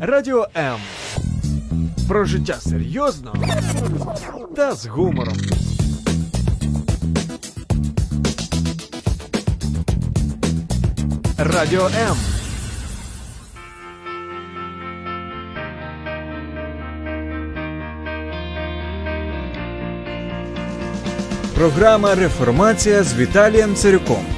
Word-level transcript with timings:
Радіо 0.00 0.48
М. 0.56 0.78
Про 2.08 2.24
життя 2.24 2.54
серйозно 2.54 3.34
та 4.56 4.72
з 4.72 4.86
гумором. 4.86 5.36
Радіо 11.38 11.86
М. 11.86 12.16
Програма 21.54 22.14
Реформація 22.14 23.02
з 23.02 23.14
Віталієм 23.16 23.74
Царюком. 23.74 24.37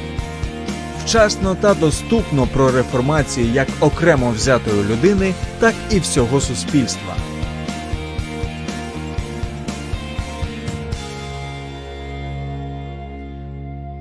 Вчасно 1.09 1.55
та 1.55 1.73
доступно 1.73 2.47
про 2.47 2.71
реформацію 2.71 3.47
як 3.47 3.67
окремо 3.79 4.31
взятої 4.31 4.83
людини, 4.83 5.33
так 5.59 5.75
і 5.91 5.99
всього 5.99 6.41
суспільства. 6.41 7.15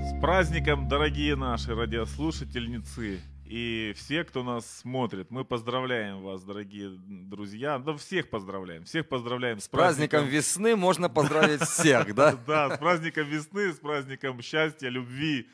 С 0.02 0.20
праздником, 0.20 0.88
дорогие 0.88 1.36
наши 1.36 1.74
радиослушательницы 1.74 3.18
и 3.46 3.92
все, 3.96 4.24
кто 4.24 4.42
нас 4.42 4.66
смотрит. 4.80 5.30
Мы 5.30 5.44
поздравляем 5.44 6.22
вас, 6.22 6.42
дорогие 6.42 6.90
друзья. 7.06 7.78
Да 7.78 7.92
всех 7.92 8.30
поздравляем. 8.30 8.84
Всех 8.84 9.08
поздравляем 9.08 9.60
с, 9.60 9.64
С 9.64 9.68
праздником 9.68 10.26
весны 10.26 10.76
можно 10.76 11.08
поздравить 11.08 11.60
всех, 11.60 12.14
да? 12.14 12.36
Да, 12.46 12.74
с 12.74 12.78
праздником 12.78 13.28
весны, 13.28 13.72
с 13.72 13.78
праздником 13.78 14.40
счастья, 14.42 14.88
любви, 14.88 15.46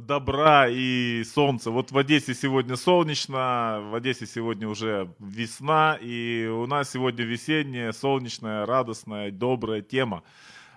добра 0.00 0.68
и 0.68 1.22
солнца. 1.24 1.70
Вот 1.70 1.92
в 1.92 1.98
Одессе 1.98 2.34
сегодня 2.34 2.76
солнечно, 2.76 3.80
в 3.90 3.94
Одессе 3.94 4.26
сегодня 4.26 4.68
уже 4.68 5.08
весна, 5.20 5.98
и 6.00 6.46
у 6.46 6.66
нас 6.66 6.90
сегодня 6.90 7.24
весенняя, 7.24 7.92
солнечная, 7.92 8.66
радостная, 8.66 9.30
добрая 9.30 9.82
тема. 9.82 10.24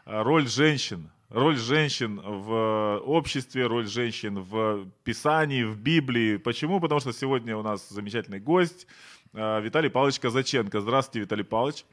Роль 0.05 0.47
женщин. 0.47 1.09
Роль 1.29 1.57
женщин 1.57 2.21
в 2.23 3.01
обществе, 3.05 3.67
роль 3.67 3.87
женщин 3.87 4.39
в 4.39 4.87
Писании, 5.03 5.63
в 5.63 5.77
Библии. 5.77 6.37
Почему? 6.37 6.79
Потому 6.79 7.01
что 7.01 7.11
сегодня 7.11 7.57
у 7.57 7.63
нас 7.63 7.89
замечательный 7.89 8.39
гость 8.39 8.87
а, 9.33 9.59
Виталий 9.59 9.89
Павлович 9.89 10.19
Казаченко. 10.19 10.79
Здравствуйте, 10.79 11.21
Виталий 11.21 11.43
Павлович. 11.43 11.83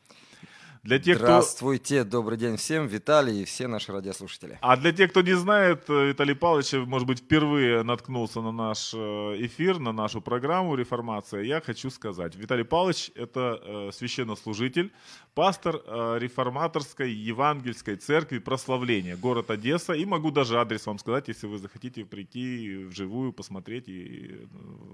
Для 0.85 0.99
тех, 0.99 1.17
кто... 1.17 1.25
Здравствуйте, 1.25 2.05
добрый 2.05 2.37
день 2.37 2.59
всем, 2.59 2.87
Виталий 2.87 3.41
и 3.41 3.45
все 3.47 3.69
наши 3.69 3.91
радиослушатели. 3.91 4.59
А 4.61 4.77
для 4.77 4.93
тех, 4.93 5.11
кто 5.13 5.23
не 5.23 5.33
знает, 5.33 5.89
э, 5.89 6.09
Виталий 6.09 6.35
Павлович, 6.35 6.75
может 6.87 7.09
быть, 7.09 7.21
впервые 7.21 7.83
наткнулся 7.83 8.43
на 8.43 8.53
наш 8.53 8.93
э, 8.93 8.99
эфир, 8.99 9.79
на 9.79 9.93
нашу 9.93 10.21
программу 10.21 10.75
«Реформация», 10.75 11.41
я 11.41 11.63
хочу 11.63 11.89
сказать. 11.89 12.37
Виталий 12.37 12.67
Павлович– 12.67 13.13
это 13.15 13.59
э, 13.63 13.91
священнослужитель, 13.95 14.93
пастор 15.35 15.77
реформаторской 16.21 17.11
евангельской 17.11 17.97
церкви 17.97 18.39
прославления, 18.39 19.17
город 19.17 19.51
Одесса. 19.51 19.95
И 19.95 20.05
могу 20.05 20.31
даже 20.31 20.61
адрес 20.61 20.85
вам 20.85 20.99
сказать, 20.99 21.29
если 21.29 21.47
вы 21.47 21.57
захотите 21.57 22.05
прийти 22.05 22.85
вживую, 22.85 23.33
посмотреть 23.33 23.89
и, 23.89 24.47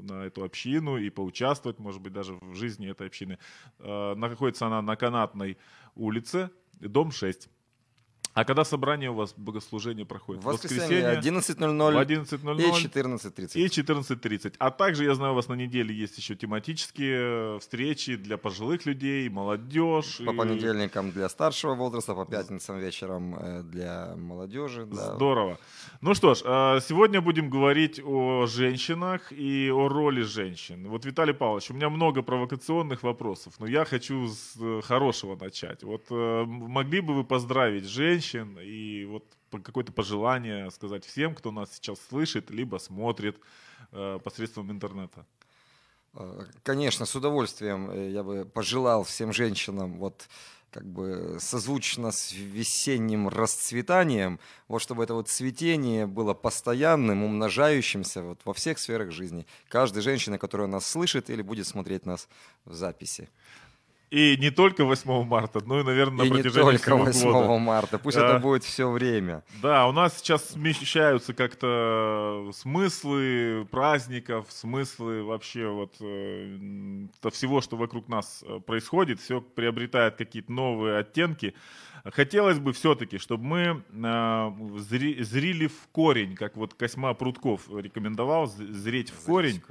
на 0.03 0.25
эту 0.25 0.45
общину 0.45 0.99
и 0.99 1.11
поучаствовать, 1.11 1.81
может 1.81 2.01
быть, 2.01 2.13
даже 2.13 2.39
в 2.41 2.55
жизни 2.55 2.89
этой 2.89 3.09
общины. 3.09 3.39
Находится 3.81 4.69
она 4.69 4.81
на 4.81 4.97
Канатной 4.97 5.59
улице, 6.01 6.51
дом 6.81 7.13
6. 7.13 7.49
А 8.41 8.45
когда 8.47 8.65
собрание 8.65 9.11
у 9.11 9.15
вас, 9.15 9.35
богослужение 9.37 10.07
проходит? 10.07 10.43
В 10.43 10.47
воскресенье 10.47 11.21
11.00 11.21 11.93
в 11.93 11.99
11.00 11.99 12.59
и 12.59 12.87
14.30. 12.87 13.51
и 13.53 13.67
14.30. 13.67 14.55
А 14.59 14.71
также, 14.71 15.05
я 15.05 15.15
знаю, 15.15 15.33
у 15.33 15.35
вас 15.35 15.49
на 15.49 15.53
неделе 15.53 15.95
есть 15.95 16.17
еще 16.17 16.35
тематические 16.35 17.59
встречи 17.59 18.17
для 18.17 18.39
пожилых 18.39 18.87
людей, 18.87 19.29
молодежь. 19.29 20.23
По 20.25 20.31
и- 20.31 20.37
понедельникам 20.37 21.11
для 21.11 21.29
старшего 21.29 21.75
возраста, 21.75 22.15
по 22.15 22.25
пятницам 22.25 22.79
вечером 22.79 23.37
э, 23.39 23.63
для 23.63 24.15
молодежи. 24.17 24.87
да. 24.87 25.17
Здорово. 25.17 25.59
Ну 26.01 26.15
что 26.15 26.35
ж, 26.35 26.41
а, 26.47 26.81
сегодня 26.81 27.21
будем 27.21 27.51
говорить 27.51 28.01
о 28.03 28.47
женщинах 28.47 29.33
и 29.33 29.71
о 29.71 29.87
роли 29.89 30.23
женщин. 30.23 30.89
Вот, 30.89 31.05
Виталий 31.05 31.35
Павлович, 31.35 31.73
у 31.73 31.75
меня 31.75 31.91
много 31.91 32.23
провокационных 32.23 33.03
вопросов, 33.03 33.53
но 33.59 33.67
я 33.67 33.85
хочу 33.85 34.29
с 34.29 34.57
э, 34.59 34.81
хорошего 34.83 35.37
начать. 35.37 35.83
Вот 35.83 36.07
э, 36.09 36.45
могли 36.47 37.03
бы 37.03 37.13
вы 37.13 37.25
поздравить 37.25 37.85
женщин 37.85 38.30
и 38.35 39.05
вот 39.05 39.25
какое-то 39.51 39.93
пожелание 39.93 40.71
сказать 40.71 41.05
всем, 41.05 41.35
кто 41.35 41.51
нас 41.51 41.73
сейчас 41.75 41.99
слышит, 42.09 42.51
либо 42.51 42.79
смотрит 42.79 43.37
э, 43.93 44.19
посредством 44.23 44.71
интернета? 44.71 45.27
Э, 46.15 46.45
Конечно, 46.63 47.07
с 47.07 47.15
удовольствием 47.15 47.91
э, 47.91 48.11
я 48.11 48.23
бы 48.23 48.45
пожелал 48.45 49.05
всем 49.05 49.33
женщинам 49.33 49.99
вот 49.99 50.29
как 50.71 50.85
бы 50.85 51.37
созвучно 51.41 52.13
с 52.13 52.33
весенним 52.33 53.29
расцветанием, 53.29 54.39
вот 54.69 54.81
чтобы 54.81 55.03
это 55.03 55.15
вот 55.15 55.29
цветение 55.29 56.07
было 56.07 56.33
постоянным, 56.33 57.25
умножающимся 57.25 58.23
вот 58.23 58.41
во 58.45 58.55
всех 58.55 58.79
сферах 58.79 59.11
жизни. 59.11 59.47
Каждой 59.69 60.03
женщине, 60.03 60.39
которая 60.39 60.69
нас 60.69 60.87
слышит 60.87 61.29
или 61.29 61.43
будет 61.43 61.67
смотреть 61.67 62.07
нас 62.07 62.29
в 62.65 62.75
записи. 62.75 63.29
И 64.11 64.37
не 64.41 64.51
только 64.51 64.85
8 64.85 65.23
марта, 65.25 65.61
но 65.65 65.81
и, 65.81 65.85
наверное, 65.85 66.27
И 66.27 66.29
на 66.29 66.35
не 66.35 66.43
протяжении 66.43 66.79
только 66.79 66.83
всего 66.83 67.05
8 67.05 67.33
года. 67.33 67.59
марта, 67.61 67.99
пусть 67.99 68.17
Да. 68.19 68.27
это 68.31 68.39
будет 68.41 68.65
все 68.65 68.91
время. 68.91 69.45
Да, 69.63 69.87
у 69.87 69.93
нас 69.93 70.19
сейчас 70.19 70.49
смещаются 70.51 71.33
как-то 71.33 72.51
смыслы 72.53 73.69
праздников, 73.71 74.47
смыслы 74.49 75.23
вообще 75.23 75.69
вот 75.69 75.95
э, 76.01 77.07
всего, 77.31 77.61
что 77.61 77.77
вокруг 77.77 78.09
нас 78.09 78.43
э, 78.47 78.59
происходит, 78.67 79.21
все 79.21 79.41
приобретает 79.41 80.17
какие-то 80.17 80.51
новые 80.51 80.99
оттенки. 80.99 81.55
Хотелось 82.05 82.59
бы 82.59 82.73
все-таки, 82.73 83.19
чтобы 83.19 83.45
мы 83.45 83.61
э, 83.61 84.03
зри- 84.79 85.23
зрили 85.23 85.67
в 85.67 85.89
корень, 85.93 86.35
как 86.35 86.57
вот 86.57 86.75
Косьма 86.75 87.15
Прутков 87.15 87.69
рекомендовал, 87.69 88.47
зреть 88.47 89.11
в 89.11 89.25
корень. 89.25 89.63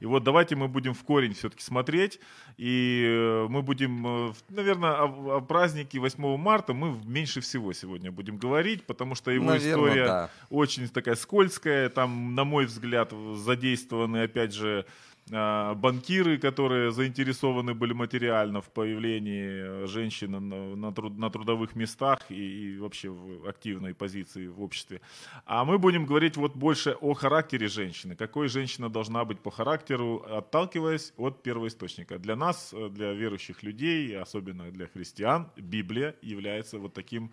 И 0.00 0.06
вот 0.06 0.24
давайте 0.24 0.56
мы 0.56 0.68
будем 0.68 0.94
в 0.94 1.02
корень 1.04 1.34
все-таки 1.34 1.62
смотреть, 1.62 2.20
и 2.56 3.04
э, 3.06 3.46
мы 3.48 3.62
будем, 3.62 4.34
наверное, 4.48 4.92
о, 5.02 5.36
о 5.36 5.40
празднике 5.40 5.98
8 5.98 6.36
марта 6.36 6.72
мы 6.72 6.98
меньше 7.04 7.40
всего 7.40 7.72
сегодня 7.72 8.10
будем 8.10 8.36
говорить, 8.38 8.84
потому 8.84 9.14
что 9.14 9.30
его 9.30 9.46
Наверно, 9.46 9.70
история 9.70 10.06
да. 10.06 10.30
очень 10.50 10.88
такая 10.88 11.14
скользкая, 11.14 11.88
там, 11.88 12.34
на 12.34 12.44
мой 12.44 12.66
взгляд, 12.66 13.12
задействованы, 13.34 14.22
опять 14.24 14.52
же, 14.52 14.86
банкиры, 15.30 16.38
которые 16.38 16.92
заинтересованы 16.92 17.74
были 17.74 17.92
материально 17.92 18.60
в 18.60 18.68
появлении 18.68 19.82
э, 19.82 19.86
женщины 19.86 20.38
на, 20.38 20.76
на 20.76 20.92
труд- 20.92 21.18
на 21.18 21.30
трудовых 21.30 21.74
местах 21.74 22.30
и, 22.30 22.74
и 22.74 22.78
вообще 22.78 23.08
в 23.08 23.48
активной 23.48 23.92
позиции 23.92 24.46
в 24.46 24.62
обществе. 24.62 25.00
А 25.44 25.64
мы 25.64 25.78
будем 25.78 26.06
говорить 26.06 26.36
вот 26.36 26.54
больше 26.54 26.96
о 27.00 27.14
характере 27.14 27.66
женщины, 27.66 28.14
какой 28.14 28.48
женщина 28.48 28.88
должна 28.88 29.24
быть 29.24 29.40
по 29.40 29.50
характеру, 29.50 30.24
отталкиваясь 30.38 31.12
от 31.16 31.42
первоисточника. 31.42 32.18
Для 32.18 32.36
нас, 32.36 32.72
э, 32.72 32.88
для 32.88 33.12
верующих 33.12 33.64
людей, 33.64 34.16
особенно 34.16 34.70
для 34.70 34.86
христиан, 34.86 35.50
Библия 35.56 36.14
является 36.22 36.78
вот 36.78 36.94
таким 36.94 37.32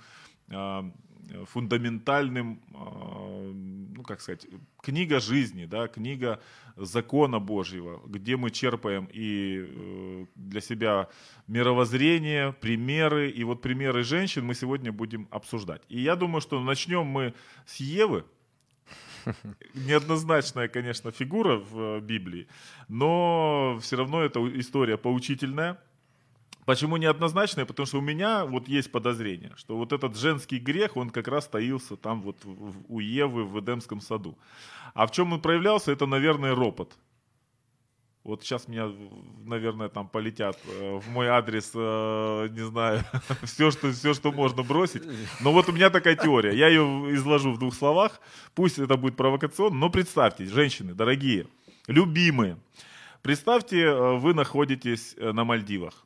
а, 0.50 0.92
фундаментальным, 1.46 2.62
а, 2.74 3.52
ну 3.96 4.04
как 4.04 4.22
сказать, 4.22 4.48
книга 4.82 5.20
жизни, 5.20 5.66
да, 5.66 5.88
книга 5.88 6.40
закона 6.76 7.40
Божьего, 7.40 8.02
где 8.08 8.38
мы 8.38 8.52
черпаем 8.52 9.08
и 9.12 9.66
э, 9.68 10.26
для 10.36 10.62
себя 10.62 11.08
мировоззрение, 11.48 12.54
примеры, 12.54 13.30
и 13.30 13.44
вот 13.44 13.62
примеры 13.62 14.04
женщин 14.04 14.46
мы 14.46 14.56
сегодня 14.56 14.92
будем 14.92 15.28
обсуждать. 15.32 15.82
И 15.90 16.02
я 16.02 16.16
думаю, 16.16 16.42
что 16.42 16.62
начнем 16.62 17.06
мы 17.06 17.34
с 17.66 17.78
Евы, 17.78 18.26
неоднозначная, 19.74 20.68
конечно, 20.68 21.12
фигура 21.12 21.58
в 21.58 21.98
э, 21.98 22.00
Библии, 22.02 22.48
но 22.88 23.78
все 23.82 23.98
равно 23.98 24.22
это 24.22 24.40
история 24.60 24.98
поучительная. 24.98 25.80
Почему 26.66 26.98
неоднозначная? 26.98 27.66
Потому 27.66 27.86
что 27.86 27.98
у 27.98 28.02
меня 28.02 28.46
вот 28.46 28.68
есть 28.68 28.92
подозрение, 28.92 29.52
что 29.56 29.78
вот 29.78 29.94
этот 29.94 30.18
женский 30.18 30.60
грех, 30.60 30.98
он 30.98 31.10
как 31.10 31.28
раз 31.28 31.48
таился 31.48 31.96
там 31.96 32.22
вот 32.22 32.38
у 32.88 33.00
Евы 33.00 33.44
в 33.44 33.60
Эдемском 33.60 34.02
саду. 34.02 34.38
А 34.94 35.08
в 35.08 35.12
чем 35.12 35.34
он 35.34 35.42
проявлялся, 35.42 35.92
это, 35.92 36.06
наверное, 36.06 36.56
ропот. 36.56 36.98
Вот 38.24 38.42
сейчас 38.42 38.70
меня, 38.70 38.90
наверное, 39.44 39.90
там 39.90 40.08
полетят 40.08 40.58
э, 40.66 40.98
в 40.98 41.10
мой 41.10 41.28
адрес, 41.28 41.72
э, 41.76 42.48
не 42.52 42.66
знаю, 42.66 43.04
все 43.44 43.70
что, 43.70 43.92
все, 43.92 44.14
что 44.14 44.32
можно 44.32 44.64
бросить. 44.64 45.04
Но 45.42 45.52
вот 45.52 45.68
у 45.68 45.74
меня 45.74 45.90
такая 45.90 46.16
теория. 46.16 46.56
Я 46.56 46.70
ее 46.70 46.84
изложу 47.16 47.52
в 47.52 47.60
двух 47.60 47.74
словах. 47.76 48.22
Пусть 48.56 48.80
это 48.80 48.96
будет 48.96 49.18
провокационно, 49.18 49.76
но 49.76 49.90
представьте, 49.90 50.46
женщины, 50.46 50.94
дорогие, 50.94 51.48
любимые, 51.88 52.58
представьте, 53.22 53.82
э, 53.82 54.18
вы 54.18 54.34
находитесь 54.34 55.18
на 55.18 55.44
Мальдивах. 55.44 56.06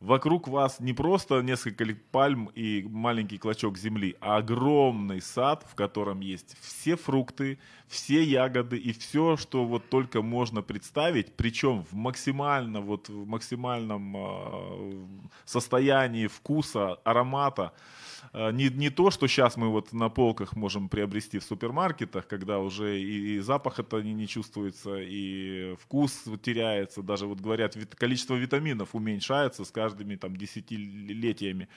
Вокруг 0.00 0.48
вас 0.48 0.80
не 0.80 0.92
просто 0.92 1.40
несколько 1.40 1.84
пальм 2.10 2.50
и 2.54 2.82
маленький 2.82 3.38
клочок 3.38 3.76
земли, 3.78 4.16
а 4.20 4.36
огромный 4.36 5.20
сад, 5.20 5.64
в 5.68 5.74
котором 5.74 6.20
есть 6.20 6.56
все 6.60 6.96
фрукты, 6.96 7.58
все 7.88 8.22
ягоды 8.22 8.76
и 8.76 8.92
все, 8.92 9.36
что 9.36 9.64
вот 9.64 9.88
только 9.90 10.22
можно 10.22 10.62
представить, 10.62 11.34
причем 11.34 11.84
в 11.84 11.94
максимально 11.94 12.80
вот 12.80 13.08
в 13.08 13.26
максимальном 13.26 14.16
э, 14.16 15.06
состоянии 15.44 16.26
вкуса, 16.26 16.94
аромата. 17.04 17.72
Э, 18.32 18.50
не, 18.52 18.68
не 18.68 18.90
то, 18.90 19.10
что 19.10 19.26
сейчас 19.26 19.56
мы 19.56 19.68
вот 19.68 19.92
на 19.92 20.08
полках 20.08 20.56
можем 20.56 20.88
приобрести 20.88 21.38
в 21.38 21.44
супермаркетах, 21.44 22.26
когда 22.26 22.58
уже 22.58 23.00
и, 23.00 23.36
и 23.36 23.38
запах 23.40 23.78
это 23.78 24.02
не, 24.02 24.12
не 24.12 24.26
чувствуется, 24.26 24.96
и 24.98 25.74
вкус 25.80 26.24
теряется, 26.42 27.02
даже 27.02 27.26
вот 27.26 27.40
говорят, 27.40 27.76
количество 27.96 28.34
витаминов 28.34 28.94
уменьшается 28.94 29.64
с 29.64 29.70
каждыми 29.70 30.16
там 30.16 30.36
десятилетиями. 30.36 31.68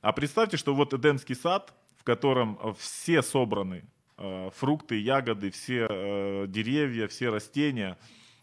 А 0.00 0.12
представьте, 0.12 0.56
что 0.56 0.74
вот 0.74 0.94
Эдемский 0.94 1.34
сад, 1.34 1.72
в 1.98 2.04
котором 2.04 2.58
все 2.78 3.22
собраны, 3.22 3.84
э, 4.18 4.50
фрукты, 4.56 5.00
ягоды, 5.00 5.50
все 5.50 5.86
э, 5.88 6.46
деревья, 6.48 7.08
все 7.08 7.30
растения, 7.30 7.98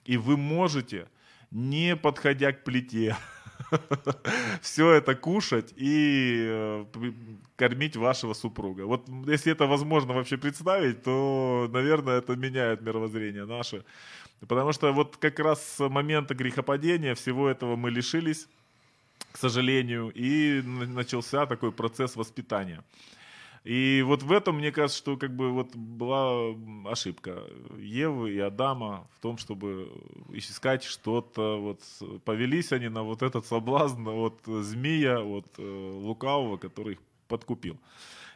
и 0.05 0.17
вы 0.17 0.37
можете, 0.37 1.09
не 1.51 1.95
подходя 1.95 2.51
к 2.53 2.63
плите, 2.63 3.15
все 4.61 4.91
это 4.91 5.15
кушать 5.15 5.73
и 5.75 6.37
э, 6.39 6.85
кормить 7.55 7.95
вашего 7.95 8.33
супруга. 8.33 8.85
Вот 8.85 9.07
если 9.27 9.51
это 9.51 9.65
возможно 9.65 10.13
вообще 10.13 10.37
представить, 10.37 11.03
то, 11.03 11.69
наверное, 11.71 12.19
это 12.19 12.35
меняет 12.35 12.81
мировоззрение 12.81 13.45
наше. 13.45 13.83
Потому 14.47 14.71
что 14.71 14.91
вот 14.93 15.17
как 15.17 15.39
раз 15.39 15.77
с 15.77 15.89
момента 15.89 16.35
грехопадения 16.35 17.15
всего 17.15 17.49
этого 17.49 17.75
мы 17.75 17.89
лишились, 17.89 18.47
к 19.31 19.37
сожалению, 19.37 20.11
и 20.15 20.61
начался 20.61 21.45
такой 21.45 21.71
процесс 21.71 22.15
воспитания. 22.15 22.83
И 23.67 24.01
вот 24.01 24.23
в 24.23 24.31
этом, 24.31 24.59
мне 24.59 24.71
кажется, 24.71 24.97
что 24.97 25.17
как 25.17 25.35
бы 25.35 25.51
вот 25.51 25.75
была 25.75 26.55
ошибка 26.85 27.43
Евы 27.77 28.31
и 28.31 28.39
Адама 28.39 29.09
в 29.17 29.21
том, 29.21 29.37
чтобы 29.37 29.91
искать 30.31 30.85
что-то, 30.85 31.59
вот 31.59 31.81
повелись 32.23 32.71
они 32.71 32.87
на 32.87 33.03
вот 33.03 33.21
этот 33.23 33.45
соблазн 33.45 34.07
от 34.07 34.39
змея, 34.45 35.19
от 35.19 35.47
э, 35.57 35.99
лукавого, 36.01 36.55
который 36.55 36.93
их 36.93 36.99
подкупил. 37.27 37.77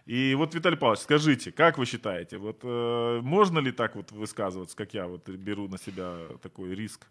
И 0.05 0.35
вот, 0.35 0.53
Виталий 0.53 0.77
Павлович, 0.77 1.03
скажите, 1.03 1.53
как 1.53 1.77
вы 1.77 1.85
считаете, 1.85 2.37
вот 2.37 2.59
э, 2.63 3.21
можно 3.23 3.59
ли 3.59 3.71
так 3.71 3.95
вот 3.95 4.11
высказываться, 4.11 4.75
как 4.75 4.93
я 4.93 5.07
вот 5.07 5.29
беру 5.29 5.69
на 5.69 5.77
себя 5.77 6.27
такой 6.41 6.75
риск? 6.75 7.07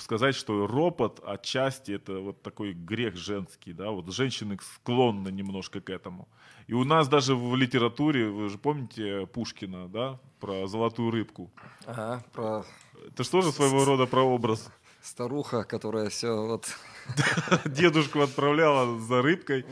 Сказать, 0.00 0.34
что 0.34 0.66
ропот 0.66 1.20
отчасти 1.24 1.92
это 1.92 2.18
вот 2.18 2.42
такой 2.42 2.72
грех 2.72 3.16
женский, 3.16 3.72
да, 3.72 3.90
вот 3.90 4.12
женщины 4.12 4.58
склонны 4.60 5.30
немножко 5.30 5.80
к 5.80 5.90
этому. 5.90 6.28
И 6.66 6.74
у 6.74 6.84
нас 6.84 7.08
даже 7.08 7.34
в 7.34 7.56
литературе, 7.56 8.28
вы 8.28 8.48
же 8.48 8.58
помните 8.58 9.26
Пушкина, 9.26 9.88
да, 9.88 10.18
про 10.40 10.66
золотую 10.66 11.10
рыбку. 11.10 11.50
Ага, 11.86 12.24
про... 12.32 12.64
Это 13.06 13.24
что 13.24 13.42
же 13.42 13.52
своего 13.52 13.84
рода 13.84 14.06
прообраз? 14.06 14.70
Старуха, 15.02 15.64
которая 15.64 16.08
все 16.08 16.46
вот... 16.46 16.66
Дедушку 17.66 18.20
отправляла 18.20 18.98
за 18.98 19.20
рыбкой, 19.20 19.66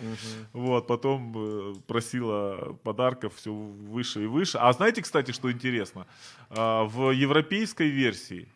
вот, 0.53 0.87
потом 0.87 1.33
э, 1.35 1.75
просила 1.87 2.77
подарков 2.83 3.37
все 3.37 3.51
выше 3.51 4.25
и 4.25 4.27
выше. 4.27 4.59
А 4.59 4.71
знаете, 4.75 5.01
кстати, 5.01 5.33
что 5.33 5.51
интересно? 5.51 6.07
А, 6.51 6.85
в 6.85 7.11
европейской 7.11 7.89
версии 7.89 8.47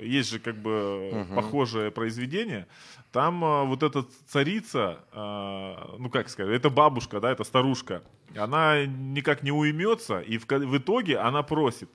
есть 0.00 0.30
же 0.30 0.38
как 0.38 0.56
бы 0.56 1.10
угу. 1.10 1.34
похожее 1.34 1.90
произведение. 1.90 2.66
Там 3.12 3.44
а, 3.44 3.64
вот 3.64 3.82
эта 3.82 4.04
царица, 4.26 5.04
а, 5.12 5.96
ну 5.98 6.10
как 6.10 6.28
сказать, 6.28 6.56
это 6.56 6.70
бабушка, 6.70 7.20
да, 7.20 7.30
это 7.30 7.44
старушка. 7.44 8.02
Она 8.36 8.84
никак 8.86 9.42
не 9.42 9.52
уймется, 9.52 10.20
и 10.20 10.38
в, 10.38 10.46
в 10.46 10.76
итоге 10.76 11.18
она 11.18 11.42
просит 11.42 11.90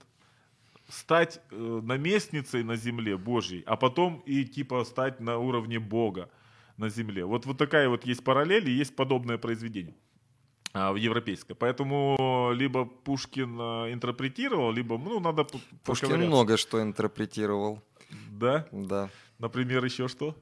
стать 0.91 1.39
э, 1.51 1.81
наместницей 1.83 2.63
на 2.63 2.75
земле 2.75 3.17
Божьей, 3.17 3.63
а 3.65 3.75
потом 3.75 4.21
и 4.25 4.43
типа 4.43 4.83
стать 4.83 5.19
на 5.19 5.37
уровне 5.37 5.79
Бога 5.79 6.29
на 6.77 6.89
земле. 6.89 7.25
Вот, 7.25 7.45
вот 7.45 7.57
такая 7.57 7.89
вот 7.89 8.05
есть 8.05 8.23
параллель, 8.23 8.69
и 8.69 8.73
есть 8.73 8.95
подобное 8.95 9.37
произведение 9.37 9.95
а, 10.73 10.93
европейское. 10.95 11.55
Поэтому 11.55 12.51
либо 12.53 12.85
Пушкин 12.85 13.57
а, 13.59 13.93
интерпретировал, 13.93 14.71
либо 14.71 14.97
ну 14.97 15.19
надо 15.19 15.45
Пушкин 15.83 16.25
много 16.25 16.57
что 16.57 16.81
интерпретировал. 16.81 17.81
Да? 18.31 18.67
Да. 18.71 19.09
Например, 19.39 19.83
еще 19.83 20.07
что? 20.07 20.35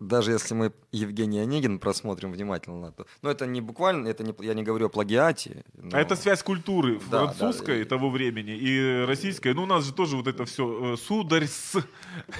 даже 0.00 0.32
если 0.32 0.54
мы 0.54 0.72
Евгений 0.92 1.40
Онегин 1.40 1.78
просмотрим 1.78 2.32
внимательно, 2.32 2.92
то, 2.92 3.06
но 3.22 3.30
это 3.30 3.46
не 3.46 3.60
буквально, 3.60 4.08
это 4.08 4.22
не, 4.22 4.34
я 4.40 4.54
не 4.54 4.62
говорю 4.62 4.86
о 4.86 4.88
плагиате. 4.88 5.64
Но... 5.74 5.96
А 5.96 6.00
это 6.00 6.14
связь 6.14 6.42
культуры 6.42 7.00
да, 7.10 7.26
французской 7.26 7.82
да, 7.82 7.88
того 7.88 8.10
времени 8.10 8.56
и 8.56 9.04
российской. 9.06 9.54
Ну, 9.54 9.64
у 9.64 9.66
нас 9.66 9.84
же 9.84 9.92
тоже 9.92 10.16
вот 10.16 10.28
это 10.28 10.44
все 10.44 10.94
э, 10.94 10.96
сударь 10.96 11.46
с 11.46 11.76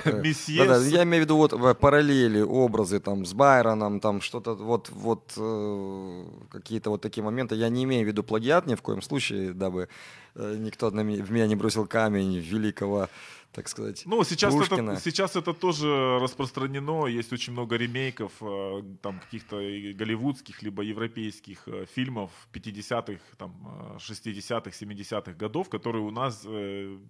э, 0.04 0.20
месье. 0.22 0.66
Да, 0.66 0.78
да, 0.78 0.86
я 0.86 1.02
имею 1.02 1.22
в 1.22 1.26
виду 1.26 1.36
вот 1.36 1.78
параллели, 1.78 2.40
образы 2.40 3.00
там 3.00 3.26
с 3.26 3.32
Байроном, 3.34 3.98
там 4.00 4.20
что-то 4.20 4.54
вот, 4.54 4.88
вот 4.90 5.32
э, 5.36 6.24
какие-то 6.50 6.90
вот 6.90 7.00
такие 7.00 7.24
моменты. 7.24 7.56
Я 7.56 7.68
не 7.68 7.84
имею 7.84 8.04
в 8.04 8.08
виду 8.08 8.22
плагиат 8.22 8.66
ни 8.66 8.76
в 8.76 8.82
коем 8.82 9.02
случае, 9.02 9.52
дабы 9.52 9.88
э, 10.36 10.56
никто 10.58 10.90
в 10.90 10.94
меня 10.94 11.46
не 11.48 11.56
бросил 11.56 11.86
камень 11.86 12.38
великого 12.38 13.08
так 13.52 13.68
сказать. 13.68 14.02
Ну, 14.04 14.22
сейчас 14.24 14.54
это, 14.54 14.96
сейчас 15.02 15.36
это 15.36 15.54
тоже 15.54 16.18
распространено. 16.20 17.06
Есть 17.06 17.32
очень 17.32 17.52
много 17.52 17.76
ремейков, 17.76 18.32
э, 18.40 18.82
там, 19.02 19.20
каких-то 19.20 19.56
голливудских, 19.56 20.62
либо 20.62 20.82
европейских 20.82 21.66
э, 21.66 21.86
фильмов 21.86 22.30
50-х, 22.52 23.20
там, 23.36 23.96
60-х, 23.98 24.70
э, 24.70 24.84
70-х 24.84 25.32
годов, 25.32 25.68
которые 25.70 26.02
у 26.02 26.10
нас 26.10 26.42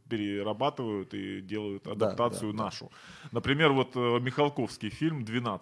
перерабатывают 0.08 1.12
и 1.14 1.40
делают 1.40 1.86
адаптацию 1.86 2.52
да, 2.52 2.58
да, 2.58 2.64
нашу. 2.64 2.90
Да. 3.24 3.28
Например, 3.32 3.72
вот 3.72 3.96
Михалковский 3.96 4.90
фильм 4.90 5.24
«12». 5.24 5.60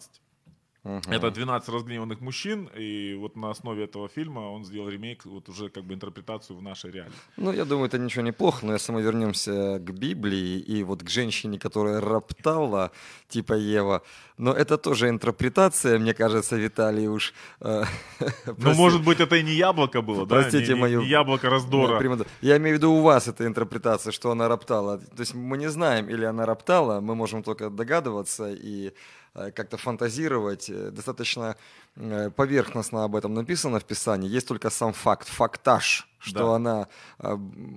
Угу. 0.87 1.11
Это 1.11 1.31
12 1.33 1.69
разгневанных 1.69 2.21
мужчин, 2.21 2.71
и 2.77 3.17
вот 3.19 3.35
на 3.37 3.51
основе 3.51 3.85
этого 3.85 4.09
фильма 4.09 4.53
он 4.53 4.65
сделал 4.65 4.89
ремейк, 4.89 5.25
вот 5.25 5.49
уже 5.49 5.69
как 5.69 5.83
бы 5.85 5.95
интерпретацию 5.95 6.57
в 6.57 6.63
нашей 6.63 6.93
реалии. 6.93 7.13
Ну, 7.37 7.53
я 7.53 7.65
думаю, 7.65 7.87
это 7.87 7.99
ничего 7.99 8.23
неплохо, 8.23 8.65
но 8.65 8.73
если 8.73 8.93
мы 8.93 9.03
вернемся 9.03 9.81
к 9.81 9.91
Библии 9.91 10.61
и 10.61 10.85
вот 10.85 11.03
к 11.03 11.11
женщине, 11.11 11.59
которая 11.59 12.01
роптала, 12.01 12.93
типа 13.29 13.55
Ева, 13.55 14.03
но 14.39 14.53
это 14.53 14.79
тоже 14.79 15.09
интерпретация, 15.09 15.99
мне 15.99 16.15
кажется, 16.15 16.57
Виталий 16.57 17.09
уж... 17.09 17.35
Э, 17.61 17.85
ну, 18.57 18.75
может 18.75 19.03
быть, 19.03 19.19
это 19.19 19.35
и 19.37 19.43
не 19.43 19.55
яблоко 19.55 20.03
было, 20.03 20.25
да? 20.25 20.37
Простите 20.37 20.75
не, 20.75 20.81
мою... 20.81 21.01
Не 21.01 21.09
яблоко 21.09 21.51
раздора. 21.51 22.01
Я 22.43 22.59
имею 22.59 22.77
в 22.77 22.79
виду 22.79 22.93
у 22.93 23.03
вас 23.03 23.27
эта 23.27 23.45
интерпретация, 23.45 24.13
что 24.13 24.31
она 24.31 24.47
роптала. 24.47 24.99
То 24.99 25.21
есть 25.21 25.35
мы 25.35 25.59
не 25.59 25.69
знаем, 25.69 26.09
или 26.09 26.25
она 26.25 26.47
роптала, 26.47 27.01
мы 27.01 27.17
можем 27.17 27.43
только 27.43 27.71
догадываться 27.71 28.53
и 28.53 28.93
как-то 29.37 29.77
фантазировать. 29.77 30.71
Э, 30.71 30.91
достаточно 30.91 31.57
э, 31.97 32.31
поверхностно 32.31 33.05
об 33.05 33.17
этом 33.17 33.35
написано 33.35 33.79
в 33.79 33.85
Писании. 33.85 34.29
Есть 34.29 34.49
только 34.49 34.71
сам 34.71 34.93
факт, 34.93 35.29
фактаж, 35.29 36.09
что 36.19 36.39
да. 36.39 36.55
она 36.57 36.89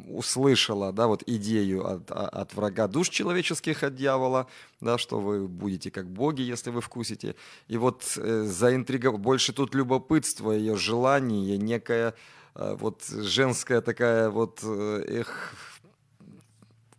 услышала, 0.07 0.91
да, 0.91 1.07
вот 1.07 1.23
идею 1.27 1.85
от, 1.85 2.11
от 2.11 2.53
врага 2.53 2.87
душ 2.87 3.09
человеческих, 3.09 3.83
от 3.83 3.95
дьявола, 3.95 4.47
да, 4.81 4.97
что 4.97 5.19
вы 5.19 5.47
будете 5.47 5.91
как 5.91 6.09
боги, 6.09 6.41
если 6.41 6.71
вы 6.71 6.81
вкусите. 6.81 7.35
И 7.67 7.77
вот 7.77 8.03
заинтрига, 8.05 9.11
больше 9.11 9.53
тут 9.53 9.75
любопытство, 9.75 10.51
ее 10.51 10.77
желание, 10.77 11.57
некая 11.57 12.15
вот 12.55 13.03
женская 13.07 13.81
такая 13.81 14.29
вот, 14.29 14.63
эх, 14.63 15.53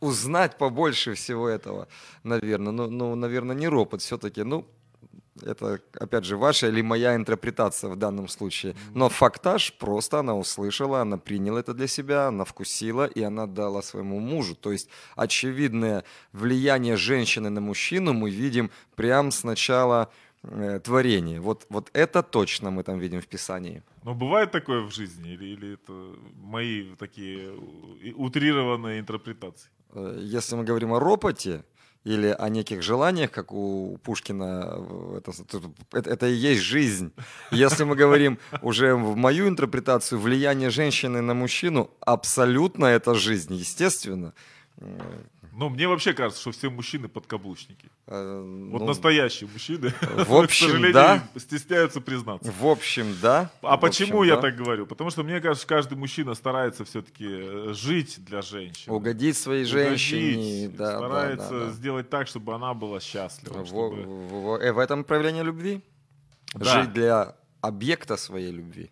узнать 0.01 0.59
побольше 0.59 1.15
всего 1.15 1.49
этого, 1.49 1.89
наверное. 2.25 2.73
Ну, 2.73 2.91
ну 2.91 3.15
наверное, 3.15 3.57
не 3.57 3.69
ропот 3.69 4.03
все-таки. 4.03 4.43
Ну, 4.43 4.67
это, 5.43 5.81
опять 5.95 6.25
же, 6.25 6.37
ваша 6.37 6.69
или 6.69 6.83
моя 6.83 7.15
интерпретация 7.15 7.91
в 7.91 7.97
данном 7.97 8.29
случае. 8.29 8.75
Но 8.95 9.09
фактаж 9.09 9.73
просто 9.73 10.19
она 10.19 10.37
услышала, 10.37 11.01
она 11.01 11.17
приняла 11.17 11.61
это 11.61 11.75
для 11.75 11.87
себя, 11.87 12.29
она 12.29 12.45
вкусила, 12.45 13.07
и 13.07 13.23
она 13.23 13.47
дала 13.47 13.83
своему 13.83 14.21
мужу. 14.21 14.55
То 14.55 14.73
есть 14.73 14.89
очевидное 15.17 16.05
влияние 16.33 16.97
женщины 16.97 17.51
на 17.51 17.61
мужчину 17.61 18.13
мы 18.13 18.31
видим 18.31 18.71
прямо 18.97 19.31
с 19.31 19.45
начала 19.45 20.11
э, 20.43 20.81
творения. 20.81 21.41
Вот, 21.41 21.67
вот 21.69 21.91
это 21.93 22.23
точно 22.23 22.71
мы 22.71 22.83
там 22.83 22.99
видим 22.99 23.21
в 23.21 23.27
Писании. 23.27 23.83
Но 24.05 24.15
бывает 24.15 24.51
такое 24.51 24.81
в 24.83 24.91
жизни? 24.91 25.33
Или, 25.33 25.47
или 25.47 25.75
это 25.75 25.93
мои 26.43 26.95
такие 26.97 27.53
утрированные 28.15 29.01
интерпретации? 29.01 29.71
Э, 29.93 30.19
если 30.21 30.57
мы 30.57 30.65
говорим 30.65 30.93
о 30.93 31.01
ропоте 31.01 31.65
или 32.05 32.29
о 32.29 32.49
неких 32.49 32.83
желаниях, 32.83 33.31
как 33.31 33.53
у 33.53 33.99
Пушкина, 34.03 34.87
это, 35.19 35.33
это, 35.93 36.11
это 36.11 36.27
и 36.27 36.33
есть 36.33 36.63
жизнь. 36.63 37.13
Если 37.51 37.85
мы 37.85 37.95
говорим 37.95 38.39
уже 38.63 38.95
в 38.95 39.17
мою 39.17 39.49
интерпретацию, 39.49 40.19
влияние 40.19 40.71
женщины 40.71 41.21
на 41.21 41.35
мужчину, 41.35 41.91
абсолютно 42.01 42.87
это 42.87 43.15
жизнь, 43.15 43.55
естественно. 43.55 44.33
Э, 45.61 45.63
Ну, 45.63 45.69
мне 45.69 45.87
вообще 45.89 46.13
кажется, 46.15 46.41
что 46.41 46.53
все 46.53 46.71
мужчины 46.71 47.09
подкаблучники. 47.09 47.89
э, 48.07 48.69
Вот 48.73 48.81
ну, 48.81 48.87
настоящие 48.87 49.49
мужчины, 49.53 49.93
в 50.01 50.35
общем, 50.35 50.67
к 50.67 50.71
сожалению, 50.71 50.93
да. 50.95 51.23
стесняются 51.37 52.01
признаться. 52.01 52.51
В 52.59 52.67
общем, 52.67 53.15
да. 53.21 53.51
А 53.63 53.77
В 53.77 53.81
почему 53.81 54.21
общем, 54.21 54.29
я 54.31 54.37
да. 54.37 54.43
так 54.43 54.57
говорю? 54.57 54.87
Потому 54.87 55.11
что 55.11 55.23
мне 55.23 55.41
кажется, 55.41 55.67
каждый 55.67 55.99
мужчина 55.99 56.35
старается 56.35 56.85
все-таки 56.85 57.73
жить 57.75 58.25
для 58.25 58.41
женщины. 58.43 58.95
Угодить 58.95 59.37
своей 59.37 59.65
Угодить, 59.65 60.01
женщине. 60.01 60.69
Да, 60.71 60.93
да, 60.93 60.97
старается 60.99 61.51
да, 61.51 61.65
да. 61.67 61.71
сделать 61.73 62.09
так, 62.11 62.27
чтобы 62.27 62.55
она 62.55 62.73
была 62.75 63.01
счастлива. 63.01 63.59
Во- 63.59 63.67
чтобы- 63.67 64.03
в, 64.03 64.29
в- 64.57 64.61
э, 64.63 64.73
в 64.73 64.79
этом 64.79 65.05
проявление 65.05 65.43
любви. 65.45 65.83
Да. 66.55 66.83
Жить 66.83 66.93
для 66.93 67.37
объекта 67.61 68.17
своей 68.17 68.51
любви. 68.51 68.91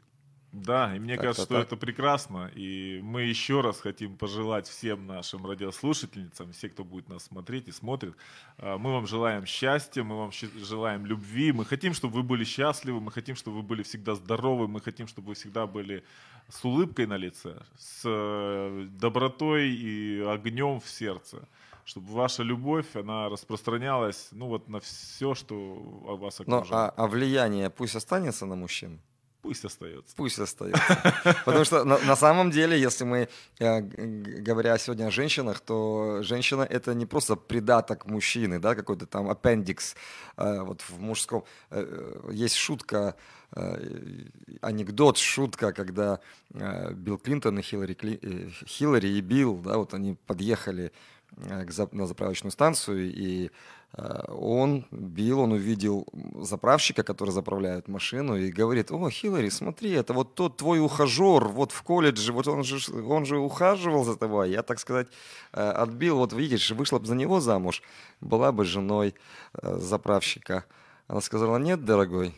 Да, 0.53 0.97
и 0.97 0.99
мне 0.99 1.15
Как-то 1.17 1.23
кажется, 1.27 1.45
что 1.45 1.55
так. 1.57 1.67
это 1.67 1.77
прекрасно. 1.77 2.51
И 2.55 3.01
мы 3.03 3.23
еще 3.23 3.61
раз 3.61 3.81
хотим 3.81 4.17
пожелать 4.17 4.67
всем 4.67 5.07
нашим 5.07 5.45
радиослушательницам, 5.45 6.53
все, 6.53 6.71
кто 6.71 6.85
будет 6.85 7.09
нас 7.11 7.25
смотреть 7.25 7.69
и 7.69 7.73
смотрит, 7.73 8.15
а, 8.57 8.79
мы 8.79 8.93
вам 8.93 9.07
желаем 9.07 9.45
счастья, 9.45 10.03
мы 10.03 10.17
вам 10.17 10.33
желаем 10.33 11.05
любви. 11.05 11.53
Мы 11.53 11.67
хотим, 11.67 11.93
чтобы 11.93 12.15
вы 12.15 12.23
были 12.23 12.45
счастливы, 12.45 13.01
мы 13.01 13.13
хотим, 13.13 13.37
чтобы 13.37 13.59
вы 13.59 13.63
были 13.63 13.83
всегда 13.83 14.15
здоровы, 14.15 14.69
мы 14.69 14.81
хотим, 14.81 15.07
чтобы 15.07 15.29
вы 15.29 15.35
всегда 15.35 15.67
были 15.67 16.03
с 16.49 16.65
улыбкой 16.65 17.07
на 17.07 17.19
лице, 17.19 17.61
с 17.77 18.03
э, 18.07 18.87
добротой 18.91 19.69
и 19.71 20.21
огнем 20.21 20.81
в 20.81 20.89
сердце. 20.89 21.47
Чтобы 21.85 22.13
ваша 22.13 22.43
любовь, 22.43 22.97
она 22.97 23.29
распространялась, 23.29 24.29
ну 24.33 24.47
вот 24.47 24.69
на 24.69 24.81
все, 24.81 25.35
что 25.35 25.75
вас 26.21 26.39
Но, 26.47 26.59
окружает. 26.59 26.93
а, 26.97 27.05
а 27.05 27.07
влияние 27.07 27.69
пусть 27.71 27.97
останется 27.97 28.47
на 28.47 28.57
мужчин? 28.57 29.01
Пусть 29.49 29.65
остается. 29.65 30.15
Пусть 30.17 30.39
остается. 30.39 30.83
Потому 31.47 31.65
что 31.65 31.85
на, 31.85 32.17
самом 32.17 32.51
деле, 32.51 32.79
если 32.79 33.05
мы, 33.05 33.29
э, 33.59 33.81
говоря 33.81 34.77
сегодня 34.77 35.07
о 35.07 35.11
женщинах, 35.11 35.61
то 35.61 36.23
женщина 36.23 36.63
это 36.63 36.93
не 36.93 37.07
просто 37.07 37.35
придаток 37.35 38.05
мужчины, 38.05 38.59
да, 38.59 38.75
какой-то 38.75 39.07
там 39.07 39.31
аппендикс. 39.31 39.95
Э, 40.37 40.61
Вот 40.61 40.83
в 40.83 41.01
мужском 41.01 41.45
э, 41.71 42.31
есть 42.31 42.57
шутка, 42.57 43.15
анекдот, 44.61 45.17
шутка, 45.17 45.73
когда 45.73 46.21
Билл 46.51 47.17
Клинтон 47.17 47.59
и 47.59 47.63
Хиллари, 47.63 47.95
Кли- 47.95 48.53
Хиллари 48.67 49.09
и 49.09 49.23
Билл, 49.23 49.57
да, 49.57 49.79
вот 49.79 49.95
они 49.95 50.19
подъехали 50.27 50.93
на 51.37 52.07
заправочную 52.07 52.53
станцию, 52.53 53.11
и 53.11 53.51
он, 53.97 54.85
Билл, 54.91 55.41
он 55.41 55.53
увидел 55.53 56.07
заправщика, 56.41 57.03
который 57.03 57.31
заправляет 57.31 57.89
машину, 57.89 58.37
и 58.37 58.53
говорит, 58.53 58.93
о, 58.93 59.11
Хиллари, 59.11 59.49
смотри, 59.49 59.93
это 59.93 60.13
вот 60.13 60.35
тот 60.35 60.59
твой 60.59 60.81
ухажер, 60.81 61.49
вот 61.49 61.73
в 61.73 61.83
колледже, 61.83 62.33
вот 62.33 62.47
он 62.49 62.65
же, 62.65 62.79
он 63.03 63.25
же 63.25 63.39
ухаживал 63.39 64.05
за 64.05 64.17
тобой, 64.17 64.51
я, 64.51 64.63
так 64.63 64.79
сказать, 64.79 65.09
э, 65.53 65.61
отбил, 65.61 66.19
вот 66.19 66.33
видишь, 66.33 66.71
вышла 66.71 66.99
бы 66.99 67.07
за 67.07 67.15
него 67.15 67.41
замуж, 67.41 67.83
была 68.21 68.53
бы 68.53 68.65
женой 68.65 69.15
э, 69.55 69.79
заправщика. 69.79 70.65
Она 71.07 71.23
сказала, 71.23 71.57
нет, 71.57 71.85
дорогой, 71.85 72.35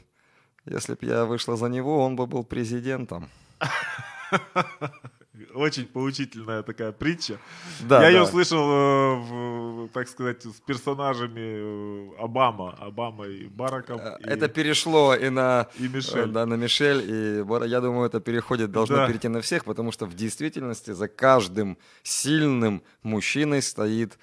если 0.64 0.95
бы 0.95 1.04
я 1.04 1.25
вышла 1.25 1.57
за 1.57 1.66
него, 1.66 2.04
он 2.04 2.14
бы 2.16 2.26
был 2.26 2.45
президентом. 2.45 3.28
Очень 5.54 5.87
поучительная 5.87 6.62
такая 6.62 6.92
притча. 6.92 7.38
Да, 7.80 8.02
Я 8.02 8.09
ее 8.11 8.20
да. 8.20 8.26
слышал, 8.26 8.59
э, 8.70 9.14
в, 9.16 9.88
так 9.92 10.09
сказать, 10.09 10.42
с 10.44 10.61
персонажами 10.66 11.40
э, 11.40 12.23
Обама, 12.23 12.76
Обама 12.80 13.26
и 13.26 13.47
Бараком. 13.47 13.99
Э, 14.00 14.16
и, 14.20 14.25
Это 14.28 14.49
перешло 14.49 15.14
и 15.14 15.28
на, 15.30 15.66
и 15.78 15.88
Мишель. 15.88 16.26
да, 16.30 16.47
на 16.47 16.54
Мишель, 16.54 17.02
и 17.09 17.42
Бара- 17.42 17.66
я 17.66 17.80
думаю, 17.80 18.06
это 18.06 18.20
переходит, 18.20 18.70
должно 18.70 18.97
Да. 18.97 19.06
перейти 19.06 19.28
на 19.28 19.40
всех, 19.40 19.64
потому 19.64 19.92
что 19.92 20.06
в 20.06 20.14
действительности 20.14 20.92
за 20.92 21.09
каждым 21.09 21.78
сильным 22.02 22.82
мужчиной 23.02 23.62
стоит 23.62 24.18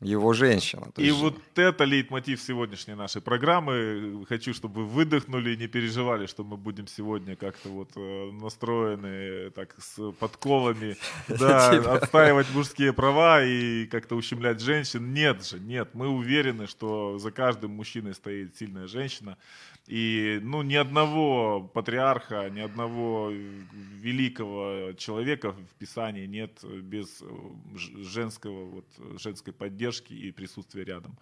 его 0.00 0.32
женщина. 0.32 0.90
И 0.96 1.04
есть 1.04 1.18
вот 1.18 1.36
это 1.56 1.84
лейтмотив 1.84 2.40
сегодняшней 2.40 2.94
нашей 2.94 3.20
программы. 3.20 4.24
Хочу, 4.28 4.54
чтобы 4.54 4.84
вы 4.84 4.86
выдохнули 4.86 5.52
и 5.52 5.56
не 5.56 5.66
переживали, 5.66 6.26
что 6.26 6.42
мы 6.42 6.56
будем 6.56 6.86
сегодня 6.86 7.36
как-то 7.36 7.68
вот 7.68 7.90
э, 7.96 8.30
настроены 8.32 9.50
так 9.50 9.76
с 9.78 10.12
подковами, 10.12 10.96
да, 11.28 11.76
Типа. 11.76 11.94
отстаивать 11.94 12.46
мужские 12.54 12.92
права 12.92 13.44
и 13.44 13.86
как-то 13.86 14.16
ущемлять 14.16 14.60
женщин. 14.60 15.12
Нет 15.12 15.44
же, 15.46 15.60
нет. 15.60 15.90
Мы 15.94 16.08
уверены, 16.08 16.66
что 16.66 17.18
за 17.18 17.30
каждым 17.30 17.72
мужчиной 17.72 18.14
стоит 18.14 18.56
сильная 18.56 18.86
женщина. 18.86 19.36
И 19.86 20.38
ну, 20.42 20.62
ни 20.62 20.76
одного 20.76 21.62
патриарха, 21.62 22.48
ни 22.48 22.60
одного 22.60 23.30
великого 23.30 24.92
человека 24.96 25.52
в 25.52 25.74
Писании 25.78 26.26
нет 26.26 26.62
без 26.64 27.20
э, 27.20 27.26
женского, 28.04 28.66
вот, 28.66 28.86
женской 29.20 29.52
поддержки 29.52 29.89
и 30.28 30.32
присутствия 30.32 30.84
рядом. 30.84 31.18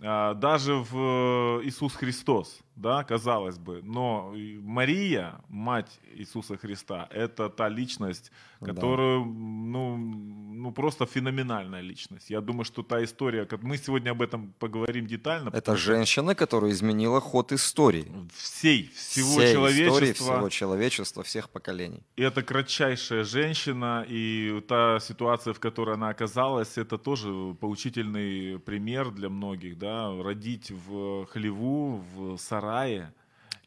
А, 0.00 0.34
Даже 0.34 0.74
в 0.74 1.60
э, 1.62 1.66
Иисус 1.66 1.94
Христос, 1.94 2.60
да, 2.80 3.04
казалось 3.04 3.58
бы, 3.58 3.80
но 3.84 4.34
Мария, 4.62 5.40
мать 5.48 6.00
Иисуса 6.18 6.56
Христа, 6.56 7.06
это 7.10 7.48
та 7.50 7.68
личность, 7.68 8.32
Да. 8.60 8.66
которую, 8.74 9.24
ну, 9.24 9.96
ну, 9.96 10.72
просто 10.72 11.06
феноменальная 11.06 11.82
личность. 11.82 12.30
Я 12.30 12.40
думаю, 12.40 12.64
что 12.64 12.82
та 12.82 13.02
история, 13.02 13.44
как 13.46 13.62
мы 13.62 13.78
сегодня 13.78 14.10
об 14.12 14.20
этом 14.22 14.52
поговорим 14.58 15.06
детально. 15.06 15.50
это 15.52 15.76
женщина, 15.76 16.34
которая 16.34 16.70
изменила 16.72 17.20
ход 17.20 17.52
истории. 17.52 18.06
всей, 18.34 18.90
всего 18.94 19.38
Всей 19.40 19.52
человечества. 19.54 19.88
истории, 19.98 20.12
всего 20.12 20.48
человечества, 20.48 21.22
всех 21.22 21.48
поколений. 21.48 22.02
И 22.16 22.22
это 22.22 22.42
кратчайшая 22.42 23.24
женщина, 23.24 24.04
и 24.08 24.60
та 24.68 25.00
ситуация, 25.00 25.52
в 25.54 25.58
которой 25.60 25.94
она 25.94 26.08
оказалась, 26.10 26.78
это 26.78 26.98
тоже 26.98 27.28
поучительный 27.60 28.58
пример 28.58 29.10
для 29.10 29.28
многих, 29.28 29.78
да, 29.78 30.10
родить 30.22 30.70
в 30.70 31.26
хлеву, 31.26 32.04
в 32.14 32.36
сарае. 32.38 32.69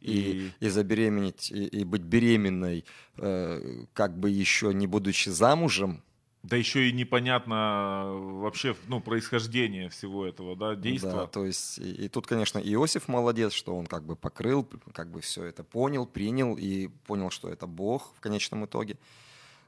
И, 0.02 0.52
и 0.60 0.68
забеременеть, 0.68 1.50
и, 1.50 1.66
и 1.66 1.86
быть 1.86 2.02
беременной, 2.02 2.84
э, 3.18 3.86
как 3.94 4.18
бы 4.18 4.30
еще 4.30 4.74
не 4.74 4.86
будучи 4.86 5.30
замужем, 5.30 6.04
да 6.44 6.58
еще 6.58 6.90
и 6.90 6.92
непонятно 6.92 8.12
вообще 8.16 8.76
ну, 8.90 9.00
происхождение 9.00 9.88
всего 9.88 10.26
этого 10.26 10.58
да, 10.58 10.76
действа. 10.76 11.12
Да, 11.14 11.28
то 11.28 11.46
есть, 11.46 11.80
и, 11.80 12.06
и 12.06 12.10
тут, 12.10 12.28
конечно, 12.28 12.60
Иосиф 12.60 13.08
молодец, 13.08 13.54
что 13.54 13.78
он 13.78 13.86
как 13.86 14.04
бы 14.04 14.18
покрыл, 14.18 14.68
как 14.94 15.10
бы 15.10 15.22
все 15.22 15.46
это 15.46 15.64
понял, 15.64 16.06
принял 16.06 16.58
и 16.58 16.90
понял, 17.08 17.30
что 17.30 17.48
это 17.48 17.66
Бог 17.66 18.14
в 18.18 18.20
конечном 18.20 18.66
итоге. 18.66 18.98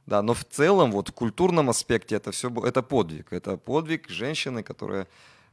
Да, 0.05 0.21
но 0.21 0.33
в 0.33 0.43
целом, 0.43 0.91
вот 0.91 1.09
в 1.09 1.13
культурном 1.13 1.69
аспекте 1.69 2.15
это 2.15 2.31
все 2.31 2.51
это 2.65 2.83
подвиг. 2.83 3.31
Это 3.31 3.55
подвиг 3.55 4.09
женщины, 4.09 4.61
которая 4.61 5.03
э, 5.03 5.07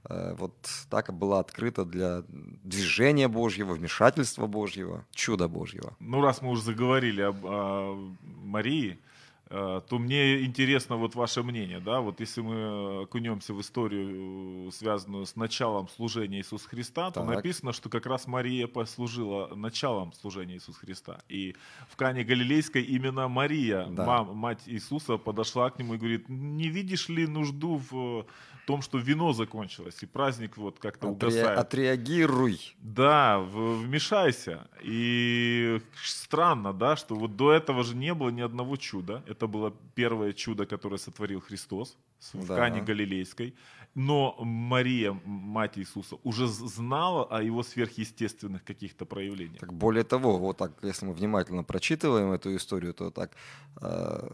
вот 0.09 0.54
так 0.90 1.12
была 1.12 1.38
открыта 1.40 1.85
для 1.85 2.23
движения 2.28 3.28
Божьего, 3.28 3.75
вмешательства 3.75 4.47
Божьего, 4.47 5.04
чуда 5.14 5.49
Божьего. 5.49 5.94
Ну, 6.00 6.21
раз 6.21 6.42
мы 6.42 6.50
уже 6.50 6.62
заговорили 6.62 7.23
об 7.23 7.44
о 7.47 7.94
Марии, 8.44 8.99
э, 9.49 9.80
то 9.88 9.99
мне 9.99 10.44
интересно 10.44 10.97
вот 10.97 11.14
ваше 11.14 11.42
мнение, 11.42 11.78
да, 11.78 12.00
вот 12.00 12.21
если 12.21 12.40
мы 12.40 13.02
окунемся 13.02 13.54
в 13.54 13.61
историю, 13.61 14.68
э, 14.68 14.71
связанную 14.73 15.25
с 15.26 15.37
началом 15.37 15.88
служения 15.88 16.38
Иисуса 16.38 16.68
Христа, 16.68 17.11
то 17.11 17.21
Так. 17.21 17.37
написано, 17.37 17.73
что 17.73 17.88
как 17.88 18.06
раз 18.06 18.26
Мария 18.26 18.66
послужила 18.66 19.54
началом 19.54 20.12
служения 20.14 20.54
Иисуса 20.54 20.78
Христа. 20.80 21.21
И 21.28 21.54
в 21.88 21.97
Кане 21.97 22.25
Галилейской 22.25 22.82
именно 22.82 23.28
Мария, 23.28 23.87
Да. 23.90 24.04
мам- 24.06 24.35
мать 24.37 24.62
Иисуса, 24.66 25.16
подошла 25.16 25.71
к 25.71 25.78
нему 25.78 25.94
и 25.94 25.99
говорит, 25.99 26.28
не 26.28 26.68
видишь 26.68 27.09
ли 27.09 27.26
нужду 27.26 27.80
в 27.90 28.26
том, 28.66 28.83
что 28.83 28.99
вино 28.99 29.33
закончилось, 29.33 30.02
и 30.02 30.07
праздник 30.07 30.57
вот 30.57 30.78
как-то 30.78 31.09
Отре- 31.09 31.11
угасает. 31.11 31.59
отреагируй. 31.59 32.59
Да, 32.78 33.38
вмешайся. 33.40 34.69
И 34.83 35.81
странно, 36.04 36.73
да, 36.73 36.97
что 36.97 37.14
вот 37.14 37.37
до 37.37 37.52
этого 37.52 37.83
же 37.85 37.97
не 37.97 38.14
было 38.14 38.31
ни 38.31 38.40
одного 38.40 38.76
чуда. 38.76 39.23
Это 39.26 39.47
было 39.47 39.73
первое 39.95 40.33
чудо, 40.33 40.66
которое 40.66 40.99
сотворил 40.99 41.40
Христос 41.40 41.97
в 42.33 42.47
Да. 42.47 42.57
Кане 42.57 42.83
Галилейской. 42.83 43.54
Но 43.94 44.34
Мария, 44.40 45.12
мать 45.25 45.76
Иисуса, 45.78 46.16
уже 46.25 46.46
знала 46.46 47.25
о 47.25 47.42
его 47.42 47.62
сверхъестественных 47.62 48.64
каких-то 48.64 49.04
проявлениях. 49.04 49.61
Так 49.61 49.72
более 49.75 50.02
того, 50.04 50.38
вот 50.38 50.56
так, 50.56 50.72
если 50.82 51.04
мы 51.06 51.12
внимательно 51.12 51.62
прочитываем 51.62 52.32
эту 52.32 52.56
историю, 52.56 52.94
то 52.94 53.11
так, 53.11 53.32
э, 53.82 54.28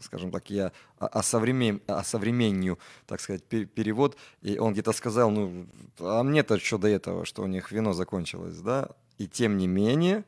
скажем 0.00 0.30
так, 0.32 0.50
я 0.50 0.72
о- 0.98 1.06
осовремен, 1.06 1.80
осовременню, 1.86 2.78
так 3.06 3.20
сказать, 3.20 3.44
пе- 3.44 3.66
перевод, 3.66 4.16
и 4.42 4.58
он 4.58 4.72
где-то 4.72 4.92
сказал, 4.92 5.30
ну, 5.30 5.66
а 6.00 6.22
мне-то 6.24 6.58
что 6.58 6.78
до 6.78 6.88
этого, 6.88 7.24
что 7.24 7.42
у 7.42 7.46
них 7.46 7.70
вино 7.72 7.92
закончилось, 7.92 8.58
да? 8.60 8.88
И 9.18 9.28
тем 9.28 9.58
не 9.58 9.68
менее, 9.68 10.24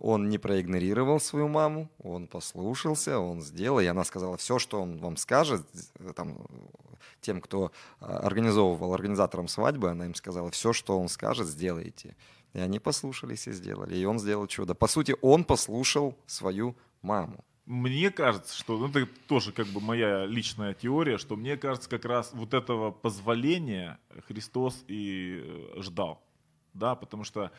он 0.00 0.28
не 0.28 0.38
проигнорировал 0.38 1.20
свою 1.20 1.48
маму, 1.48 1.90
он 2.02 2.26
послушался, 2.26 3.18
он 3.18 3.42
сделал, 3.42 3.80
и 3.80 3.86
она 3.86 4.04
сказала, 4.04 4.36
все, 4.36 4.58
что 4.58 4.80
он 4.80 4.98
вам 4.98 5.16
скажет, 5.16 5.66
э, 5.98 6.12
там, 6.14 6.38
тем, 7.20 7.40
кто 7.40 7.70
э, 8.00 8.04
организовывал, 8.06 8.94
организаторам 8.94 9.48
свадьбы, 9.48 9.90
она 9.90 10.06
им 10.06 10.14
сказала, 10.14 10.50
все, 10.50 10.72
что 10.72 10.98
он 10.98 11.08
скажет, 11.08 11.46
сделайте. 11.46 12.16
И 12.54 12.60
они 12.60 12.78
послушались 12.78 13.46
и 13.46 13.52
сделали. 13.52 13.96
И 13.96 14.04
он 14.06 14.18
сделал 14.18 14.46
чудо. 14.46 14.74
По 14.74 14.86
сути, 14.86 15.14
он 15.20 15.44
послушал 15.44 16.16
свою 16.26 16.74
маму. 17.02 17.44
мне 17.66 18.10
кажется, 18.10 18.56
что 18.56 18.78
ну, 18.78 18.88
это 18.88 19.06
тоже 19.26 19.52
как 19.52 19.66
бы 19.66 19.80
моя 19.80 20.24
личная 20.24 20.72
теория, 20.72 21.18
что 21.18 21.36
мне 21.36 21.58
кажется, 21.58 21.90
как 21.90 22.06
раз 22.06 22.30
вот 22.32 22.54
этого 22.54 22.90
позволения 22.90 23.98
Христос 24.26 24.82
и 24.88 25.42
э, 25.42 25.82
ждал. 25.82 26.22
Да, 26.72 26.94
потому 26.94 27.24
что 27.24 27.50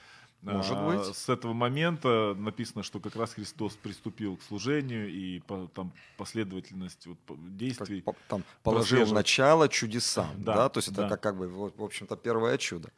Может 0.41 0.77
а, 0.77 0.87
быть. 0.87 1.15
с 1.17 1.27
этого 1.27 1.51
момента 1.53 2.33
написано, 2.37 2.81
что 2.81 2.99
как 3.01 3.15
раз 3.17 3.33
Христос 3.33 3.73
приступил 3.73 4.37
к 4.37 4.43
служению 4.43 5.09
и 5.09 5.39
по, 5.39 5.67
там 5.75 5.91
последовательность 6.17 7.07
вот, 7.07 7.17
Как 7.27 7.57
действий. 7.57 8.01
по- 8.01 8.15
там 8.29 8.43
положил 8.63 9.05
начало 9.07 9.67
чудесам, 9.67 10.29
Да, 10.37 10.55
да, 10.55 10.69
то 10.69 10.77
есть 10.77 10.87
это 10.87 11.01
да. 11.01 11.09
как, 11.09 11.21
как 11.21 11.37
бы, 11.37 11.49
в 11.49 11.83
общем-то, 11.83 12.15
первое 12.15 12.57
чудо. 12.57 12.89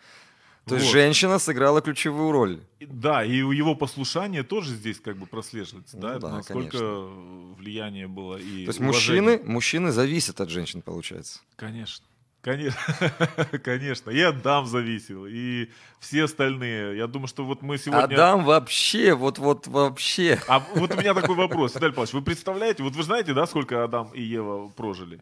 То 0.65 0.75
есть 0.75 0.85
Вот. 0.85 0.93
женщина 0.93 1.39
сыграла 1.39 1.81
ключевую 1.81 2.31
роль. 2.31 2.61
Да, 2.79 3.25
и 3.25 3.37
его 3.37 3.73
послушание 3.73 4.43
тоже 4.43 4.75
здесь 4.75 4.99
как 4.99 5.17
бы 5.17 5.25
прослеживается, 5.25 5.95
Ну 5.97 6.03
да, 6.03 6.19
да, 6.19 6.29
насколько 6.29 6.77
конечно. 6.77 7.55
влияние 7.57 8.07
было 8.07 8.37
и 8.37 8.65
То 8.65 8.69
есть 8.69 8.79
уважение. 8.79 9.21
мужчины, 9.23 9.51
мужчины 9.51 9.91
зависят 9.91 10.39
от 10.39 10.49
женщин, 10.49 10.83
получается. 10.83 11.39
Конечно. 11.55 12.05
Конечно, 12.41 12.79
конечно. 13.63 14.09
И 14.09 14.19
Адам 14.19 14.65
зависел, 14.65 15.27
и 15.27 15.69
все 15.99 16.23
остальные. 16.23 16.97
Я 16.97 17.05
думаю, 17.05 17.27
что 17.27 17.45
вот 17.45 17.61
мы 17.61 17.77
сегодня... 17.77 18.15
Адам 18.15 18.43
вообще, 18.45 19.13
вот, 19.13 19.37
вот 19.37 19.67
вообще. 19.67 20.41
А 20.47 20.59
вот 20.75 20.91
у 20.93 20.97
меня 20.97 21.13
такой 21.13 21.35
вопрос, 21.35 21.75
Виталий 21.75 21.93
Павлович, 21.93 22.13
вы 22.13 22.23
представляете, 22.23 22.81
вот 22.81 22.95
вы 22.95 23.03
знаете, 23.03 23.33
да, 23.33 23.45
сколько 23.45 23.83
Адам 23.83 24.09
и 24.13 24.21
Ева 24.23 24.69
прожили? 24.69 25.21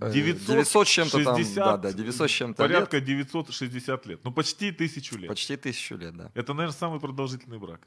Э, 0.00 0.12
960, 0.12 0.46
900 0.46 0.86
с 0.86 0.90
чем-то 0.90 1.24
там, 1.24 1.42
да, 1.54 1.76
да, 1.76 1.92
900 1.92 2.30
с 2.30 2.32
чем-то 2.32 2.62
лет. 2.66 2.72
Порядка 2.72 3.00
960 3.00 4.06
лет. 4.06 4.20
Ну, 4.24 4.32
почти 4.32 4.72
тысячу 4.72 5.16
лет. 5.16 5.28
Почти 5.28 5.56
тысячу 5.56 5.96
лет, 5.96 6.14
да. 6.14 6.30
Это, 6.34 6.52
наверное, 6.52 6.76
самый 6.76 7.00
продолжительный 7.00 7.58
брак. 7.58 7.80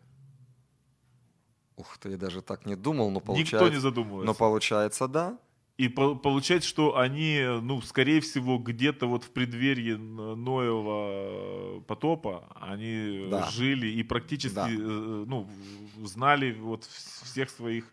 Ух 1.75 1.97
ты, 1.99 2.09
я 2.09 2.17
даже 2.17 2.41
так 2.41 2.65
не 2.65 2.75
думал, 2.75 3.11
но 3.11 3.19
Никто 3.19 3.33
не 3.33 3.43
получается, 3.43 3.79
задумывается. 3.81 4.25
но 4.25 4.33
получается, 4.33 5.07
да. 5.07 5.37
И 5.77 5.89
по- 5.89 6.15
получается, 6.15 6.67
что 6.67 6.97
они, 6.97 7.39
ну, 7.61 7.81
скорее 7.81 8.19
всего, 8.19 8.57
где-то 8.57 9.05
вот 9.07 9.23
в 9.23 9.29
преддверии 9.29 9.93
Ноева 9.95 11.81
потопа 11.81 12.47
они 12.55 13.27
Да. 13.29 13.47
жили 13.51 13.87
и 13.87 14.03
практически, 14.03 14.55
Да. 14.55 14.67
э, 14.69 15.25
ну, 15.27 15.47
знали 16.03 16.51
вот 16.53 16.81
вс- 16.83 17.25
всех 17.25 17.49
своих 17.49 17.83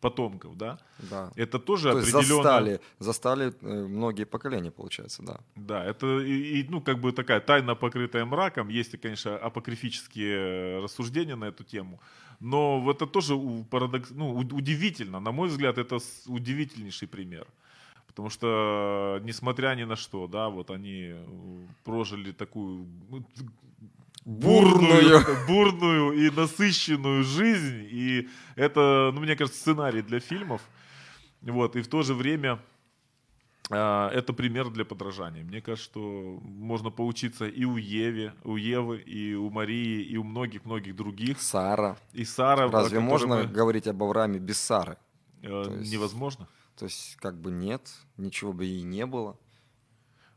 потомков, 0.00 0.56
да? 0.56 0.78
Да. 1.10 1.30
Это 1.36 1.58
тоже 1.58 1.90
То 1.92 1.98
определенно... 1.98 2.22
застали, 2.26 2.80
застали 2.98 3.52
э, 3.62 3.86
многие 3.88 4.24
поколения, 4.24 4.70
получается, 4.70 5.22
да. 5.22 5.40
Да, 5.56 5.84
это 5.84 6.06
и, 6.20 6.60
и, 6.60 6.66
ну, 6.68 6.80
как 6.80 6.98
бы 7.00 7.12
такая 7.12 7.40
тайна, 7.40 7.74
покрытая 7.76 8.24
мраком. 8.24 8.68
Есть, 8.68 9.00
конечно, 9.00 9.36
апокрифические 9.36 10.36
э, 10.78 10.80
рассуждения 10.82 11.36
на 11.36 11.46
эту 11.46 11.64
тему. 11.64 12.00
Но 12.40 12.88
это 12.90 13.06
тоже 13.06 13.36
парадокс, 13.70 14.10
ну, 14.10 14.34
удивительно. 14.36 15.20
На 15.20 15.32
мой 15.32 15.48
взгляд, 15.48 15.78
это 15.78 15.98
удивительнейший 16.26 17.08
пример. 17.08 17.46
Потому 18.06 18.30
что, 18.30 19.20
несмотря 19.22 19.74
ни 19.74 19.84
на 19.84 19.96
что, 19.96 20.26
да, 20.26 20.48
вот 20.48 20.70
они 20.70 21.10
э, 21.10 21.26
прожили 21.84 22.32
такую 22.32 22.86
ну, 23.10 23.24
бурную, 24.24 25.24
бурную 25.48 26.12
и 26.12 26.30
насыщенную 26.30 27.24
жизнь. 27.24 27.86
И 27.90 28.28
это, 28.56 29.10
ну, 29.14 29.20
мне 29.20 29.36
кажется, 29.36 29.60
сценарий 29.60 30.02
для 30.02 30.20
фильмов. 30.20 30.62
Вот, 31.42 31.76
и 31.76 31.82
в 31.82 31.88
то 31.88 32.02
же 32.02 32.14
время 32.14 32.58
это 33.76 34.32
пример 34.32 34.70
для 34.70 34.84
подражания. 34.84 35.44
Мне 35.44 35.60
кажется, 35.60 35.84
что 35.90 36.38
можно 36.42 36.90
поучиться 36.90 37.46
и 37.46 37.64
у 37.64 37.76
Еве, 37.76 38.32
у 38.44 38.56
Евы, 38.56 38.98
и 38.98 39.34
у 39.34 39.50
Марии, 39.50 40.02
и 40.02 40.16
у 40.16 40.24
многих-многих 40.24 40.94
других. 40.96 41.40
Сара. 41.40 41.96
И 42.12 42.24
Сара. 42.24 42.68
Разве 42.70 43.00
можно 43.00 43.36
мы, 43.38 43.44
говорить 43.46 43.86
об 43.86 44.02
Аврааме 44.02 44.38
без 44.38 44.58
Сары? 44.58 44.96
э, 45.42 45.48
то 45.64 45.74
есть- 45.74 45.92
Невозможно. 45.92 46.48
То 46.76 46.84
есть, 46.86 47.16
как 47.16 47.40
бы 47.40 47.50
нет, 47.50 47.82
ничего 48.16 48.52
бы 48.52 48.66
и 48.66 48.82
не 48.82 49.04
было. 49.06 49.36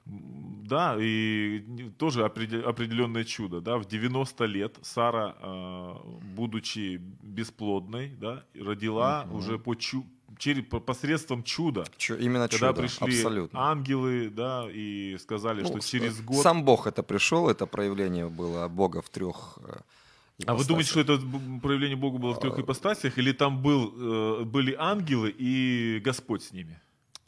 Да, 0.06 0.98
и 1.00 1.60
тоже 1.98 2.24
опреде- 2.26 2.62
определенное 2.62 3.24
чудо. 3.24 3.62
Да? 3.62 3.78
В 3.78 3.86
90 3.86 4.46
лет 4.46 4.78
Сара, 4.82 5.36
э, 5.40 5.94
будучи 6.36 7.00
бесплодной, 7.22 8.10
да, 8.20 8.44
родила 8.56 9.26
Мгм. 9.26 9.36
уже 9.36 9.60
по 9.60 9.76
чу- 9.76 10.08
через, 10.38 10.64
по- 10.66 10.80
посредством 10.80 11.44
чуда. 11.44 11.86
Чё, 11.98 12.16
именно 12.16 12.48
Когда 12.48 12.68
чудо, 12.70 12.82
пришли 12.82 13.08
абсолютно. 13.18 13.60
ангелы, 13.72 14.30
да, 14.30 14.68
и 14.72 15.18
сказали, 15.20 15.62
Ну, 15.62 15.68
что 15.68 15.80
через 15.80 16.22
год... 16.22 16.42
Сам 16.44 16.64
Бог 16.64 16.88
это 16.88 17.04
пришел, 17.04 17.50
это 17.50 17.66
проявление 17.68 18.28
было 18.28 18.68
Бога 18.68 19.02
в 19.02 19.10
трех. 19.10 19.58
э, 19.64 20.46
А 20.48 20.54
вы 20.54 20.66
думаете, 20.66 20.90
что 20.90 21.00
это 21.02 21.20
проявление 21.62 21.96
Бога 21.98 22.18
было 22.18 22.34
в 22.34 22.40
трех 22.40 22.58
А, 22.58 22.62
ипостасях, 22.62 23.18
или 23.18 23.32
там 23.34 23.62
был, 23.62 23.94
э, 24.42 24.44
были 24.44 24.76
ангелы 24.80 25.34
и 25.42 26.02
Господь 26.06 26.42
с 26.44 26.52
ними? 26.54 26.80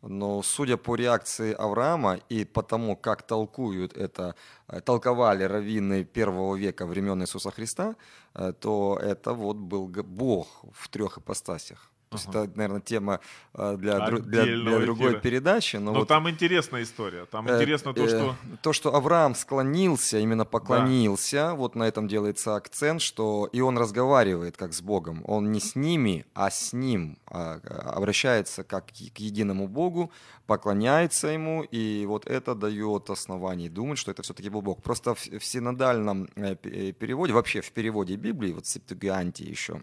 Но 0.06 0.42
судя 0.44 0.76
по 0.78 0.96
реакции 0.98 1.54
Авраама 1.54 2.20
и 2.32 2.44
по 2.46 2.62
тому, 2.62 2.98
как 2.98 3.22
толкуют 3.22 3.96
это, 3.98 4.36
э, 4.68 4.82
толковали 4.82 5.44
раввины 5.46 6.04
первого 6.04 6.58
века 6.58 6.86
времен 6.86 7.22
Иисуса 7.22 7.52
Христа, 7.52 7.96
э, 8.36 8.52
то 8.60 9.00
это 9.02 9.34
вот 9.34 9.56
был 9.56 9.88
Бог 9.88 10.48
в 10.74 10.90
трех 10.90 11.18
ипостасях. 11.18 11.90
То 12.14 12.18
есть 12.18 12.30
это, 12.30 12.58
наверное, 12.58 12.82
тема 12.82 13.20
э, 13.54 13.76
для, 13.78 13.98
дру- 13.98 14.22
для, 14.22 14.44
для 14.44 14.80
другой 14.80 15.12
эфира. 15.12 15.20
передачи. 15.22 15.78
Но 15.78 15.92
Но 15.92 16.00
вот, 16.00 16.08
там 16.08 16.30
интересная 16.30 16.84
история. 16.84 17.26
Там 17.26 17.48
э, 17.48 17.56
интересно 17.56 17.94
то, 17.94 18.04
э, 18.04 18.08
что... 18.08 18.36
то, 18.62 18.74
что 18.74 18.96
Авраам 18.96 19.36
склонился, 19.36 20.20
именно 20.20 20.46
поклонился, 20.46 21.54
вот 21.56 21.76
на 21.76 21.84
этом 21.84 22.08
делается 22.08 22.56
акцент, 22.56 23.02
что 23.02 23.50
и 23.52 23.62
он 23.62 23.78
разговаривает 23.78 24.58
как 24.58 24.74
с 24.74 24.82
Богом. 24.82 25.24
Он 25.26 25.52
не 25.52 25.60
с 25.60 25.76
ними, 25.76 26.26
а 26.34 26.50
с 26.50 26.74
ним 26.74 27.18
а, 27.28 27.60
а, 27.64 27.94
обращается 27.98 28.64
как 28.64 28.88
к 28.88 29.20
единому 29.20 29.68
Богу, 29.68 30.12
поклоняется 30.46 31.28
ему, 31.28 31.64
и 31.64 32.06
вот 32.06 32.28
это 32.28 32.56
дает 32.56 33.10
основание 33.10 33.70
думать, 33.70 33.98
что 33.98 34.12
это 34.12 34.24
все-таки 34.24 34.50
был 34.50 34.62
Бог. 34.62 34.82
Просто 34.84 35.16
в, 35.16 35.20
в 35.20 35.44
синодальном 35.44 36.30
э, 36.36 36.56
переводе, 36.56 37.34
вообще 37.34 37.62
в 37.62 37.72
переводе 37.72 38.16
Библии, 38.16 38.54
вот 38.54 38.66
в 38.66 38.70
Септугианте 38.70 39.46
еще, 39.46 39.82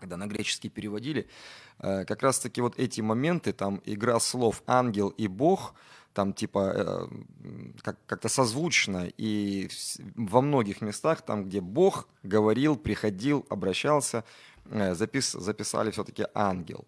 когда 0.00 0.16
на 0.16 0.26
греческий 0.26 0.68
переводили, 0.70 1.26
э, 1.78 2.04
как 2.04 2.22
раз-таки 2.22 2.60
вот 2.60 2.78
эти 2.78 3.00
моменты, 3.02 3.52
там 3.52 3.80
игра 3.86 4.20
слов 4.20 4.62
«ангел» 4.66 5.08
и 5.20 5.28
«бог», 5.28 5.74
там 6.12 6.32
типа 6.32 6.72
э, 6.76 7.06
как- 7.82 7.98
как-то 8.06 8.28
созвучно, 8.28 9.08
и 9.20 9.68
во 10.16 10.40
многих 10.40 10.80
местах, 10.82 11.22
там, 11.22 11.44
где 11.44 11.60
Бог 11.60 12.06
говорил, 12.22 12.76
приходил, 12.76 13.44
обращался, 13.50 14.22
э, 14.70 14.94
запис- 14.94 15.40
записали 15.40 15.90
все-таки 15.90 16.26
«ангел». 16.34 16.84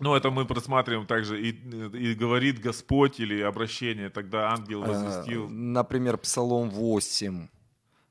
Ну, 0.00 0.14
это 0.14 0.30
мы 0.30 0.46
просматриваем 0.46 1.06
также 1.06 1.40
и, 1.40 1.50
и 1.50 2.14
говорит 2.14 2.58
Господь 2.66 3.20
или 3.20 3.42
обращение, 3.42 4.08
тогда 4.08 4.50
ангел 4.52 4.82
возвестил. 4.82 5.48
Например, 5.48 6.16
Псалом 6.16 6.70
8. 6.70 7.48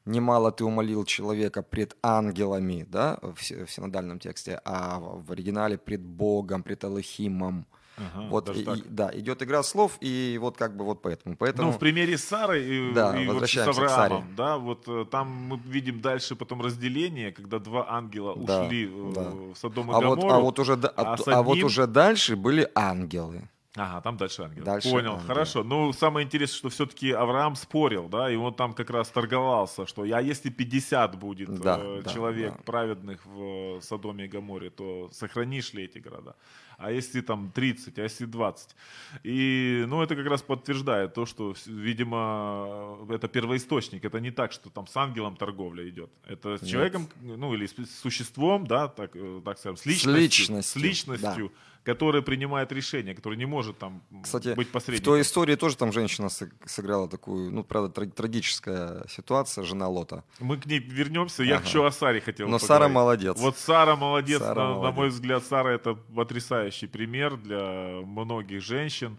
«Немало 0.09 0.51
ты 0.51 0.63
умолил 0.65 1.05
человека 1.05 1.61
пред 1.61 1.95
ангелами», 2.03 2.85
да, 2.89 3.17
в 3.21 3.35
в 3.65 3.69
синодальном 3.71 4.19
тексте, 4.19 4.59
а 4.65 4.99
в 4.99 5.31
оригинале 5.31 5.77
пред 5.77 6.01
Богом, 6.01 6.63
пред 6.63 6.83
Аллахимом. 6.83 7.65
Ага, 7.97 8.29
вот, 8.29 8.49
и- 8.57 8.63
так. 8.63 8.79
да, 8.95 9.11
идет 9.13 9.43
игра 9.43 9.61
слов, 9.63 9.97
и 10.01 10.37
вот 10.41 10.57
как 10.57 10.71
бы 10.77 10.85
вот 10.85 11.01
поэтому. 11.01 11.35
поэтому 11.35 11.67
Ну, 11.71 11.73
в 11.73 11.79
примере 11.79 12.17
с 12.17 12.23
Сарой 12.23 12.63
и, 12.63 12.93
Да, 12.93 13.21
и 13.21 13.27
вот 13.27 13.49
с 13.49 13.57
Авраамом, 13.57 13.89
Саре. 13.89 14.23
да, 14.37 14.57
вот 14.57 14.87
э, 14.87 15.05
там 15.11 15.27
мы 15.27 15.57
видим 15.73 15.99
дальше 16.01 16.35
потом 16.35 16.61
разделение, 16.61 17.31
когда 17.33 17.59
два 17.59 17.85
ангела 17.89 18.35
Да, 18.37 18.63
ушли 18.65 18.85
э, 18.85 19.11
да. 19.15 19.21
в 19.31 19.55
Содом 19.55 19.91
и 19.91 19.93
а, 19.93 19.99
вот, 19.99 20.19
Гоморру. 20.19 20.37
а, 20.37 20.39
вот 20.39 20.59
уже, 20.59 20.73
а 20.73 21.13
а, 21.13 21.17
с 21.17 21.27
а 21.27 21.41
вот 21.43 21.51
одним- 21.53 21.65
уже 21.65 21.87
дальше 21.87 22.35
были 22.35 22.67
ангелы. 22.73 23.41
Ага, 23.75 24.01
там 24.01 24.17
дальше 24.17 24.41
ангел. 24.41 24.63
Дальше 24.63 24.89
Понял, 24.89 25.13
ангел. 25.13 25.27
хорошо. 25.27 25.63
Ну, 25.63 25.93
самое 25.93 26.25
интересное, 26.25 26.57
что 26.57 26.69
все-таки 26.69 27.11
Авраам 27.11 27.55
спорил, 27.55 28.09
да, 28.09 28.31
и 28.31 28.35
он 28.35 28.53
там 28.55 28.73
как 28.73 28.89
раз 28.89 29.09
торговался, 29.09 29.85
что 29.85 30.01
а 30.01 30.21
если 30.21 30.49
50 30.49 31.19
будет 31.19 31.49
Да, 31.61 31.79
э, 31.79 32.01
да, 32.03 32.11
человек 32.11 32.53
да. 32.57 32.63
праведных 32.63 33.23
в 33.25 33.77
э, 33.77 33.81
Содоме 33.81 34.25
и 34.25 34.27
Гоморе, 34.27 34.71
то 34.71 35.09
сохранишь 35.13 35.73
ли 35.73 35.83
эти 35.83 35.99
города? 35.99 36.35
А 36.79 36.91
если 36.91 37.21
там 37.21 37.51
30, 37.51 37.99
а 37.99 38.03
если 38.03 38.25
20? 38.25 38.75
И, 39.23 39.83
ну, 39.87 40.01
это 40.01 40.15
как 40.15 40.25
раз 40.27 40.41
подтверждает 40.41 41.13
то, 41.13 41.25
что, 41.25 41.53
видимо, 41.65 42.97
это 43.09 43.27
первоисточник. 43.27 44.05
Это 44.05 44.19
не 44.19 44.31
так, 44.31 44.51
что 44.53 44.69
там 44.69 44.87
с 44.87 44.95
ангелом 44.95 45.35
торговля 45.35 45.87
идет. 45.89 46.09
Это 46.25 46.57
с 46.57 46.61
Нет. 46.61 46.71
человеком, 46.71 47.07
ну, 47.21 47.53
или 47.53 47.67
с 47.67 47.99
существом, 48.01 48.65
да, 48.65 48.87
так, 48.87 49.11
э, 49.15 49.41
так 49.43 49.59
скажем, 49.59 49.75
с 49.77 49.81
С 49.81 49.85
личностью, 49.85 50.21
личностью, 50.21 50.81
с 50.81 50.83
личностью 50.83 51.51
который 51.83 52.21
принимает 52.21 52.71
решение, 52.71 53.15
который 53.15 53.37
не 53.37 53.45
может 53.45 53.77
там 53.79 54.01
Кстати, 54.23 54.53
быть 54.53 54.67
В 54.67 54.71
посредником. 54.71 55.05
той 55.13 55.21
истории 55.21 55.55
тоже 55.55 55.77
там 55.77 55.91
женщина 55.91 56.27
сыг- 56.29 56.53
сыграла 56.65 57.07
такую, 57.07 57.51
ну, 57.51 57.63
правда, 57.63 57.89
тра- 57.89 58.05
трагическая 58.11 59.05
ситуация, 59.07 59.63
жена 59.63 59.87
Лота. 59.87 60.23
Мы 60.39 60.57
к 60.57 60.65
ней 60.65 60.79
вернемся. 60.79 61.43
Я 61.43 61.55
Ага. 61.57 61.65
еще 61.65 61.87
о 61.87 61.91
Саре 61.91 62.21
хотел 62.21 62.47
Но 62.47 62.57
поговорить. 62.59 62.67
Сара 62.67 62.87
молодец. 62.89 63.37
Вот 63.39 63.57
Сара 63.57 63.95
молодец. 63.95 64.39
Сара 64.39 64.55
на, 64.63 64.69
на 64.69 64.75
молодец. 64.75 64.95
мой 64.97 65.09
взгляд, 65.09 65.43
Сара 65.45 65.71
это 65.71 65.93
потрясающий 65.95 66.87
пример 66.87 67.37
для 67.37 68.01
многих 68.05 68.61
женщин. 68.61 69.17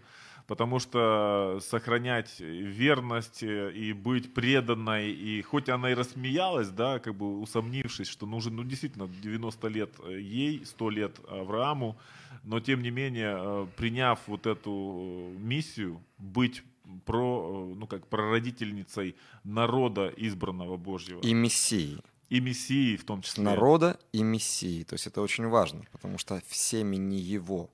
Потому 0.51 0.79
что 0.79 1.59
сохранять 1.61 2.41
верность 2.41 3.41
э, 3.41 3.71
и 3.71 3.93
быть 3.93 4.33
преданной, 4.33 5.09
и 5.09 5.41
хоть 5.43 5.69
она 5.69 5.91
и 5.91 5.93
рассмеялась, 5.93 6.67
да, 6.67 6.99
как 6.99 7.15
бы 7.15 7.39
усомнившись, 7.39 8.09
что 8.09 8.25
нужен, 8.25 8.57
ну, 8.57 8.65
действительно, 8.65 9.07
90 9.07 9.67
лет 9.69 9.91
э, 10.03 10.19
ей, 10.19 10.65
100 10.65 10.89
лет 10.89 11.19
Аврааму, 11.29 11.95
но 12.43 12.59
тем 12.59 12.81
не 12.81 12.91
менее, 12.91 13.37
э, 13.37 13.67
приняв 13.77 14.19
вот 14.27 14.45
эту 14.45 15.31
миссию, 15.37 16.01
быть 16.17 16.63
про, 17.05 17.73
ну, 17.73 17.87
как 17.87 18.05
прародительницей 18.07 19.15
народа 19.45 20.13
избранного 20.17 20.75
Божьего. 20.75 21.21
И 21.21 21.33
Мессии. 21.33 21.97
И 22.27 22.41
Мессии 22.41 22.97
в 22.97 23.05
том 23.05 23.21
числе. 23.21 23.45
Народа 23.45 23.97
и 24.11 24.21
Мессии. 24.21 24.83
То 24.83 24.95
есть 24.95 25.07
это 25.07 25.21
очень 25.21 25.47
важно, 25.47 25.85
потому 25.93 26.17
что 26.17 26.41
в 26.45 26.53
семени 26.53 27.15
его. 27.15 27.69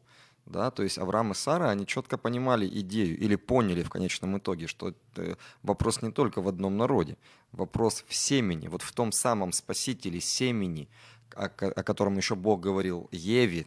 Да, 0.48 0.72
то 0.72 0.82
есть 0.82 0.98
Авраам 0.98 1.32
и 1.32 1.36
Сара, 1.36 1.70
они 1.70 1.86
четко 1.86 2.18
понимали 2.18 2.68
идею 2.80 3.18
или 3.18 3.36
поняли 3.36 3.84
в 3.84 3.90
конечном 3.90 4.38
итоге, 4.38 4.68
что 4.68 4.94
вопрос 5.62 6.02
не 6.02 6.12
только 6.12 6.42
в 6.42 6.48
одном 6.48 6.78
народе, 6.78 7.18
вопрос 7.52 8.06
в 8.08 8.16
семени, 8.16 8.70
вот 8.70 8.82
в 8.82 8.94
том 8.94 9.12
самом 9.12 9.52
спасителе 9.52 10.22
семени, 10.22 10.88
о, 11.36 11.46
о 11.46 11.84
котором 11.84 12.16
еще 12.16 12.36
Бог 12.36 12.62
говорил 12.62 13.10
Еве, 13.12 13.66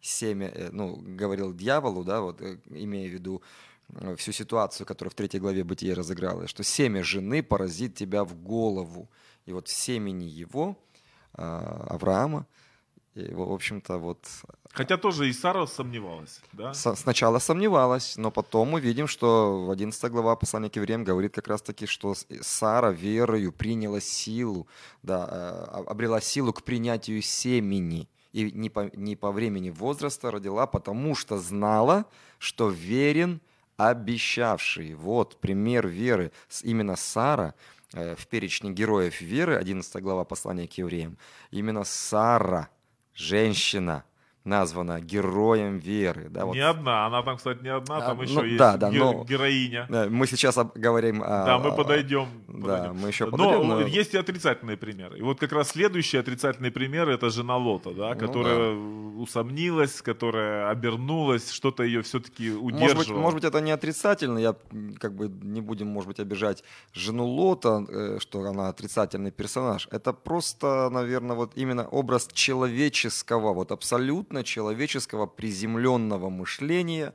семя, 0.00 0.50
э, 0.54 0.70
ну, 0.72 0.96
говорил 0.96 1.52
дьяволу, 1.52 2.04
да, 2.04 2.22
вот, 2.22 2.40
э, 2.40 2.58
имея 2.70 3.08
в 3.10 3.12
виду 3.12 3.42
э, 3.90 4.16
всю 4.16 4.32
ситуацию, 4.32 4.86
которая 4.86 5.10
в 5.10 5.14
третьей 5.14 5.40
главе 5.40 5.62
Бытия 5.62 5.94
разыгралась, 5.94 6.48
что 6.48 6.62
семя 6.62 7.02
жены 7.02 7.42
поразит 7.42 7.94
тебя 7.94 8.24
в 8.24 8.34
голову. 8.34 9.10
И 9.44 9.52
вот 9.52 9.68
в 9.68 9.72
семени 9.72 10.24
его, 10.24 10.76
а, 11.32 11.86
Авраама, 11.88 12.46
и, 13.14 13.32
в 13.34 13.40
общем-то, 13.40 13.98
вот... 13.98 14.18
Хотя 14.72 14.96
тоже 14.96 15.28
и 15.28 15.32
Сара 15.32 15.66
сомневалась, 15.66 16.40
да? 16.52 16.72
С- 16.72 16.96
сначала 16.96 17.38
сомневалась, 17.38 18.16
но 18.16 18.30
потом 18.30 18.70
мы 18.70 18.80
видим, 18.80 19.08
что 19.08 19.64
в 19.64 19.70
11 19.70 20.10
глава 20.12 20.36
послания 20.36 20.70
к 20.70 20.76
евреям 20.76 21.04
говорит 21.04 21.34
как 21.34 21.48
раз-таки, 21.48 21.86
что 21.86 22.14
Сара 22.42 22.90
верою 22.90 23.52
приняла 23.52 24.00
силу, 24.00 24.68
да, 25.02 25.64
обрела 25.86 26.20
силу 26.20 26.52
к 26.52 26.62
принятию 26.62 27.22
семени 27.22 28.08
и 28.32 28.52
не 28.52 28.70
по, 28.70 28.90
не 28.94 29.16
по 29.16 29.32
времени 29.32 29.70
возраста 29.70 30.30
родила, 30.30 30.66
потому 30.66 31.14
что 31.14 31.38
знала, 31.38 32.04
что 32.38 32.68
верен 32.68 33.40
обещавший. 33.76 34.94
Вот 34.94 35.40
пример 35.40 35.86
веры. 35.88 36.30
Именно 36.62 36.96
Сара 36.96 37.54
э, 37.94 38.14
в 38.16 38.26
перечне 38.26 38.70
героев 38.70 39.20
веры, 39.20 39.56
11 39.56 40.02
глава 40.02 40.24
послания 40.24 40.66
к 40.66 40.72
евреям, 40.78 41.16
именно 41.50 41.84
Сара, 41.84 42.68
женщина, 43.18 44.04
названа 44.44 45.00
героем 45.00 45.78
веры. 45.78 46.28
Да, 46.30 46.46
вот. 46.46 46.54
Не 46.54 46.60
одна, 46.60 47.06
она 47.06 47.22
там, 47.22 47.36
кстати, 47.36 47.62
не 47.62 47.68
одна, 47.68 48.00
там 48.00 48.20
а, 48.20 48.22
еще 48.22 48.34
ну, 48.34 48.44
есть 48.44 48.58
да, 48.58 48.76
да, 48.76 48.90
ге- 48.90 48.98
но, 48.98 49.24
героиня. 49.24 49.86
Да, 49.88 50.06
мы 50.08 50.26
сейчас 50.26 50.58
говорим 50.74 51.22
о... 51.22 51.44
Да, 51.44 51.58
мы 51.58 51.74
подойдем. 51.76 52.28
Да, 52.48 52.60
подойдем. 52.60 52.96
мы 52.96 53.08
еще 53.08 53.30
подойдем. 53.30 53.68
Но, 53.68 53.80
но 53.80 53.86
есть 53.86 54.14
и 54.14 54.16
отрицательные 54.16 54.76
примеры. 54.76 55.18
И 55.18 55.22
вот 55.22 55.38
как 55.38 55.52
раз 55.52 55.68
следующий 55.68 56.16
отрицательный 56.16 56.70
пример 56.70 57.08
это 57.08 57.30
жена 57.30 57.56
Лота, 57.56 57.92
да, 57.92 58.14
которая 58.14 58.72
ну, 58.72 59.16
да. 59.16 59.22
усомнилась, 59.22 60.00
которая 60.02 60.70
обернулась, 60.70 61.50
что-то 61.50 61.82
ее 61.82 62.02
все-таки 62.02 62.50
удерживало. 62.50 62.94
Может 62.94 63.08
быть, 63.08 63.16
может 63.16 63.34
быть, 63.34 63.44
это 63.44 63.60
не 63.60 63.70
отрицательно, 63.70 64.38
я 64.38 64.56
как 64.98 65.14
бы 65.14 65.28
не 65.28 65.60
будем, 65.60 65.88
может 65.88 66.08
быть, 66.08 66.20
обижать 66.20 66.64
жену 66.92 67.26
Лота, 67.26 67.84
э, 67.88 68.18
что 68.20 68.40
она 68.42 68.68
отрицательный 68.68 69.30
персонаж. 69.30 69.88
Это 69.90 70.12
просто, 70.12 70.88
наверное, 70.90 71.36
вот 71.36 71.52
именно 71.56 71.86
образ 71.88 72.28
человеческого, 72.32 73.52
вот 73.52 73.72
абсолютно 74.28 74.44
человеческого 74.44 75.26
приземленного 75.26 76.30
мышления, 76.30 77.12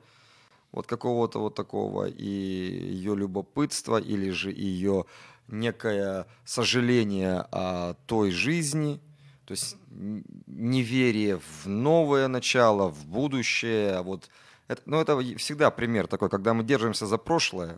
вот 0.72 0.88
какого-то 0.88 1.40
вот 1.40 1.56
такого, 1.56 2.08
и 2.08 2.26
ее 2.26 3.16
любопытство, 3.16 3.98
или 3.98 4.32
же 4.32 4.52
ее 4.52 5.06
некое 5.48 6.26
сожаление 6.46 7.46
о 7.52 7.94
той 8.08 8.32
жизни, 8.32 9.00
то 9.46 9.54
есть 9.54 9.78
неверие 10.48 11.38
в 11.38 11.68
новое 11.68 12.28
начало, 12.28 12.90
в 12.90 13.06
будущее. 13.06 14.02
Вот 14.02 14.30
это, 14.68 14.82
ну, 14.86 15.02
это 15.02 15.20
всегда 15.38 15.70
пример 15.70 16.08
такой, 16.08 16.30
когда 16.30 16.54
мы 16.54 16.64
держимся 16.64 17.06
за 17.06 17.18
прошлое, 17.18 17.78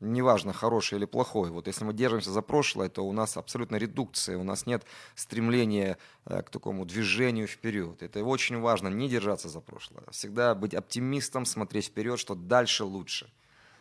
неважно, 0.00 0.52
хороший 0.52 0.98
или 0.98 1.04
плохой. 1.04 1.50
Вот 1.50 1.66
если 1.66 1.84
мы 1.84 1.92
держимся 1.92 2.30
за 2.30 2.42
прошлое, 2.42 2.88
то 2.88 3.04
у 3.04 3.12
нас 3.12 3.36
абсолютно 3.36 3.76
редукция, 3.76 4.38
у 4.38 4.44
нас 4.44 4.66
нет 4.66 4.84
стремления 5.14 5.98
э, 6.26 6.42
к 6.42 6.50
такому 6.50 6.84
движению 6.84 7.46
вперед. 7.46 8.02
Это 8.02 8.24
очень 8.24 8.60
важно, 8.60 8.88
не 8.88 9.08
держаться 9.08 9.48
за 9.48 9.60
прошлое. 9.60 10.04
Всегда 10.10 10.54
быть 10.54 10.74
оптимистом, 10.74 11.44
смотреть 11.46 11.86
вперед, 11.86 12.18
что 12.18 12.34
дальше 12.34 12.84
лучше. 12.84 13.30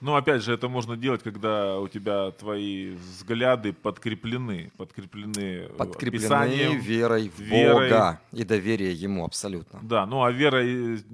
Но 0.04 0.18
опять 0.18 0.44
же, 0.44 0.52
это 0.52 0.68
можно 0.68 0.98
делать, 0.98 1.24
когда 1.24 1.80
у 1.80 1.88
тебя 1.88 2.32
твои 2.32 2.90
взгляды 2.90 3.72
подкреплены, 3.72 4.70
подкреплены, 4.76 5.70
подкреплены 5.78 6.24
Писанием, 6.24 6.78
верой 6.78 7.30
в 7.30 7.40
верой. 7.40 7.90
Бога 7.90 8.22
и 8.34 8.44
доверие 8.44 8.92
Ему 8.92 9.24
абсолютно. 9.24 9.80
Да, 9.82 10.06
ну 10.06 10.24
а 10.24 10.32
вера 10.32 10.62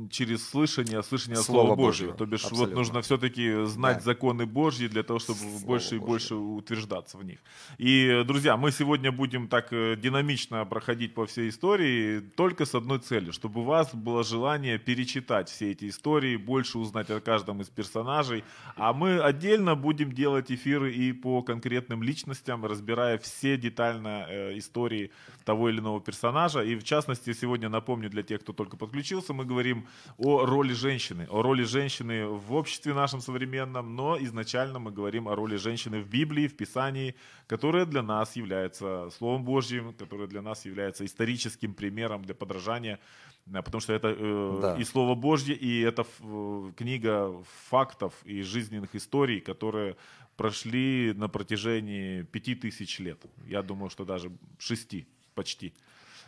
через 0.10 0.49
слышание, 0.49 1.04
слышание 1.04 1.38
Слова, 1.38 1.67
Слова 1.67 1.75
Божьего. 1.75 2.13
То 2.13 2.25
бишь 2.25 2.43
абсолютно. 2.45 2.65
вот 2.65 2.75
нужно 2.75 3.02
все-таки 3.04 3.65
знать 3.65 3.97
да. 3.97 4.04
законы 4.06 4.47
Божьи 4.47 4.88
для 4.88 5.04
того, 5.04 5.19
чтобы 5.19 5.38
Слово 5.38 5.65
больше 5.65 5.95
и 5.97 5.99
больше 5.99 6.34
утверждаться 6.34 7.19
в 7.19 7.23
них. 7.23 7.38
И, 7.78 8.23
друзья, 8.25 8.58
мы 8.58 8.71
сегодня 8.71 9.12
будем 9.12 9.49
так 9.49 9.71
э, 9.71 9.97
динамично 9.97 10.65
проходить 10.65 11.13
по 11.13 11.28
всей 11.28 11.49
истории 11.49 12.21
только 12.36 12.65
с 12.65 12.73
одной 12.73 12.97
целью, 12.97 13.34
чтобы 13.34 13.62
у 13.62 13.65
вас 13.65 13.93
было 13.93 14.23
желание 14.23 14.80
перечитать 14.80 15.47
все 15.47 15.73
эти 15.73 15.89
истории, 15.89 16.38
больше 16.38 16.80
узнать 16.80 17.12
о 17.12 17.19
каждом 17.21 17.62
из 17.62 17.69
персонажей, 17.69 18.43
а 18.79 18.93
мы 18.93 19.19
отдельно 19.19 19.75
будем 19.75 20.11
делать 20.11 20.51
эфиры 20.51 20.93
и 20.93 21.11
по 21.11 21.41
конкретным 21.41 22.01
личностям, 22.01 22.65
разбирая 22.65 23.17
все 23.17 23.57
детально 23.57 24.25
э, 24.29 24.57
истории 24.57 25.11
того 25.45 25.69
или 25.69 25.79
иного 25.79 26.01
персонажа. 26.01 26.61
И 26.61 26.75
в 26.75 26.83
частности, 26.83 27.33
сегодня 27.33 27.69
напомню 27.69 28.09
для 28.09 28.23
тех, 28.23 28.41
кто 28.41 28.53
только 28.53 28.77
подключился, 28.77 29.33
мы 29.33 29.45
говорим 29.45 29.87
о 30.17 30.45
роли 30.45 30.73
женщины, 30.73 31.27
о 31.29 31.41
роли 31.41 31.63
женщины 31.63 32.25
в 32.25 32.53
обществе 32.53 32.93
нашем 32.93 33.21
современном, 33.21 33.95
но 33.95 34.17
изначально 34.19 34.79
мы 34.79 34.91
говорим 34.91 35.27
о 35.27 35.35
роли 35.35 35.57
женщины 35.57 36.01
в 36.01 36.07
Библии, 36.09 36.47
в 36.47 36.55
Писании, 36.55 37.15
которая 37.47 37.85
для 37.85 38.01
нас 38.01 38.35
является 38.35 39.09
Словом 39.17 39.43
Божьим, 39.43 39.93
которая 39.93 40.27
для 40.27 40.41
нас 40.41 40.65
является 40.65 41.05
историческим 41.05 41.73
примером 41.73 42.23
для 42.23 42.35
подражания 42.35 42.99
потому 43.45 43.82
что 43.82 43.93
это 43.93 44.15
э, 44.17 44.60
да. 44.62 44.78
и 44.78 44.84
Слово 44.84 45.15
Божье, 45.15 45.56
и 45.56 45.82
это 45.82 46.06
э, 46.21 46.71
книга 46.75 47.34
фактов 47.69 48.13
и 48.23 48.41
жизненных 48.41 48.95
историй, 48.95 49.41
которые 49.41 49.95
прошли 50.38 51.13
на 51.15 51.28
протяжении 51.28 52.23
пяти 52.23 52.56
тысяч 52.56 52.99
лет. 52.99 53.19
Я 53.47 53.62
думаю, 53.62 53.89
что 53.89 54.06
даже 54.06 54.32
шести 54.58 55.08
почти. 55.34 55.73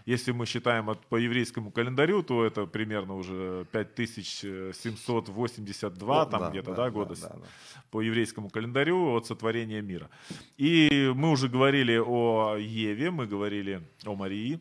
Если 0.06 0.32
мы 0.32 0.46
считаем 0.46 0.90
от, 0.90 1.06
по 1.08 1.16
еврейскому 1.16 1.72
календарю, 1.72 2.22
то 2.24 2.44
это 2.44 2.66
примерно 2.66 3.16
уже 3.16 3.66
5782 3.72 6.22
О, 6.22 6.26
там 6.26 6.40
да, 6.40 6.50
где-то, 6.50 6.72
да, 6.72 6.76
да, 6.76 6.90
года 6.90 7.16
да, 7.22 7.30
да, 7.30 7.36
да. 7.36 7.46
по 7.92 8.02
еврейскому 8.02 8.50
календарю 8.50 9.16
от 9.16 9.28
сотворения 9.28 9.82
мира. 9.82 10.10
И 10.58 11.12
мы 11.16 11.30
уже 11.32 11.48
говорили 11.50 12.02
о 12.04 12.56
Еве, 12.58 13.12
мы 13.12 13.28
говорили 13.28 13.84
о 14.06 14.16
Марии, 14.16 14.60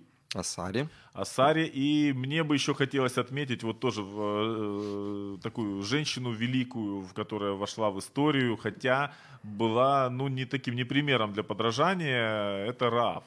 О 1.12 1.24
Саре. 1.24 1.66
И 1.66 2.12
мне 2.12 2.44
бы 2.44 2.54
еще 2.54 2.72
хотелось 2.72 3.18
отметить 3.18 3.64
вот 3.64 3.80
тоже 3.80 4.02
в, 4.02 4.18
э, 4.20 5.38
такую 5.42 5.82
женщину 5.82 6.30
великую, 6.30 7.08
которая 7.14 7.52
вошла 7.52 7.90
в 7.90 7.98
историю, 7.98 8.56
хотя 8.56 9.12
была, 9.42 10.08
ну, 10.10 10.28
не 10.28 10.44
таким, 10.44 10.76
не 10.76 10.84
примером 10.84 11.32
для 11.32 11.42
подражания, 11.42 12.64
это 12.64 12.90
Раав. 12.90 13.24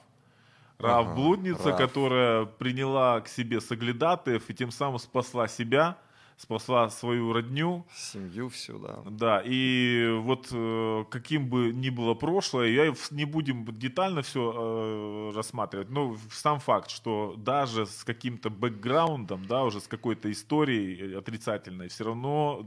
Раав 0.80 1.08
ага, 1.08 1.16
блудница, 1.16 1.70
Раав. 1.70 1.78
которая 1.78 2.46
приняла 2.46 3.20
к 3.22 3.28
себе 3.28 3.60
соглядатаев 3.60 4.50
и 4.50 4.54
тем 4.54 4.72
самым 4.72 5.00
спасла 5.00 5.48
себя– 5.48 5.98
спасла 6.38 6.89
свою 6.89 7.34
родню. 7.34 7.86
Семью 7.96 8.50
всю, 8.50 8.80
да. 8.80 9.00
Да, 9.06 9.41
и 9.46 10.10
вот 10.22 10.48
э, 10.52 11.06
каким 11.10 11.50
бы 11.50 11.72
ни 11.74 11.89
было 11.89 12.13
прошлое, 12.13 12.69
я 12.69 12.93
не 13.12 13.26
будем 13.26 13.65
детально 13.78 14.22
все 14.22 14.54
э, 14.56 15.32
рассматривать, 15.36 15.89
но 15.89 16.17
сам 16.32 16.60
факт, 16.60 16.89
что 16.89 17.36
даже 17.38 17.86
с 17.86 18.04
каким-то 18.04 18.50
бэкграундом, 18.50 19.46
да, 19.46 19.63
уже 19.63 19.80
с 19.80 19.88
какой-то 19.88 20.32
историей 20.32 21.15
отрицательной, 21.15 21.88
все 21.88 22.06
равно 22.06 22.65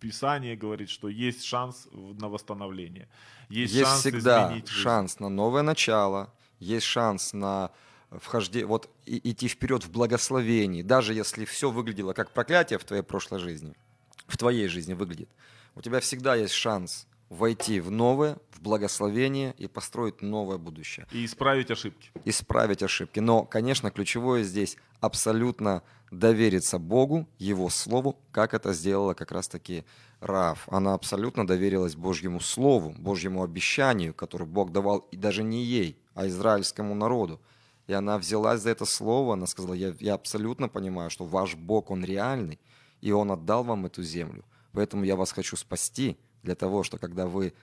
Писание 0.00 0.56
говорит, 0.56 0.90
что 0.90 1.08
есть 1.08 1.44
шанс 1.44 1.88
на 1.92 2.28
восстановление. 2.28 3.08
Есть, 3.48 3.74
есть 3.74 3.88
шанс 3.88 4.00
всегда 4.00 4.46
изменить 4.46 4.68
жизнь. 4.68 4.82
шанс 4.82 5.20
на 5.20 5.28
новое 5.28 5.62
начало, 5.62 6.32
есть 6.60 6.86
шанс 6.86 7.32
на 7.32 7.70
вхождение, 8.10 8.66
вот 8.66 8.90
и, 9.04 9.30
идти 9.30 9.48
вперед 9.48 9.84
в 9.84 9.90
благословении, 9.90 10.82
даже 10.82 11.14
если 11.14 11.44
все 11.44 11.70
выглядело 11.70 12.12
как 12.12 12.30
проклятие 12.32 12.78
в 12.78 12.84
твоей 12.84 13.02
прошлой 13.02 13.38
жизни, 13.38 13.74
в 14.26 14.36
твоей 14.36 14.68
жизни 14.68 14.94
выглядит, 14.94 15.28
у 15.74 15.80
тебя 15.80 16.00
всегда 16.00 16.34
есть 16.34 16.54
шанс 16.54 17.06
войти 17.28 17.80
в 17.80 17.90
новое, 17.90 18.38
в 18.50 18.60
благословение 18.60 19.54
и 19.58 19.66
построить 19.66 20.22
новое 20.22 20.58
будущее. 20.58 21.06
И 21.12 21.24
исправить 21.24 21.70
ошибки. 21.70 22.10
Исправить 22.24 22.82
ошибки. 22.82 23.20
Но, 23.20 23.44
конечно, 23.44 23.90
ключевое 23.90 24.42
здесь 24.42 24.76
абсолютно 25.00 25.82
довериться 26.10 26.78
Богу, 26.78 27.28
Его 27.38 27.68
Слову, 27.68 28.18
как 28.32 28.54
это 28.54 28.72
сделала 28.72 29.14
как 29.14 29.30
раз-таки 29.30 29.84
Раав. 30.20 30.66
Она 30.68 30.94
абсолютно 30.94 31.46
доверилась 31.46 31.94
Божьему 31.94 32.40
Слову, 32.40 32.94
Божьему 32.98 33.42
обещанию, 33.42 34.14
которое 34.14 34.46
Бог 34.46 34.72
давал 34.72 35.00
и 35.12 35.16
даже 35.16 35.42
не 35.42 35.62
ей, 35.62 35.98
а 36.14 36.26
израильскому 36.26 36.94
народу. 36.94 37.40
И 37.88 37.92
она 37.92 38.18
взялась 38.18 38.60
за 38.60 38.70
это 38.70 38.84
слово, 38.84 39.32
она 39.32 39.46
сказала, 39.46 39.74
я, 39.74 39.94
я 39.98 40.14
абсолютно 40.14 40.68
понимаю, 40.68 41.10
что 41.10 41.24
ваш 41.24 41.56
Бог, 41.56 41.90
Он 41.90 42.04
реальный, 42.04 42.60
и 43.00 43.10
Он 43.10 43.32
отдал 43.32 43.64
вам 43.64 43.86
эту 43.86 44.02
землю. 44.02 44.44
Поэтому 44.72 45.04
я 45.04 45.16
вас 45.16 45.32
хочу 45.32 45.56
спасти 45.56 46.16
для 46.42 46.54
того, 46.54 46.82
что 46.82 46.98
когда 46.98 47.26
вы 47.26 47.54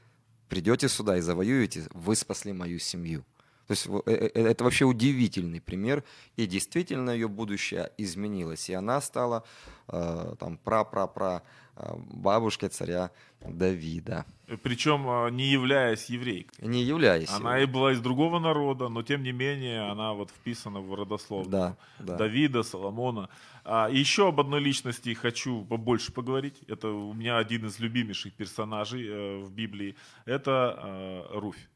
придете 0.49 0.89
сюда 0.89 1.17
и 1.17 1.21
завоюете, 1.21 1.87
вы 1.93 2.15
спасли 2.15 2.53
мою 2.53 2.79
семью. 2.79 3.23
То 3.67 3.71
есть 3.71 3.87
э, 3.87 4.01
э, 4.05 4.31
э, 4.33 4.47
это 4.47 4.63
вообще 4.63 4.85
удивительный 4.85 5.61
пример, 5.61 6.03
и 6.35 6.45
действительно 6.45 7.11
ее 7.11 7.27
будущее 7.27 7.91
изменилось, 7.97 8.69
и 8.69 8.73
она 8.73 9.01
стала 9.01 9.43
там 9.87 10.57
пра-пра-пра 10.63 11.43
бабушкой 11.75 12.69
царя 12.69 13.11
Давида. 13.41 14.25
Причем 14.63 15.35
не 15.35 15.45
являясь 15.45 16.09
еврейкой. 16.09 16.67
Не 16.67 16.83
являясь. 16.83 17.29
Она 17.31 17.59
и 17.59 17.65
была 17.65 17.91
из 17.91 17.99
другого 17.99 18.39
народа, 18.39 18.89
но 18.89 19.03
тем 19.03 19.23
не 19.23 19.31
менее 19.31 19.89
она 19.89 20.13
вот 20.13 20.29
вписана 20.29 20.79
в 20.79 20.93
родословную 20.93 21.51
да, 21.51 21.77
да. 21.99 22.17
Давида, 22.17 22.63
Соломона. 22.63 23.29
А 23.63 23.89
еще 23.89 24.27
об 24.27 24.39
одной 24.39 24.61
личности 24.61 25.13
хочу 25.13 25.65
побольше 25.65 26.11
поговорить. 26.11 26.61
Это 26.67 26.89
у 26.89 27.13
меня 27.13 27.37
один 27.37 27.65
из 27.65 27.79
любимейших 27.79 28.33
персонажей 28.33 29.07
э, 29.07 29.39
в 29.39 29.51
Библии. 29.51 29.95
Это 30.25 31.27
Руфь. 31.31 31.67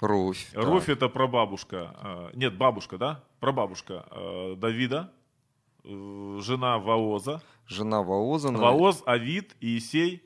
Руфь. 0.00 0.50
Руфь 0.54 0.86
да. 0.86 0.92
это 0.92 1.08
прабабушка. 1.08 1.94
Э, 2.02 2.30
нет, 2.34 2.56
бабушка, 2.56 2.98
да? 2.98 3.24
Прабабушка 3.40 4.06
э, 4.10 4.54
Давида, 4.56 5.12
э, 5.84 6.38
жена 6.40 6.78
Ваоза. 6.78 7.42
Жена 7.68 8.02
Ваоза. 8.02 8.50
Ваоз, 8.50 9.02
Авид, 9.06 9.54
Иисей, 9.60 10.22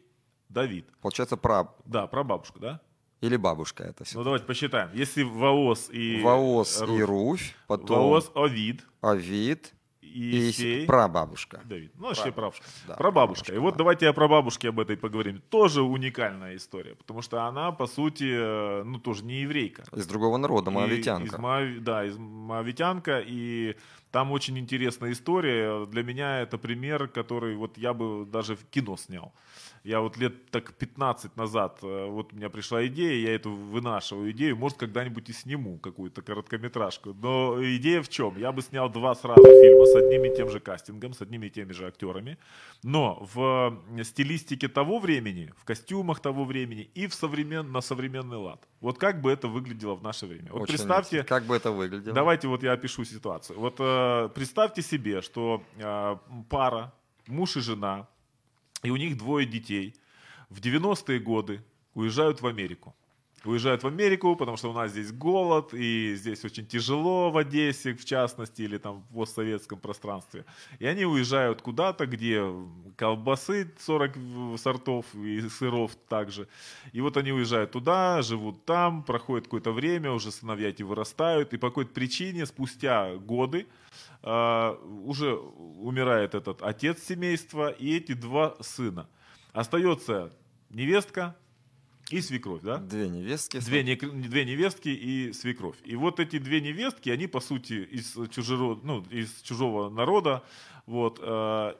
Давид. 0.48 0.88
Получается, 1.00 1.36
пра... 1.36 1.74
Да, 1.84 2.06
прабабушка, 2.06 2.58
да? 2.60 2.80
Или 3.20 3.36
бабушка 3.36 3.84
это 3.84 4.04
все. 4.04 4.18
Ну 4.18 4.24
давайте 4.24 4.46
посчитаем. 4.46 4.90
Если 4.94 5.22
Ваоз 5.22 5.90
и 5.90 6.20
Ваоз 6.22 6.80
Руфь, 6.80 6.98
и 6.98 7.02
Руфь, 7.02 7.56
потом 7.68 8.10
Ваоз, 8.10 8.30
Авид, 8.34 8.84
Авид, 9.00 9.74
и 10.12 10.84
прабабушка. 10.86 11.60
Давид. 11.64 11.92
Ну, 11.96 12.08
вообще 12.08 12.32
прабабушка. 12.32 12.64
Да, 12.86 12.96
прабабушка. 12.96 13.44
прабабушка. 13.44 13.54
И 13.54 13.58
вот 13.58 13.74
да. 13.74 13.78
давайте 13.78 14.08
о 14.08 14.12
прабабушке 14.12 14.68
об 14.68 14.80
этой 14.80 14.96
поговорим. 14.96 15.40
Тоже 15.48 15.82
уникальная 15.82 16.56
история, 16.56 16.94
потому 16.94 17.22
что 17.22 17.44
она, 17.44 17.72
по 17.72 17.86
сути, 17.86 18.28
э, 18.28 18.82
ну, 18.82 18.98
тоже 18.98 19.24
не 19.24 19.42
еврейка. 19.42 19.84
Из 19.92 20.06
другого 20.06 20.36
народа, 20.36 20.70
моавитянка. 20.70 21.36
Из, 21.36 21.38
Моав... 21.38 21.78
Да, 21.80 22.04
из 22.04 22.16
моавитянка, 22.18 23.22
и 23.24 23.76
там 24.12 24.30
очень 24.30 24.58
интересная 24.58 25.12
история. 25.12 25.86
Для 25.86 26.02
меня 26.04 26.40
это 26.40 26.58
пример, 26.58 27.08
который 27.08 27.56
вот 27.56 27.78
я 27.78 27.94
бы 27.94 28.26
даже 28.26 28.54
в 28.54 28.64
кино 28.66 28.96
снял. 28.96 29.32
Я 29.84 30.00
вот 30.00 30.16
лет 30.16 30.50
так 30.50 30.74
15 30.74 31.36
назад, 31.36 31.78
э, 31.82 32.06
вот 32.06 32.32
у 32.32 32.36
меня 32.36 32.48
пришла 32.50 32.86
идея, 32.86 33.28
я 33.28 33.34
эту 33.34 33.50
вынашиваю 33.50 34.30
идею, 34.30 34.56
может 34.56 34.78
когда-нибудь 34.78 35.28
и 35.28 35.32
сниму 35.32 35.78
какую-то 35.78 36.22
короткометражку. 36.22 37.14
Но 37.14 37.56
идея 37.76 38.02
в 38.02 38.08
чем? 38.08 38.38
Я 38.38 38.52
бы 38.52 38.62
снял 38.62 38.88
два 38.88 39.14
сразу 39.16 39.42
фильма 39.42 39.84
с 39.86 39.96
одним 39.96 40.24
и 40.24 40.36
тем 40.36 40.50
же 40.50 40.60
кастингом, 40.60 41.14
с 41.14 41.20
одними 41.20 41.46
и 41.46 41.50
теми 41.50 41.72
же 41.72 41.86
актерами, 41.88 42.38
но 42.84 43.28
в 43.34 43.76
стилистике 44.04 44.68
того 44.68 45.00
времени, 45.00 45.52
в 45.56 45.64
костюмах 45.64 46.20
того 46.20 46.44
времени 46.44 46.88
и 46.94 47.08
в 47.08 47.14
современ... 47.14 47.72
на 47.72 47.80
современный 47.80 48.36
лад. 48.36 48.62
Вот 48.80 48.98
как 48.98 49.20
бы 49.20 49.32
это 49.32 49.48
выглядело 49.48 49.96
в 49.96 50.02
наше 50.02 50.26
время. 50.26 50.52
Вот 50.52 50.62
Очень 50.62 50.74
представьте... 50.74 51.16
Интересно. 51.16 51.28
Как 51.28 51.44
бы 51.44 51.56
это 51.56 51.72
выглядело? 51.72 52.14
Давайте 52.14 52.46
вот 52.46 52.62
я 52.62 52.72
опишу 52.72 53.04
ситуацию. 53.04 53.58
Вот 53.58 53.76
э, 53.80 54.28
представьте 54.32 54.82
себе, 54.82 55.22
что 55.22 55.62
э, 55.76 56.16
пара, 56.48 56.92
муж 57.26 57.56
и 57.56 57.60
жена, 57.60 58.08
и 58.82 58.90
у 58.90 58.96
них 58.96 59.16
двое 59.16 59.46
детей. 59.46 59.94
В 60.50 60.60
90-е 60.60 61.18
годы 61.20 61.62
уезжают 61.94 62.42
в 62.42 62.46
Америку. 62.46 62.94
Уезжают 63.44 63.82
в 63.82 63.86
Америку, 63.88 64.36
потому 64.36 64.56
что 64.56 64.70
у 64.70 64.72
нас 64.72 64.92
здесь 64.92 65.10
голод, 65.10 65.74
и 65.74 66.14
здесь 66.14 66.44
очень 66.44 66.64
тяжело 66.64 67.30
в 67.30 67.36
Одессе, 67.36 67.92
в 67.92 68.04
частности, 68.04 68.62
или 68.62 68.78
там 68.78 69.00
в 69.10 69.14
постсоветском 69.14 69.80
пространстве. 69.80 70.44
И 70.78 70.86
они 70.86 71.04
уезжают 71.04 71.60
куда-то, 71.60 72.06
где 72.06 72.44
колбасы 72.96 73.72
40 73.80 74.58
сортов 74.58 75.06
и 75.16 75.40
сыров 75.48 75.96
также. 76.08 76.46
И 76.92 77.00
вот 77.00 77.16
они 77.16 77.32
уезжают 77.32 77.72
туда, 77.72 78.22
живут 78.22 78.64
там, 78.64 79.02
проходит 79.02 79.46
какое-то 79.46 79.72
время, 79.72 80.12
уже 80.12 80.30
сыновья 80.30 80.68
эти 80.68 80.84
вырастают, 80.84 81.52
и 81.52 81.56
по 81.56 81.68
какой-то 81.68 81.92
причине 81.92 82.46
спустя 82.46 83.16
годы 83.16 83.66
э, 84.22 84.76
уже 85.04 85.34
умирает 85.34 86.34
этот 86.34 86.62
отец 86.62 87.02
семейства 87.02 87.70
и 87.70 87.96
эти 87.96 88.12
два 88.12 88.56
сына. 88.60 89.08
Остается 89.52 90.32
невестка, 90.70 91.36
и 92.10 92.20
свекровь, 92.20 92.62
да? 92.62 92.78
Две 92.78 93.08
невестки. 93.08 93.58
Две, 93.58 93.82
не, 93.82 93.96
две 93.96 94.44
невестки 94.44 94.88
и 94.88 95.32
свекровь. 95.32 95.76
И 95.84 95.96
вот 95.96 96.20
эти 96.20 96.38
две 96.38 96.60
невестки, 96.60 97.08
они, 97.08 97.26
по 97.26 97.40
сути, 97.40 97.72
из, 97.72 98.16
чужого, 98.30 98.78
ну, 98.82 99.02
из 99.10 99.40
чужого 99.42 99.88
народа. 99.88 100.42
Вот, 100.84 101.20
э, 101.22 101.74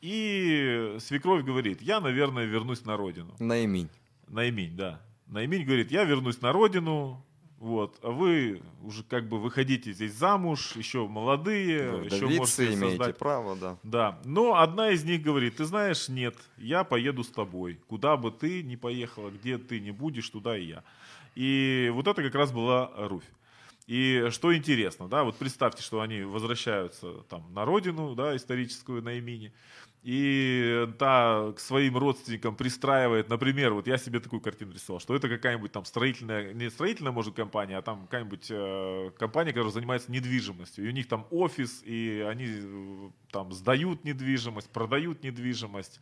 и 0.00 0.96
свекровь 1.00 1.44
говорит, 1.44 1.82
я, 1.82 2.00
наверное, 2.00 2.44
вернусь 2.44 2.84
на 2.84 2.96
родину. 2.96 3.34
Наимень. 3.38 3.90
Наимень, 4.28 4.76
да. 4.76 5.02
Наимень 5.26 5.64
говорит, 5.64 5.90
я 5.90 6.04
вернусь 6.04 6.40
на 6.40 6.52
родину, 6.52 7.24
вот, 7.64 7.98
а 8.02 8.10
вы 8.10 8.60
уже 8.82 9.02
как 9.04 9.26
бы 9.26 9.40
выходите 9.40 9.92
здесь 9.94 10.12
замуж, 10.12 10.76
еще 10.76 11.08
молодые, 11.08 11.92
да, 11.92 12.14
еще 12.14 12.26
можете 12.26 12.66
имеете 12.66 12.98
создать... 12.98 13.16
право, 13.16 13.56
да. 13.56 13.78
Да, 13.82 14.20
но 14.26 14.56
одна 14.56 14.90
из 14.90 15.02
них 15.04 15.22
говорит, 15.22 15.56
ты 15.56 15.64
знаешь, 15.64 16.10
нет, 16.10 16.36
я 16.58 16.84
поеду 16.84 17.24
с 17.24 17.28
тобой, 17.28 17.80
куда 17.88 18.18
бы 18.18 18.30
ты 18.30 18.62
ни 18.62 18.76
поехала, 18.76 19.30
где 19.30 19.56
ты 19.56 19.80
не 19.80 19.92
будешь, 19.92 20.28
туда 20.28 20.58
и 20.58 20.66
я. 20.66 20.84
И 21.34 21.90
вот 21.94 22.06
это 22.06 22.22
как 22.22 22.34
раз 22.34 22.52
была 22.52 22.90
Руфь. 22.96 23.24
И 23.86 24.26
что 24.30 24.54
интересно, 24.54 25.08
да, 25.08 25.24
вот 25.24 25.36
представьте, 25.36 25.82
что 25.82 26.02
они 26.02 26.20
возвращаются 26.20 27.22
там 27.30 27.50
на 27.54 27.64
родину, 27.64 28.14
да, 28.14 28.36
историческую 28.36 29.02
на 29.02 29.14
имени, 29.14 29.54
и 30.04 30.86
та 30.98 31.52
к 31.56 31.58
своим 31.58 31.96
родственникам 31.96 32.56
пристраивает, 32.56 33.30
например, 33.30 33.72
вот 33.72 33.86
я 33.86 33.96
себе 33.96 34.20
такую 34.20 34.42
картину 34.42 34.72
рисовал, 34.72 35.00
что 35.00 35.16
это 35.16 35.30
какая-нибудь 35.30 35.72
там 35.72 35.86
строительная, 35.86 36.52
не 36.52 36.68
строительная, 36.68 37.10
может, 37.10 37.34
компания, 37.34 37.78
а 37.78 37.82
там 37.82 38.02
какая-нибудь 38.02 38.46
э, 38.50 39.10
компания, 39.18 39.52
которая 39.52 39.72
занимается 39.72 40.12
недвижимостью, 40.12 40.84
и 40.84 40.88
у 40.88 40.92
них 40.92 41.08
там 41.08 41.26
офис, 41.30 41.82
и 41.84 42.22
они 42.28 42.44
э, 42.46 43.10
там 43.34 43.52
сдают 43.52 44.04
недвижимость, 44.04 44.70
продают 44.70 45.24
недвижимость, 45.24 46.00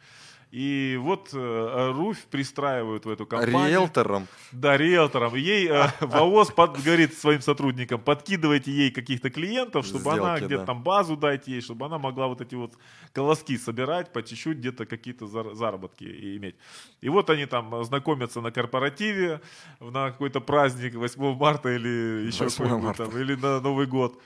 и 0.50 0.98
вот 1.00 1.30
э, 1.32 1.92
Руфь 1.96 2.26
пристраивают 2.26 3.06
в 3.06 3.08
эту 3.08 3.24
компанию. 3.24 3.80
Риэлтором. 3.80 4.26
Да, 4.52 4.76
риэлтором. 4.76 5.34
Ей 5.34 5.66
э, 5.66 5.88
ВОЗ 6.00 6.50
под, 6.50 6.78
говорит 6.84 7.14
своим 7.14 7.40
сотрудникам, 7.40 8.02
подкидывайте 8.02 8.70
ей 8.70 8.90
каких-то 8.90 9.30
клиентов, 9.30 9.86
чтобы 9.86 10.10
Сделки, 10.10 10.20
она 10.20 10.36
где-то 10.36 10.58
да. 10.58 10.66
там 10.66 10.82
базу 10.82 11.16
дайте 11.16 11.52
ей, 11.52 11.62
чтобы 11.62 11.86
она 11.86 11.98
могла 11.98 12.26
вот 12.26 12.42
эти 12.42 12.54
вот 12.54 12.74
колоски 13.14 13.56
собирать, 13.56 14.12
по 14.12 14.22
чуть-чуть 14.22 14.58
где-то 14.58 14.84
какие-то 14.84 15.26
заработки 15.54 16.04
иметь. 16.36 16.56
И 17.00 17.08
вот 17.08 17.30
они 17.30 17.46
там 17.46 17.82
знакомятся 17.82 18.42
на 18.42 18.52
корпоративе, 18.52 19.40
на 19.80 20.10
какой-то 20.10 20.42
праздник 20.42 20.96
8 20.96 21.34
марта 21.34 21.70
или 21.70 22.26
еще 22.26 22.50
какой-нибудь 22.50 22.96
там, 22.98 23.18
или 23.18 23.36
на 23.36 23.58
Новый 23.60 23.86
год. 23.86 24.20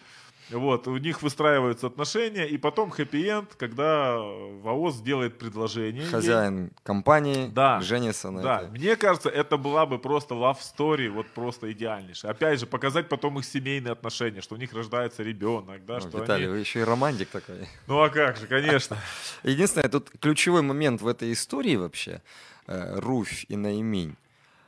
Вот, 0.51 0.87
у 0.87 0.97
них 0.97 1.23
выстраиваются 1.23 1.89
отношения, 1.89 2.47
и 2.47 2.57
потом 2.57 2.91
хэппи-энд, 2.91 3.55
когда 3.57 4.17
ВАОС 4.17 5.01
делает 5.01 5.39
предложение. 5.39 6.07
Хозяин 6.07 6.65
ей. 6.65 6.71
компании 6.85 7.49
да, 7.49 7.81
женится 7.81 8.31
на 8.31 8.43
Да, 8.43 8.61
это. 8.63 8.71
мне 8.71 8.95
кажется, 8.97 9.29
это 9.29 9.57
была 9.57 9.87
бы 9.87 9.99
просто 9.99 10.35
love 10.35 10.59
story, 10.59 11.09
вот 11.09 11.27
просто 11.29 11.73
идеальнейшая. 11.73 12.31
Опять 12.31 12.61
же, 12.61 12.67
показать 12.67 13.09
потом 13.09 13.39
их 13.41 13.45
семейные 13.45 13.93
отношения, 13.93 14.41
что 14.41 14.55
у 14.55 14.59
них 14.59 14.73
рождается 14.73 15.25
ребенок, 15.25 15.85
да, 15.85 15.95
ну, 15.95 16.09
что 16.09 16.19
Виталий, 16.21 16.45
они... 16.45 16.53
вы 16.53 16.59
еще 16.61 16.81
и 16.81 16.85
романтик 16.85 17.29
такой. 17.29 17.69
Ну 17.89 18.01
а 18.01 18.09
как 18.09 18.37
же, 18.37 18.47
конечно. 18.47 18.97
Единственное, 19.43 19.89
тут 19.89 20.11
ключевой 20.21 20.63
момент 20.63 21.03
в 21.03 21.09
этой 21.09 21.33
истории 21.33 21.75
вообще, 21.75 22.23
э, 22.69 23.01
Руфь 23.01 23.47
и 23.49 23.57
Наиминь, 23.57 24.17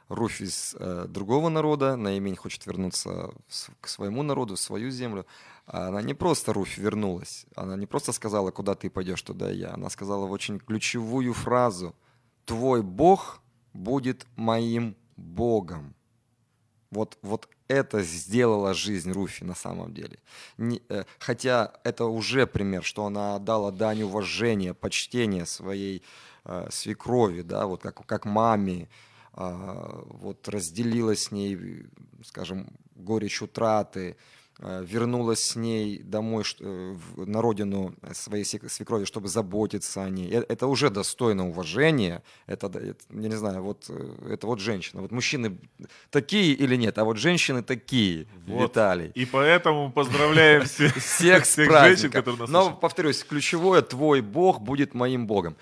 Руфь 0.08 0.40
из 0.40 0.74
э, 0.78 1.06
другого 1.08 1.50
народа, 1.50 1.96
Наимень 1.96 2.36
хочет 2.36 2.64
вернуться 2.66 3.30
к 3.80 3.88
своему 3.88 4.22
народу, 4.22 4.54
в 4.54 4.60
свою 4.60 4.90
землю. 4.90 5.26
А 5.66 5.88
она 5.88 6.00
не 6.00 6.14
просто 6.14 6.54
Руфь 6.54 6.78
вернулась, 6.78 7.44
она 7.54 7.76
не 7.76 7.86
просто 7.86 8.12
сказала, 8.12 8.50
куда 8.50 8.74
ты 8.74 8.88
пойдешь, 8.88 9.22
туда 9.22 9.50
я. 9.50 9.74
Она 9.74 9.90
сказала 9.90 10.24
очень 10.24 10.58
ключевую 10.60 11.34
фразу. 11.34 11.94
Твой 12.46 12.82
Бог 12.82 13.42
будет 13.74 14.26
моим 14.36 14.96
Богом. 15.16 15.94
Вот, 16.90 17.18
вот 17.20 17.48
это 17.68 18.02
сделала 18.02 18.72
жизнь 18.72 19.12
Руфи 19.12 19.44
на 19.44 19.54
самом 19.54 19.92
деле. 19.92 20.18
Не, 20.56 20.82
э, 20.88 21.04
хотя 21.18 21.74
это 21.84 22.06
уже 22.06 22.46
пример, 22.46 22.82
что 22.82 23.04
она 23.04 23.36
отдала 23.36 23.70
дань 23.70 24.02
уважения, 24.02 24.72
почтения 24.72 25.44
своей 25.44 26.02
э, 26.44 26.68
свекрови, 26.70 27.42
да, 27.42 27.66
вот 27.66 27.82
как, 27.82 28.06
как 28.06 28.24
маме, 28.24 28.88
вот 29.38 30.48
разделила 30.48 31.14
с 31.14 31.30
ней, 31.30 31.86
скажем, 32.24 32.66
горечь 32.96 33.40
утраты, 33.42 34.16
э, 34.60 34.84
вернулась 34.84 35.40
с 35.40 35.56
ней 35.56 35.98
домой 36.02 36.42
э, 36.60 36.96
на 37.16 37.40
родину 37.40 37.94
своей 38.12 38.44
свекрови, 38.44 39.04
чтобы 39.04 39.28
заботиться 39.28 40.02
о 40.02 40.10
ней. 40.10 40.28
Э- 40.32 40.44
Это 40.48 40.66
уже 40.66 40.90
достойно 40.90 41.48
уважения. 41.48 42.22
Это, 42.46 42.68
я 43.10 43.28
не 43.28 43.36
знаю, 43.36 43.62
вот 43.62 43.86
э, 43.88 44.32
это 44.32 44.46
вот 44.48 44.58
женщина. 44.58 45.02
Вот 45.02 45.12
мужчины 45.12 45.56
такие 46.10 46.54
или 46.54 46.74
нет, 46.76 46.98
а 46.98 47.04
вот 47.04 47.18
женщины 47.18 47.62
такие, 47.62 48.26
Вот. 48.46 48.70
Виталий. 48.70 49.12
И 49.14 49.24
поэтому 49.24 49.92
поздравляем 49.92 50.62
всех, 50.64 50.96
Всех 50.96 51.46
с 51.46 51.54
женщин, 51.54 52.10
которые 52.10 52.40
нас 52.40 52.50
Но, 52.50 52.72
повторюсь, 52.72 53.22
ключевое, 53.22 53.82
твой 53.82 54.20
Бог 54.20 54.60
будет 54.60 54.94
моим 54.94 55.26
Богом. 55.28 55.56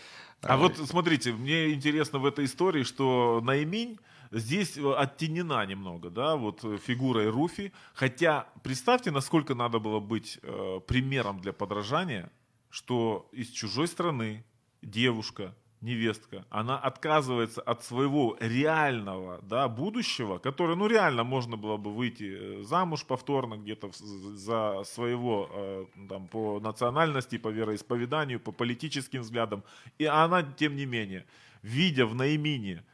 А 0.48 0.56
вот 0.56 0.76
смотрите, 0.76 1.32
мне 1.32 1.72
интересно 1.72 2.18
в 2.18 2.26
этой 2.26 2.44
истории, 2.44 2.82
что 2.82 3.40
Наиминь 3.42 3.98
здесь 4.30 4.76
э, 4.76 4.92
оттенена 4.94 5.64
немного, 5.66 6.10
да, 6.10 6.36
вот 6.36 6.64
э, 6.64 6.78
фигурой 6.78 7.28
Руфи. 7.28 7.72
Хотя 7.94 8.48
представьте, 8.62 9.10
насколько 9.10 9.54
надо 9.54 9.78
было 9.78 10.00
быть 10.00 10.38
э, 10.42 10.80
примером 10.86 11.40
для 11.40 11.52
подражания, 11.52 12.30
что 12.70 13.28
из 13.32 13.48
чужой 13.48 13.88
страны 13.88 14.44
девушка, 14.82 15.54
невестка, 15.80 16.44
она 16.50 16.78
отказывается 16.78 17.60
от 17.60 17.84
своего 17.84 18.36
реального 18.40 19.40
да, 19.42 19.68
будущего, 19.68 20.38
которое, 20.38 20.74
ну, 20.74 20.86
реально 20.86 21.24
можно 21.24 21.56
было 21.56 21.76
бы 21.76 21.92
выйти 21.92 22.36
э, 22.38 22.62
замуж 22.62 23.04
повторно 23.04 23.56
где-то 23.56 23.90
за 23.92 24.82
своего, 24.84 25.48
э, 25.52 25.84
там, 26.08 26.28
по 26.28 26.60
национальности, 26.60 27.38
по 27.38 27.48
вероисповеданию, 27.48 28.40
по 28.40 28.52
политическим 28.52 29.20
взглядам. 29.20 29.62
И 29.98 30.04
она, 30.04 30.42
тем 30.42 30.76
не 30.76 30.86
менее, 30.86 31.26
видя 31.62 32.06
в 32.06 32.14
Наимине 32.14 32.84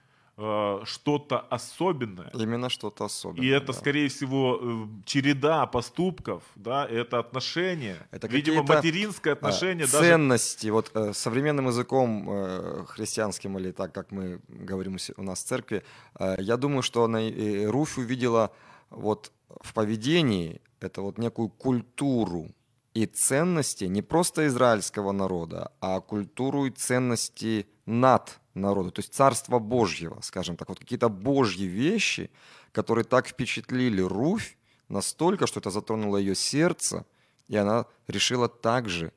что-то 0.84 1.40
особенное, 1.40 2.30
Именно 2.34 2.68
что-то 2.68 3.04
особенное. 3.04 3.44
и 3.44 3.48
это, 3.48 3.68
да. 3.68 3.72
скорее 3.72 4.08
всего, 4.08 4.58
э, 4.60 4.86
череда 5.04 5.66
поступков, 5.66 6.42
да, 6.56 6.86
это 6.86 7.18
отношения. 7.18 8.06
Это 8.10 8.26
Видимо, 8.28 8.62
материнское 8.62 9.34
А, 9.34 9.36
отношение 9.36 9.86
даже 9.86 9.98
ценности, 10.04 10.68
вот 10.70 10.90
э, 10.94 11.12
современным 11.12 11.68
языком 11.68 12.28
э, 12.28 12.84
христианским 12.88 13.58
или 13.58 13.72
так, 13.72 13.92
как 13.92 14.12
мы 14.12 14.40
говорим 14.48 14.96
у 15.16 15.22
нас 15.22 15.42
в 15.42 15.46
церкви, 15.46 15.82
э, 16.18 16.36
я 16.38 16.56
думаю, 16.56 16.82
что 16.82 17.04
она, 17.04 17.20
э, 17.20 17.66
Руфь 17.66 17.98
увидела 17.98 18.50
вот 18.90 19.32
в 19.60 19.72
поведении 19.72 20.60
это 20.80 21.02
вот 21.02 21.18
некую 21.18 21.48
культуру 21.48 22.48
и 22.94 23.06
ценности 23.06 23.84
не 23.84 24.02
просто 24.02 24.46
израильского 24.46 25.12
народа, 25.12 25.72
а 25.80 26.00
культуру 26.00 26.66
и 26.66 26.70
ценности 26.70 27.66
над 27.86 28.40
народом, 28.54 28.92
то 28.92 29.00
есть 29.00 29.14
Царства 29.14 29.58
Божьего, 29.58 30.20
скажем 30.20 30.56
так, 30.56 30.68
вот 30.68 30.78
какие-то 30.78 31.08
божьи 31.08 31.64
вещи, 31.64 32.30
которые 32.72 33.04
так 33.04 33.26
впечатлили 33.26 34.02
Руфь 34.02 34.56
настолько, 34.88 35.46
что 35.46 35.60
это 35.60 35.70
затронуло 35.70 36.16
ее 36.16 36.34
сердце, 36.34 37.04
и 37.48 37.56
она 37.56 37.86
решила 38.06 38.48
также 38.48 39.12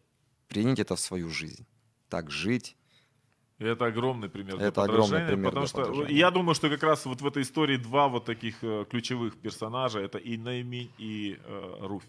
принять 0.47 0.79
это 0.79 0.95
в 0.95 0.99
свою 0.99 1.29
жизнь, 1.29 1.65
так 2.09 2.31
жить. 2.31 2.75
И 3.57 3.63
Это 3.63 3.85
огромный 3.85 4.29
пример 4.29 4.57
для 4.57 4.67
Это 4.67 4.83
огромный 4.83 5.19
подражания, 5.19 5.27
пример 5.27 5.45
потому 5.51 5.65
для 5.65 5.69
что 5.69 5.81
подражания. 5.81 6.17
я 6.17 6.31
думаю, 6.31 6.55
что 6.55 6.69
как 6.69 6.83
раз 6.83 7.05
вот 7.05 7.21
в 7.21 7.27
этой 7.27 7.43
истории 7.43 7.77
два 7.77 8.09
вот 8.09 8.25
таких 8.25 8.61
э, 8.63 8.85
ключевых 8.89 9.37
персонажа 9.37 9.99
это 9.99 10.17
и 10.17 10.35
Наиминь, 10.37 10.91
и 10.97 11.39
э, 11.41 11.77
Руфь. 11.79 12.03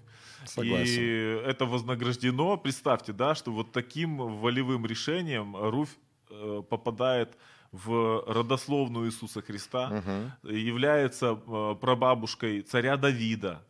Согласен. 0.45 1.03
И 1.03 1.07
это 1.47 1.67
вознаграждено, 1.67 2.57
представьте, 2.57 3.13
да, 3.13 3.37
что 3.37 3.53
вот 3.53 3.71
таким 3.71 4.17
волевым 4.17 4.87
решением 4.87 5.57
Руфь 5.57 5.97
попадает 6.69 7.37
в 7.73 8.25
родословную 8.27 9.07
Иисуса 9.07 9.43
Христа, 9.43 9.89
Мгм. 9.91 10.33
является 10.57 11.39
э, 11.47 11.75
прабабушкой 11.81 12.63
царя 12.63 12.97
Давида, 12.97 13.63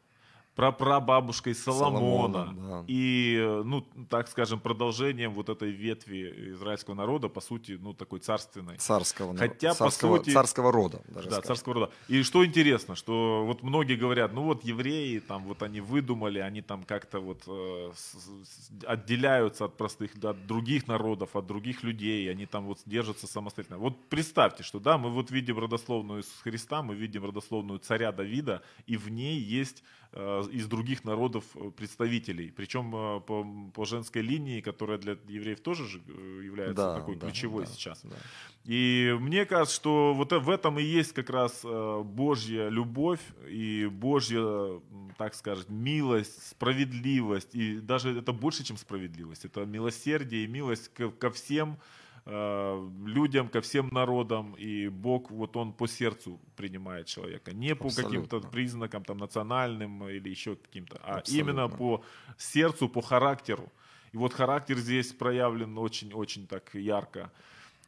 прапрабабушкой 0.56 1.54
Соломона, 1.54 2.46
Соломона, 2.46 2.80
да. 2.80 2.84
и, 2.88 3.60
ну, 3.64 3.82
так 4.08 4.26
скажем, 4.28 4.58
продолжением 4.58 5.32
вот 5.34 5.48
этой 5.50 5.70
ветви 5.70 6.50
израильского 6.54 6.94
народа, 6.94 7.28
по 7.28 7.40
сути, 7.40 7.78
ну, 7.80 7.92
такой 7.92 8.20
царственной. 8.20 8.78
Царского, 8.78 9.36
Хотя, 9.36 9.68
по 9.70 9.74
царского, 9.76 10.16
сути- 10.16 10.30
царского 10.30 10.72
рода. 10.72 11.02
Даже 11.08 11.28
Да, 11.28 11.36
скажем. 11.36 11.46
царского 11.46 11.74
рода. 11.74 11.90
И 12.08 12.22
что 12.22 12.44
интересно, 12.44 12.96
что 12.96 13.44
вот 13.46 13.62
многие 13.62 13.96
говорят, 13.96 14.32
ну 14.32 14.42
вот 14.44 14.64
евреи, 14.64 15.18
там 15.18 15.44
вот 15.44 15.62
они 15.62 15.80
выдумали, 15.82 16.38
они 16.38 16.62
там 16.62 16.82
как-то 16.84 17.20
вот 17.20 17.42
э, 17.46 17.92
отделяются 18.86 19.66
от 19.66 19.76
простых, 19.76 20.12
от 20.22 20.46
других 20.46 20.88
народов, 20.88 21.36
от 21.36 21.46
других 21.46 21.82
людей, 21.82 22.30
они 22.30 22.46
там 22.46 22.64
вот 22.64 22.78
держатся 22.86 23.26
самостоятельно. 23.26 23.78
Вот 23.78 23.94
представьте, 24.08 24.62
что 24.62 24.80
да, 24.80 24.96
мы 24.96 25.10
вот 25.10 25.30
видим 25.30 25.58
родословную 25.58 26.22
Христа, 26.42 26.82
мы 26.82 26.94
видим 26.94 27.24
родословную 27.24 27.78
царя 27.78 28.10
Давида, 28.12 28.62
и 28.86 28.96
в 28.96 29.10
ней 29.10 29.38
есть 29.38 29.82
из 30.52 30.66
других 30.66 31.04
народов 31.04 31.44
э, 31.54 31.70
представителей, 31.76 32.50
причем 32.50 32.94
э, 32.94 33.20
по, 33.20 33.46
по 33.74 33.84
женской 33.84 34.22
линии, 34.22 34.60
которая 34.60 34.98
для 34.98 35.16
евреев 35.28 35.60
тоже 35.60 35.86
же 35.86 36.00
э, 36.08 36.40
является 36.44 36.74
Да, 36.82 36.94
такой 36.98 37.16
да, 37.16 37.26
ключевой 37.26 37.64
да, 37.64 37.70
сейчас. 37.70 38.02
да. 38.02 38.16
И 38.64 39.16
мне 39.20 39.44
кажется, 39.46 39.74
что 39.76 40.14
вот 40.14 40.32
э- 40.32 40.38
в 40.38 40.50
этом 40.50 40.78
и 40.78 40.82
есть 40.82 41.12
как 41.12 41.30
раз 41.30 41.60
э, 41.64 42.02
Божья 42.04 42.68
любовь 42.68 43.20
и 43.48 43.86
Божья, 43.86 44.80
так 45.18 45.34
скажем, 45.34 45.66
милость, 45.68 46.48
справедливость. 46.50 47.54
И 47.54 47.78
даже 47.80 48.18
это 48.18 48.32
больше, 48.32 48.64
чем 48.64 48.76
справедливость. 48.76 49.44
Это 49.44 49.64
милосердие 49.66 50.44
и 50.44 50.46
милость 50.46 50.88
ко, 50.94 51.10
ко 51.10 51.30
всем 51.30 51.72
э, 51.72 51.76
людям, 52.26 53.48
ко 53.48 53.60
всем 53.60 53.88
народам. 53.92 54.54
И 54.54 54.88
Бог, 54.88 55.30
вот 55.30 55.56
Он 55.56 55.72
по 55.72 55.86
сердцу 55.86 56.40
принимает 56.56 57.06
человека. 57.06 57.52
Не 57.52 57.74
по 57.74 57.88
каким-то 57.88 58.40
признакам 58.40 59.04
там, 59.04 59.18
национальным 59.18 60.08
или 60.08 60.28
еще 60.28 60.56
каким-то, 60.56 60.98
а 61.04 61.18
Абсолютно. 61.18 61.50
именно 61.50 61.68
по 61.68 62.02
сердцу, 62.36 62.88
по 62.88 63.00
характеру. 63.00 63.72
И 64.12 64.16
вот 64.16 64.32
характер 64.32 64.78
здесь 64.78 65.12
проявлен 65.12 65.78
очень-очень 65.78 66.46
так 66.46 66.74
ярко. 66.74 67.30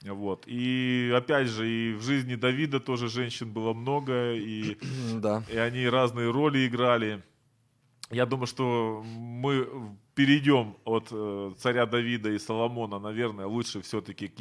Вот. 0.03 0.44
И 0.46 1.12
опять 1.16 1.48
же, 1.48 1.68
и 1.68 1.94
в 1.94 2.03
жизни 2.03 2.37
Давида 2.37 2.79
тоже 2.79 3.09
женщин 3.09 3.53
было 3.53 3.72
много, 3.72 4.35
и, 4.35 4.77
Да. 5.14 5.42
и 5.53 5.57
они 5.57 5.88
разные 5.88 6.31
роли 6.31 6.66
играли. 6.68 7.22
Я 8.11 8.24
думаю, 8.24 8.46
что 8.46 9.03
мы 9.05 9.68
перейдем 10.18 10.74
от 10.85 11.11
э, 11.12 11.52
царя 11.59 11.87
Давида 11.87 12.31
и 12.31 12.40
Соломона, 12.40 12.98
наверное, 12.98 13.46
лучше 13.46 13.81
все-таки 13.83 14.26
к 14.26 14.35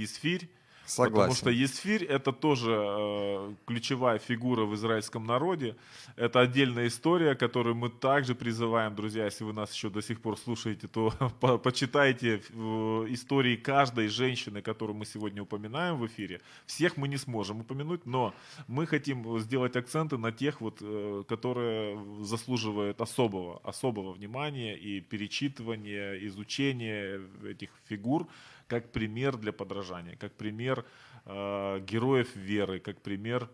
Есфирь. 0.88 1.06
Потому 1.06 1.34
Согласен. 1.34 1.36
что 1.36 1.50
Есфирь 1.50 2.04
это 2.06 2.32
тоже 2.32 2.72
э, 2.72 3.54
ключевая 3.66 4.20
фигура 4.20 4.64
в 4.66 4.74
израильском 4.76 5.26
народе. 5.26 5.76
Это 6.16 6.40
отдельная 6.40 6.88
история, 6.88 7.36
которую 7.36 7.76
мы 7.76 7.90
также 7.90 8.36
призываем, 8.36 8.96
друзья, 8.96 9.26
если 9.26 9.44
вы 9.44 9.54
нас 9.54 9.74
еще 9.74 9.90
до 9.90 10.02
сих 10.02 10.22
пор 10.22 10.38
слушаете, 10.38 10.88
то 10.88 11.14
по- 11.40 11.58
почитайте 11.58 12.42
э, 12.50 13.06
истории 13.10 13.58
каждой 13.58 14.08
женщины, 14.08 14.62
которую 14.62 14.96
мы 14.96 15.06
сегодня 15.06 15.44
упоминаем 15.44 15.98
в 15.98 16.06
эфире. 16.08 16.42
Всех 16.66 16.98
мы 16.98 17.08
не 17.08 17.18
сможем 17.18 17.62
упомянуть, 17.62 18.06
но 18.06 18.34
мы 18.68 18.88
хотим 18.88 19.40
сделать 19.40 19.76
акценты 19.76 20.18
на 20.18 20.32
тех, 20.32 20.62
вот, 20.62 20.78
э, 20.82 21.24
которые 21.28 22.24
заслуживают 22.24 23.02
особого, 23.02 23.60
особого 23.64 24.14
внимания 24.14 24.78
и 24.78 25.02
перечитывания, 25.02 26.16
изучения 26.28 27.22
этих 27.44 27.70
фигур 27.90 28.28
как 28.68 28.92
пример 28.92 29.38
для 29.38 29.52
подражания, 29.52 30.16
как 30.16 30.34
пример 30.34 30.86
э, 31.26 31.80
героев 31.82 32.36
веры, 32.36 32.80
как 32.80 33.02
пример 33.02 33.50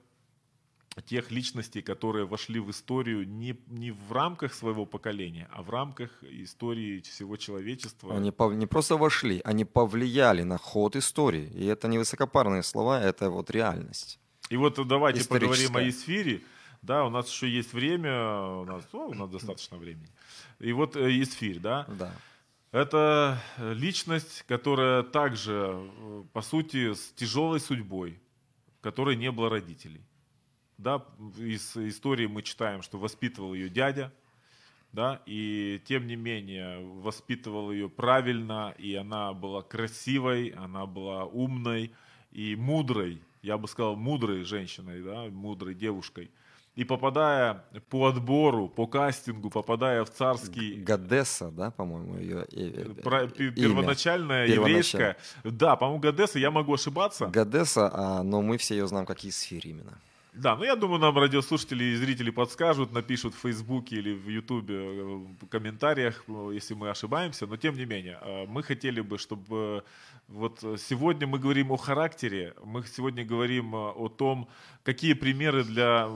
тех 1.01 1.31
личностей, 1.31 1.81
которые 1.81 2.25
вошли 2.25 2.59
в 2.59 2.69
историю 2.69 3.27
не, 3.27 3.55
не 3.67 3.91
в 3.91 4.11
рамках 4.11 4.53
своего 4.53 4.85
поколения, 4.85 5.49
а 5.51 5.63
в 5.63 5.69
рамках 5.69 6.23
истории 6.23 7.01
всего 7.01 7.35
человечества. 7.37 8.15
Они 8.15 8.29
пов- 8.29 8.53
не 8.53 8.67
просто 8.67 8.95
вошли, 8.97 9.41
они 9.43 9.65
повлияли 9.65 10.43
на 10.43 10.57
ход 10.57 10.95
истории. 10.95 11.49
И 11.55 11.65
это 11.65 11.87
не 11.87 11.97
высокопарные 11.97 12.63
слова, 12.63 13.01
это 13.01 13.29
вот 13.29 13.49
реальность. 13.49 14.19
И 14.49 14.57
вот 14.57 14.79
давайте 14.87 15.27
поговорим 15.27 15.75
о. 15.75 15.81
Есфире. 15.81 16.41
Да, 16.81 17.05
у 17.05 17.09
нас 17.09 17.29
еще 17.29 17.49
есть 17.49 17.73
время, 17.73 18.11
у 18.61 18.65
нас, 18.65 18.83
о, 18.91 19.07
у 19.07 19.13
нас 19.13 19.29
достаточно 19.29 19.77
времени. 19.77 20.09
И 20.59 20.73
вот 20.73 20.97
э, 20.97 21.11
Есфирь, 21.11 21.59
да, 21.59 21.85
Да. 21.87 22.13
Это 22.73 23.37
э, 23.57 23.75
личность, 23.75 24.45
которая 24.47 25.03
также, 25.03 25.75
э, 25.75 26.23
по 26.33 26.41
сути, 26.41 26.95
с 26.95 27.11
тяжелой 27.11 27.59
судьбой, 27.59 28.19
которой 28.81 29.15
не 29.15 29.31
было 29.31 29.47
родителей. 29.47 30.01
Да, 30.79 31.05
из 31.37 31.77
истории 31.77 32.25
мы 32.25 32.41
читаем, 32.41 32.81
что 32.81 32.97
воспитывал 32.97 33.53
ее 33.53 33.69
дядя, 33.69 34.11
да, 34.91 35.21
и 35.27 35.83
тем 35.85 36.07
не 36.07 36.15
менее 36.15 36.79
воспитывал 36.79 37.71
ее 37.71 37.89
правильно, 37.89 38.73
и 38.79 38.95
она 38.95 39.33
была 39.33 39.61
красивой, 39.61 40.47
она 40.47 40.87
была 40.87 41.25
умной 41.25 41.91
и 42.31 42.55
мудрой, 42.55 43.21
я 43.43 43.59
бы 43.59 43.67
сказал, 43.67 43.95
мудрой 43.95 44.43
женщиной, 44.43 45.03
да, 45.03 45.25
мудрой 45.29 45.75
девушкой. 45.75 46.31
И 46.75 46.85
попадая 46.85 47.63
по 47.89 48.07
отбору, 48.07 48.67
по 48.67 48.87
кастингу, 48.87 49.51
попадая 49.51 50.03
в 50.03 50.09
царский 50.09 50.73
Гадеса, 50.73 51.51
да, 51.51 51.69
по-моему, 51.69 52.17
ее 52.17 52.45
э, 52.51 52.95
э, 52.97 53.01
Про- 53.03 53.27
пе- 53.27 53.45
имя. 53.45 53.55
первоначальная 53.55 54.47
еврейская. 54.47 55.15
Да, 55.43 55.75
по-моему, 55.75 55.99
Гадеса, 56.01 56.39
я 56.39 56.49
могу 56.49 56.73
ошибаться. 56.73 57.27
Гадеса, 57.27 57.91
а, 57.93 58.23
но 58.23 58.41
мы 58.41 58.57
все 58.57 58.75
ее 58.75 58.87
знаем 58.87 59.05
как 59.05 59.23
Исфирь 59.23 59.67
именно. 59.67 59.99
Да, 60.35 60.55
ну 60.55 60.63
я 60.63 60.75
думаю, 60.75 60.99
нам 60.99 61.15
радиослушатели 61.15 61.83
и 61.83 61.95
зрители 61.95 62.31
подскажут, 62.31 62.91
напишут 62.91 63.35
в 63.35 63.39
Фейсбуке 63.41 63.97
или 63.97 64.13
в 64.13 64.27
Ютубе 64.27 64.75
э, 64.75 65.03
в 65.41 65.47
комментариях, 65.47 66.23
э, 66.27 66.51
если 66.55 66.73
мы 66.73 66.89
ошибаемся. 66.89 67.45
Но 67.45 67.55
тем 67.55 67.75
не 67.75 67.85
менее, 67.85 68.17
э, 68.19 68.47
мы 68.47 68.63
хотели 68.63 69.01
бы, 69.01 69.19
чтобы 69.19 69.83
вот 70.27 70.59
сегодня 70.79 71.27
мы 71.27 71.37
говорим 71.37 71.71
о 71.71 71.77
характере, 71.77 72.55
мы 72.63 72.83
сегодня 72.87 73.23
говорим 73.23 73.75
о 73.75 74.09
том, 74.09 74.49
какие 74.83 75.13
примеры 75.13 75.63
для, 75.63 76.09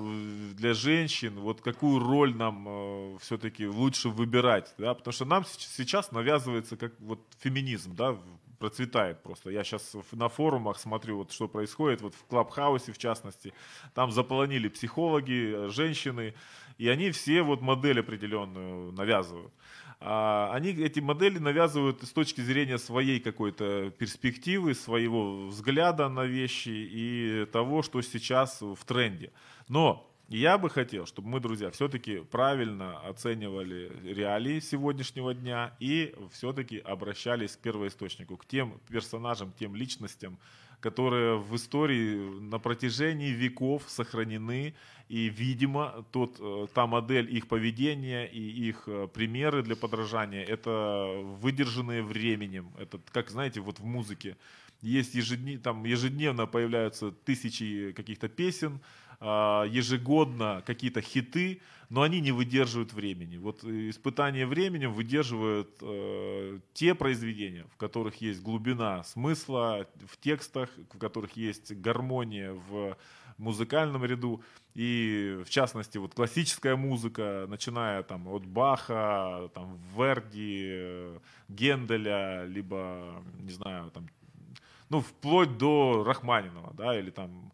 для 0.54 0.74
женщин, 0.74 1.40
вот 1.40 1.62
какую 1.62 2.00
роль 2.00 2.34
нам 2.36 3.20
все-таки 3.20 3.68
лучше 3.68 4.10
выбирать, 4.10 4.74
да, 4.78 4.94
потому 4.96 5.14
что 5.14 5.26
нам 5.26 5.46
сейчас 5.46 6.12
навязывается 6.12 6.78
как 6.78 6.94
вот 7.00 7.20
феминизм, 7.40 7.96
да, 7.96 8.18
процветает 8.58 9.24
просто. 9.24 9.50
Я 9.50 9.64
сейчас 9.64 9.96
на 10.12 10.30
форумах 10.30 10.80
смотрю, 10.80 11.18
вот 11.18 11.32
что 11.32 11.48
происходит, 11.48 12.02
вот 12.02 12.16
в 12.16 12.26
Клабхаусе 12.26 12.92
в 12.92 12.98
частности, 12.98 13.54
там 13.94 14.12
заполонили 14.12 14.68
психологи, 14.68 15.70
женщины, 15.70 16.34
и 16.78 16.88
они 16.90 17.12
все 17.12 17.42
вот 17.42 17.62
модель 17.62 18.00
определенную 18.00 18.92
навязывают. 18.92 19.54
А 20.00 20.52
они 20.54 20.70
эти 20.70 21.00
модели 21.00 21.40
навязывают 21.40 22.04
с 22.04 22.12
точки 22.12 22.42
зрения 22.42 22.78
своей 22.78 23.20
какой-то 23.20 23.90
перспективы, 23.98 24.76
своего 24.76 25.48
взгляда 25.48 26.08
на 26.08 26.26
вещи 26.26 26.70
и 26.70 27.46
того, 27.52 27.82
что 27.82 28.02
сейчас 28.04 28.62
в 28.62 28.78
тренде. 28.86 29.32
Но 29.68 30.07
я 30.30 30.58
бы 30.58 30.70
хотел, 30.70 31.06
чтобы 31.06 31.30
мы, 31.30 31.40
друзья, 31.40 31.72
все-таки 31.72 32.20
правильно 32.20 33.00
оценивали 33.00 33.92
реалии 34.04 34.60
сегодняшнего 34.60 35.34
дня 35.34 35.74
и 35.80 36.14
все-таки 36.32 36.80
обращались 36.80 37.56
к 37.56 37.60
первоисточнику, 37.60 38.36
к 38.36 38.46
тем 38.46 38.80
персонажам, 38.90 39.54
тем 39.58 39.76
личностям, 39.76 40.38
которые 40.82 41.38
в 41.38 41.56
истории 41.56 42.40
на 42.40 42.60
протяжении 42.60 43.32
веков 43.32 43.84
сохранены, 43.88 44.76
и, 45.08 45.30
видимо, 45.30 46.06
тот, 46.12 46.36
э, 46.40 46.68
та 46.74 46.86
модель 46.86 47.34
их 47.34 47.48
поведения 47.48 48.26
и 48.26 48.42
их 48.42 48.84
э, 48.88 49.08
примеры 49.08 49.64
для 49.64 49.78
подражания, 49.78 50.44
это 50.44 51.08
выдержанные 51.42 52.04
временем, 52.04 52.70
это, 52.78 53.00
как, 53.14 53.30
знаете, 53.30 53.62
вот 53.62 53.80
в 53.80 53.86
музыке, 53.86 54.36
есть 54.82 55.16
ежедневно, 55.16 55.62
там 55.62 55.86
ежедневно 55.86 56.46
появляются 56.46 57.12
тысячи 57.12 57.94
каких-то 57.94 58.28
песен, 58.28 58.80
ежегодно 59.20 60.64
какие-то 60.66 61.02
хиты, 61.02 61.62
но 61.90 62.02
они 62.02 62.20
не 62.20 62.32
выдерживают 62.32 62.94
времени. 62.94 63.38
Вот 63.38 63.64
испытание 63.64 64.46
временем 64.46 64.94
выдерживают 64.94 65.70
э, 65.82 66.60
те 66.74 66.94
произведения, 66.94 67.66
в 67.74 67.78
которых 67.78 68.16
есть 68.22 68.42
глубина 68.42 69.04
смысла 69.04 69.88
в 70.06 70.18
текстах, 70.18 70.70
в 70.92 70.98
которых 70.98 71.38
есть 71.38 71.72
гармония 71.74 72.54
в 72.54 72.98
музыкальном 73.38 74.04
ряду. 74.04 74.44
И 74.74 75.42
в 75.46 75.50
частности, 75.50 75.98
вот 75.98 76.14
классическая 76.14 76.76
музыка, 76.76 77.46
начиная 77.48 78.04
там 78.04 78.28
от 78.28 78.46
Баха, 78.46 79.50
там 79.54 79.80
Верди, 79.96 81.18
Генделя, 81.48 82.46
либо, 82.46 83.24
не 83.40 83.52
знаю, 83.52 83.92
там, 83.92 84.10
ну, 84.90 85.02
вплоть 85.02 85.58
до 85.58 86.04
Рахманинова, 86.06 86.74
да, 86.74 87.00
или 87.00 87.12
там 87.12 87.52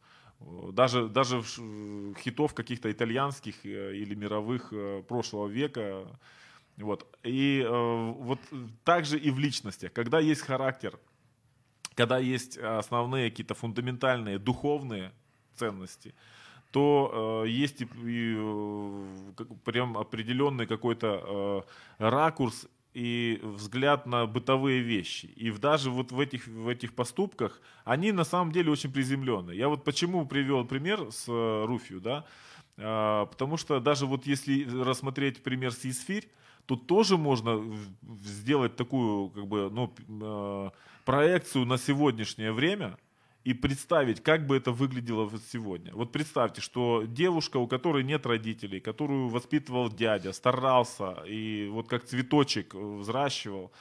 даже, 0.71 1.07
даже 1.07 1.43
хитов 2.19 2.53
каких-то 2.53 2.91
итальянских 2.91 3.65
э, 3.65 3.95
или 3.95 4.15
мировых 4.15 4.71
э, 4.71 5.03
прошлого 5.07 5.47
века. 5.47 6.05
Вот. 6.77 7.05
И 7.23 7.63
э, 7.65 8.11
вот 8.17 8.39
также 8.83 9.17
и 9.17 9.31
в 9.31 9.39
личностях. 9.39 9.93
Когда 9.93 10.19
есть 10.19 10.41
характер, 10.41 10.99
когда 11.95 12.17
есть 12.17 12.57
основные 12.57 13.29
какие-то 13.29 13.53
фундаментальные 13.53 14.39
духовные 14.39 15.11
ценности, 15.55 16.13
то 16.71 17.43
э, 17.45 17.49
есть 17.49 17.81
и, 17.81 17.87
и 18.03 18.35
э, 18.35 19.45
прям 19.63 19.95
определенный 19.95 20.65
какой-то 20.65 21.65
э, 21.99 22.09
ракурс 22.09 22.67
и 22.93 23.39
взгляд 23.41 24.05
на 24.05 24.25
бытовые 24.25 24.81
вещи. 24.81 25.25
И 25.25 25.51
даже 25.51 25.89
вот 25.89 26.11
в 26.11 26.19
этих, 26.19 26.47
в 26.47 26.67
этих 26.67 26.93
поступках 26.93 27.61
они 27.85 28.11
на 28.11 28.23
самом 28.23 28.51
деле 28.51 28.71
очень 28.71 28.91
приземленные. 28.91 29.57
Я 29.57 29.67
вот 29.67 29.83
почему 29.83 30.25
привел 30.25 30.65
пример 30.65 31.11
с 31.11 31.25
э, 31.27 31.65
Руфью, 31.65 31.99
да, 32.01 32.25
а, 32.77 33.25
потому 33.25 33.57
что 33.57 33.79
даже 33.79 34.05
вот 34.05 34.25
если 34.25 34.63
рассмотреть 34.83 35.43
пример 35.43 35.71
с 35.71 35.85
Исфирь, 35.85 36.29
то 36.65 36.75
тоже 36.75 37.17
можно 37.17 37.61
сделать 38.23 38.75
такую 38.75 39.29
как 39.29 39.47
бы, 39.47 39.69
ну, 39.69 39.93
э, 40.07 40.69
проекцию 41.05 41.65
на 41.65 41.77
сегодняшнее 41.77 42.51
время– 42.51 42.97
и 43.43 43.53
представить, 43.53 44.23
как 44.23 44.47
бы 44.47 44.55
это 44.55 44.71
выглядело 44.71 45.25
вот 45.25 45.41
сегодня. 45.51 45.93
Вот 45.93 46.11
представьте, 46.11 46.61
что 46.61 47.03
девушка, 47.05 47.57
у 47.57 47.67
которой 47.67 48.03
нет 48.03 48.25
родителей, 48.25 48.79
которую 48.79 49.27
воспитывал 49.27 49.89
дядя, 49.89 50.31
старался 50.31 51.23
и 51.27 51.67
вот 51.67 51.89
как 51.89 52.05
цветочек 52.05 52.73
э, 52.73 52.77
взращивал, 52.77 53.71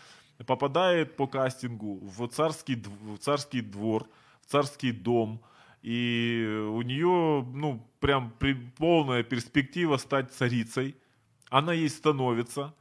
попадает 0.47 1.17
по 1.17 1.29
кастингу 1.29 2.01
в 2.03 2.27
царский, 2.29 2.75
в 2.75 3.19
царский 3.19 3.61
двор, 3.61 4.09
в 4.41 4.51
царский 4.51 4.91
дом, 4.91 5.41
и 5.83 6.45
у 6.71 6.83
нее, 6.83 7.45
ну, 7.55 7.89
прям 8.01 8.33
при, 8.39 8.55
полная 8.55 9.23
перспектива 9.23 9.97
стать 9.97 10.33
царицей. 10.33 10.97
Она 11.51 11.73
ей 11.73 11.89
становится. 11.89 12.73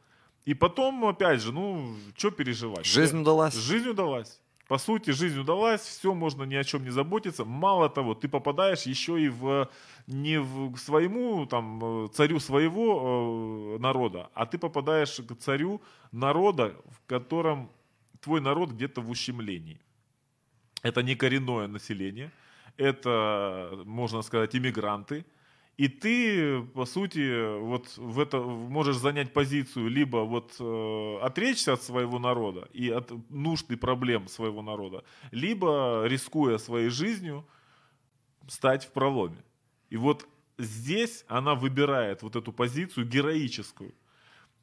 И 0.45 0.53
потом, 0.53 1.05
опять 1.05 1.41
же, 1.41 1.51
ну, 1.51 1.95
что 2.15 2.31
переживать? 2.31 2.85
Жизнь 2.85 3.19
удалась. 3.19 3.55
Жизнь 3.55 3.89
удалась. 3.89 4.39
По 4.71 4.77
сути, 4.77 5.11
жизнь 5.11 5.37
удалась, 5.37 5.81
все, 5.81 6.13
можно 6.13 6.43
ни 6.43 6.55
о 6.55 6.63
чем 6.63 6.85
не 6.85 6.91
заботиться. 6.91 7.43
Мало 7.43 7.89
того, 7.89 8.15
ты 8.15 8.29
попадаешь 8.29 8.83
еще 8.83 9.21
и 9.21 9.27
в 9.27 9.69
не 10.07 10.39
в, 10.39 10.77
своему 10.77 11.45
там, 11.45 12.09
царю 12.13 12.39
своего 12.39 13.75
э, 13.75 13.81
народа, 13.81 14.29
а 14.33 14.45
ты 14.45 14.57
попадаешь 14.57 15.19
к 15.27 15.35
царю 15.35 15.81
народа, 16.13 16.73
в 16.89 17.05
котором 17.05 17.69
твой 18.21 18.39
народ 18.39 18.71
где-то 18.71 19.01
в 19.01 19.09
ущемлении. 19.09 19.81
Это 20.83 21.03
не 21.03 21.15
коренное 21.15 21.67
население, 21.67 22.31
это, 22.77 23.83
можно 23.83 24.21
сказать, 24.21 24.55
иммигранты– 24.55 25.25
и 25.81 25.87
ты, 25.87 26.61
по 26.75 26.85
сути, 26.85 27.57
вот 27.59 27.97
в 27.97 28.19
это 28.19 28.39
можешь 28.39 28.97
занять 28.97 29.33
позицию 29.33 29.87
либо 29.87 30.17
вот 30.17 30.55
э, 30.59 31.17
отречься 31.23 31.73
от 31.73 31.81
своего 31.81 32.19
народа 32.19 32.67
и 32.71 32.91
от 32.91 33.11
нужд 33.31 33.71
и 33.71 33.75
проблем 33.75 34.27
своего 34.27 34.61
народа, 34.61 35.03
либо, 35.31 36.03
рискуя 36.05 36.59
своей 36.59 36.89
жизнью, 36.89 37.43
стать 38.47 38.85
в 38.85 38.91
проломе. 38.91 39.43
И 39.89 39.97
вот 39.97 40.27
здесь 40.59 41.25
она 41.27 41.55
выбирает 41.55 42.21
вот 42.21 42.35
эту 42.35 42.53
позицию 42.53 43.07
героическую. 43.07 43.95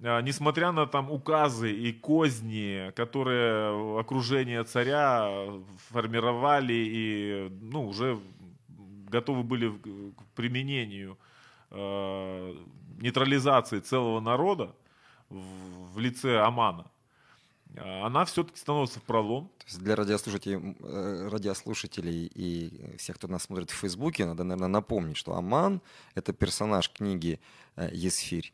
А, 0.01 0.23
несмотря 0.23 0.71
на 0.71 0.87
там 0.87 1.11
указы 1.11 1.73
и 1.73 1.93
козни, 1.93 2.93
которые 2.95 3.99
окружение 3.99 4.63
царя 4.63 5.29
формировали 5.91 6.75
и 6.75 7.49
ну, 7.61 7.89
уже 7.89 8.21
готовы 9.09 9.43
были 9.43 9.71
к 9.71 10.23
применению 10.35 11.19
э, 11.71 12.55
нейтрализации 13.01 13.81
целого 13.81 14.21
народа 14.21 14.75
в, 15.29 15.95
в 15.95 15.99
лице 15.99 16.41
Амана, 16.41 16.91
э, 17.75 18.03
она 18.03 18.25
все-таки 18.25 18.59
становится 18.59 19.01
в 19.01 19.03
пролом. 19.03 19.51
То 19.59 19.67
есть 19.67 19.79
для 19.81 19.97
радиослушателей, 19.97 20.77
э, 20.81 21.29
радиослушателей 21.31 22.31
и 22.35 22.97
всех, 22.97 23.17
кто 23.17 23.29
нас 23.29 23.45
смотрит 23.45 23.71
в 23.71 23.75
Фейсбуке, 23.75 24.27
надо, 24.27 24.45
наверное, 24.45 24.69
напомнить, 24.69 25.17
что 25.17 25.35
Аман— 25.35 25.81
это 26.15 26.33
персонаж 26.33 26.91
книги 26.91 27.41
э, 27.77 27.91
Есфирь. 27.93 28.53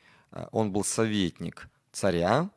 Он 0.51 0.73
был 0.73 0.83
советник 0.83 1.69
царя, 1.93 2.51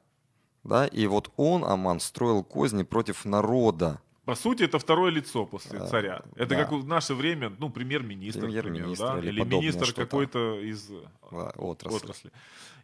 да, 0.64 0.88
и 0.88 1.06
вот 1.06 1.32
он, 1.38 1.64
Аман, 1.64 2.00
строил 2.00 2.44
козни 2.44 2.82
против 2.82 3.24
народа, 3.24 4.02
по 4.28 4.36
сути, 4.36 4.64
это 4.64 4.78
второе 4.78 5.10
лицо 5.10 5.46
после 5.46 5.80
а, 5.80 5.88
царя. 5.88 6.22
Это 6.36 6.50
да. 6.50 6.56
как 6.58 6.74
в 6.74 6.86
наше 6.86 7.14
время, 7.14 7.50
ну, 7.60 7.70
премьер-министр, 7.70 8.42
премьер-министр 8.42 9.06
да? 9.06 9.20
или, 9.20 9.30
или 9.30 9.42
министр 9.42 9.94
какой-то 9.94 10.60
из 10.60 10.90
да, 11.32 11.52
отрасли. 11.56 11.96
отрасли. 11.96 12.32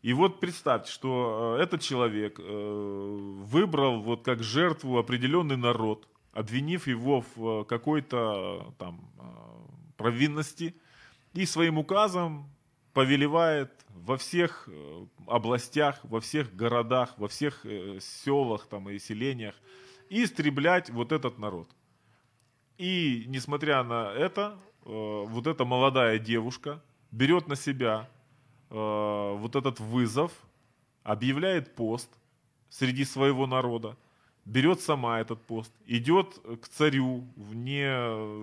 И 0.03 0.13
вот 0.13 0.39
представьте, 0.39 0.89
что 0.89 1.57
э, 1.59 1.63
этот 1.63 1.81
человек 1.81 2.39
э, 2.39 3.43
выбрал 3.43 3.99
вот 4.01 4.23
как 4.23 4.41
жертву 4.41 4.97
определенный 4.97 5.57
народ, 5.57 6.07
обвинив 6.31 6.87
его 6.87 7.25
в 7.35 7.63
э, 7.63 7.65
какой-то 7.65 8.73
там 8.79 9.01
провинности, 9.97 10.73
и 11.33 11.45
своим 11.45 11.77
указом 11.77 12.49
повелевает 12.93 13.69
во 13.89 14.15
всех 14.15 14.69
областях, 15.27 15.99
во 16.03 16.21
всех 16.21 16.55
городах, 16.55 17.15
во 17.17 17.27
всех 17.27 17.65
селах 17.99 18.65
там, 18.67 18.89
и 18.89 18.97
селениях 18.97 19.55
истреблять 20.09 20.89
вот 20.89 21.11
этот 21.11 21.37
народ. 21.37 21.69
И 22.77 23.25
несмотря 23.27 23.83
на 23.83 24.11
это, 24.13 24.57
э, 24.85 25.23
вот 25.27 25.47
эта 25.47 25.65
молодая 25.65 26.19
девушка 26.19 26.81
берет 27.11 27.47
на 27.47 27.55
себя 27.55 28.09
э, 28.69 29.35
вот 29.37 29.55
этот 29.55 29.79
вызов, 29.79 30.31
объявляет 31.03 31.75
пост 31.75 32.09
среди 32.69 33.05
своего 33.05 33.45
народа 33.47 33.95
берет 34.45 34.81
сама 34.81 35.19
этот 35.19 35.41
пост, 35.41 35.71
идет 35.85 36.39
к 36.61 36.67
царю 36.67 37.23
вне, 37.35 37.95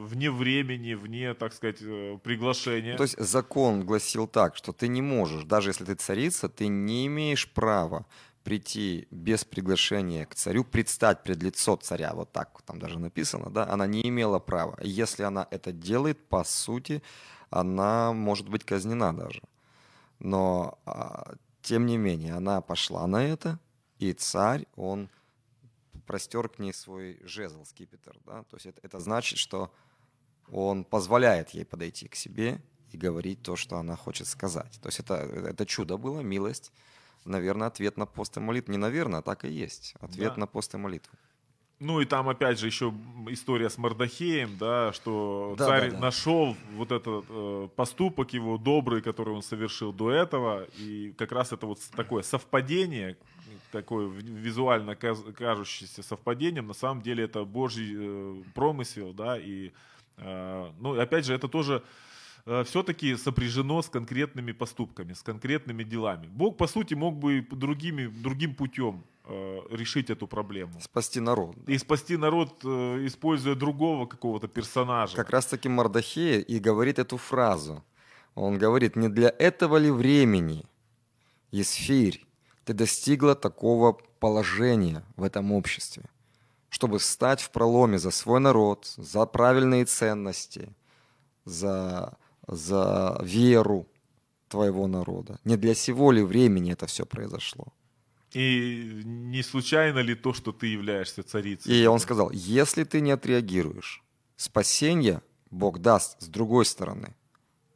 вне 0.04 0.30
времени, 0.30 0.94
вне, 0.94 1.34
так 1.34 1.52
сказать, 1.52 1.78
э, 1.82 2.18
приглашения. 2.22 2.96
То 2.96 3.02
есть 3.02 3.18
закон 3.18 3.84
гласил 3.84 4.26
так, 4.26 4.56
что 4.56 4.72
ты 4.72 4.88
не 4.88 5.02
можешь, 5.02 5.44
даже 5.44 5.70
если 5.70 5.84
ты 5.84 5.94
царица, 5.94 6.48
ты 6.48 6.68
не 6.68 7.06
имеешь 7.06 7.48
права 7.48 8.06
прийти 8.42 9.06
без 9.10 9.44
приглашения 9.44 10.26
к 10.26 10.34
царю, 10.34 10.64
предстать 10.64 11.22
пред 11.22 11.42
лицо 11.42 11.76
царя, 11.76 12.14
вот 12.14 12.32
так 12.32 12.62
там 12.62 12.78
даже 12.78 12.98
написано, 12.98 13.50
да, 13.50 13.68
она 13.68 13.86
не 13.86 14.08
имела 14.08 14.38
права. 14.38 14.78
Если 14.82 15.22
она 15.22 15.46
это 15.50 15.72
делает, 15.72 16.18
по 16.28 16.44
сути, 16.44 17.02
она 17.50 18.12
может 18.12 18.48
быть 18.48 18.64
казнена 18.64 19.14
даже. 19.14 19.42
Но, 20.18 20.78
а, 20.84 21.34
тем 21.62 21.86
не 21.86 21.96
менее, 21.96 22.34
она 22.34 22.60
пошла 22.60 23.06
на 23.06 23.22
это, 23.24 23.58
и 23.98 24.12
царь, 24.12 24.66
он 24.76 25.10
простер 26.06 26.48
к 26.48 26.58
ней 26.58 26.72
свой 26.72 27.20
жезл, 27.22 27.64
скипетр. 27.64 28.18
Да? 28.26 28.42
То 28.44 28.56
есть 28.56 28.66
это, 28.66 28.80
это 28.82 29.00
значит, 29.00 29.38
что 29.38 29.72
он 30.50 30.84
позволяет 30.84 31.50
ей 31.50 31.64
подойти 31.64 32.08
к 32.08 32.16
себе 32.16 32.60
и 32.90 32.96
говорить 32.96 33.42
то, 33.42 33.56
что 33.56 33.76
она 33.76 33.96
хочет 33.96 34.26
сказать. 34.26 34.80
То 34.82 34.88
есть 34.88 35.00
это, 35.00 35.14
это 35.14 35.66
чудо 35.66 35.96
было, 35.96 36.20
милость. 36.20 36.72
Наверное, 37.24 37.68
ответ 37.68 37.96
на 37.96 38.06
пост 38.06 38.36
и 38.36 38.40
молитву. 38.40 38.72
Не 38.72 38.78
наверное, 38.78 39.20
а 39.20 39.22
так 39.22 39.44
и 39.44 39.48
есть. 39.48 39.94
Ответ 40.00 40.34
да. 40.34 40.40
на 40.40 40.46
пост 40.46 40.74
и 40.74 40.78
молитву. 40.78 41.12
Ну 41.80 41.98
и 42.02 42.04
там 42.04 42.28
опять 42.28 42.58
же 42.58 42.66
еще 42.66 42.92
история 43.28 43.70
с 43.70 43.78
Мардахеем, 43.78 44.58
да, 44.58 44.92
что 44.92 45.54
да, 45.56 45.66
царь 45.66 45.90
да, 45.90 45.96
да. 45.96 45.98
нашел 46.02 46.54
вот 46.74 46.92
этот 46.92 47.24
э, 47.26 47.68
поступок 47.74 48.34
его 48.34 48.58
добрый, 48.58 49.00
который 49.00 49.32
он 49.32 49.42
совершил 49.42 49.90
до 49.90 50.10
этого, 50.10 50.64
и 50.76 51.14
как 51.16 51.32
раз 51.32 51.52
это 51.52 51.66
вот 51.66 51.78
такое 51.96 52.22
совпадение, 52.22 53.16
такое 53.72 54.08
визуально 54.08 54.94
кажущееся 54.94 56.02
совпадением, 56.02 56.66
на 56.66 56.74
самом 56.74 57.00
деле 57.00 57.24
это 57.24 57.44
Божий 57.44 57.94
э, 57.96 58.42
промысел, 58.54 59.14
да, 59.14 59.38
и, 59.38 59.72
э, 60.18 60.70
ну, 60.80 61.00
опять 61.00 61.24
же, 61.24 61.32
это 61.32 61.48
тоже 61.48 61.82
все-таки 62.64 63.16
сопряжено 63.16 63.82
с 63.82 63.88
конкретными 63.88 64.52
поступками, 64.52 65.12
с 65.12 65.22
конкретными 65.22 65.84
делами. 65.84 66.26
Бог, 66.26 66.56
по 66.56 66.66
сути, 66.66 66.94
мог 66.94 67.16
бы 67.16 67.46
другими, 67.50 68.06
другим 68.06 68.54
путем 68.54 69.04
решить 69.70 70.10
эту 70.10 70.26
проблему. 70.26 70.80
Спасти 70.80 71.20
народ. 71.20 71.56
И 71.68 71.78
спасти 71.78 72.16
народ, 72.16 72.64
используя 72.64 73.54
другого 73.54 74.06
какого-то 74.06 74.48
персонажа. 74.48 75.16
Как 75.16 75.30
раз 75.30 75.46
таки 75.46 75.68
Мардахея 75.68 76.40
и 76.40 76.58
говорит 76.58 76.98
эту 76.98 77.16
фразу. 77.16 77.84
Он 78.34 78.58
говорит, 78.58 78.96
не 78.96 79.08
для 79.08 79.34
этого 79.38 79.76
ли 79.76 79.90
времени, 79.90 80.64
Есфирь, 81.52 82.26
ты 82.64 82.72
достигла 82.74 83.34
такого 83.34 83.92
положения 84.20 85.02
в 85.16 85.24
этом 85.24 85.52
обществе, 85.52 86.04
чтобы 86.68 86.98
встать 86.98 87.40
в 87.40 87.50
проломе 87.50 87.98
за 87.98 88.10
свой 88.10 88.40
народ, 88.40 88.86
за 88.96 89.26
правильные 89.26 89.84
ценности, 89.84 90.72
за, 91.44 92.16
за 92.50 93.20
веру 93.22 93.86
твоего 94.48 94.86
народа. 94.86 95.38
Не 95.44 95.56
для 95.56 95.74
сего 95.74 96.12
ли 96.12 96.22
времени 96.22 96.72
это 96.72 96.86
все 96.86 97.06
произошло? 97.06 97.72
И 98.32 99.02
не 99.04 99.42
случайно 99.42 99.98
ли 100.00 100.14
то, 100.14 100.32
что 100.32 100.52
ты 100.52 100.66
являешься 100.66 101.22
царицей? 101.22 101.74
И 101.74 101.86
он 101.86 101.98
сказал, 101.98 102.30
если 102.32 102.84
ты 102.84 103.00
не 103.00 103.10
отреагируешь, 103.10 104.02
спасение 104.36 105.22
Бог 105.50 105.78
даст 105.78 106.20
с 106.20 106.26
другой 106.28 106.64
стороны. 106.64 107.14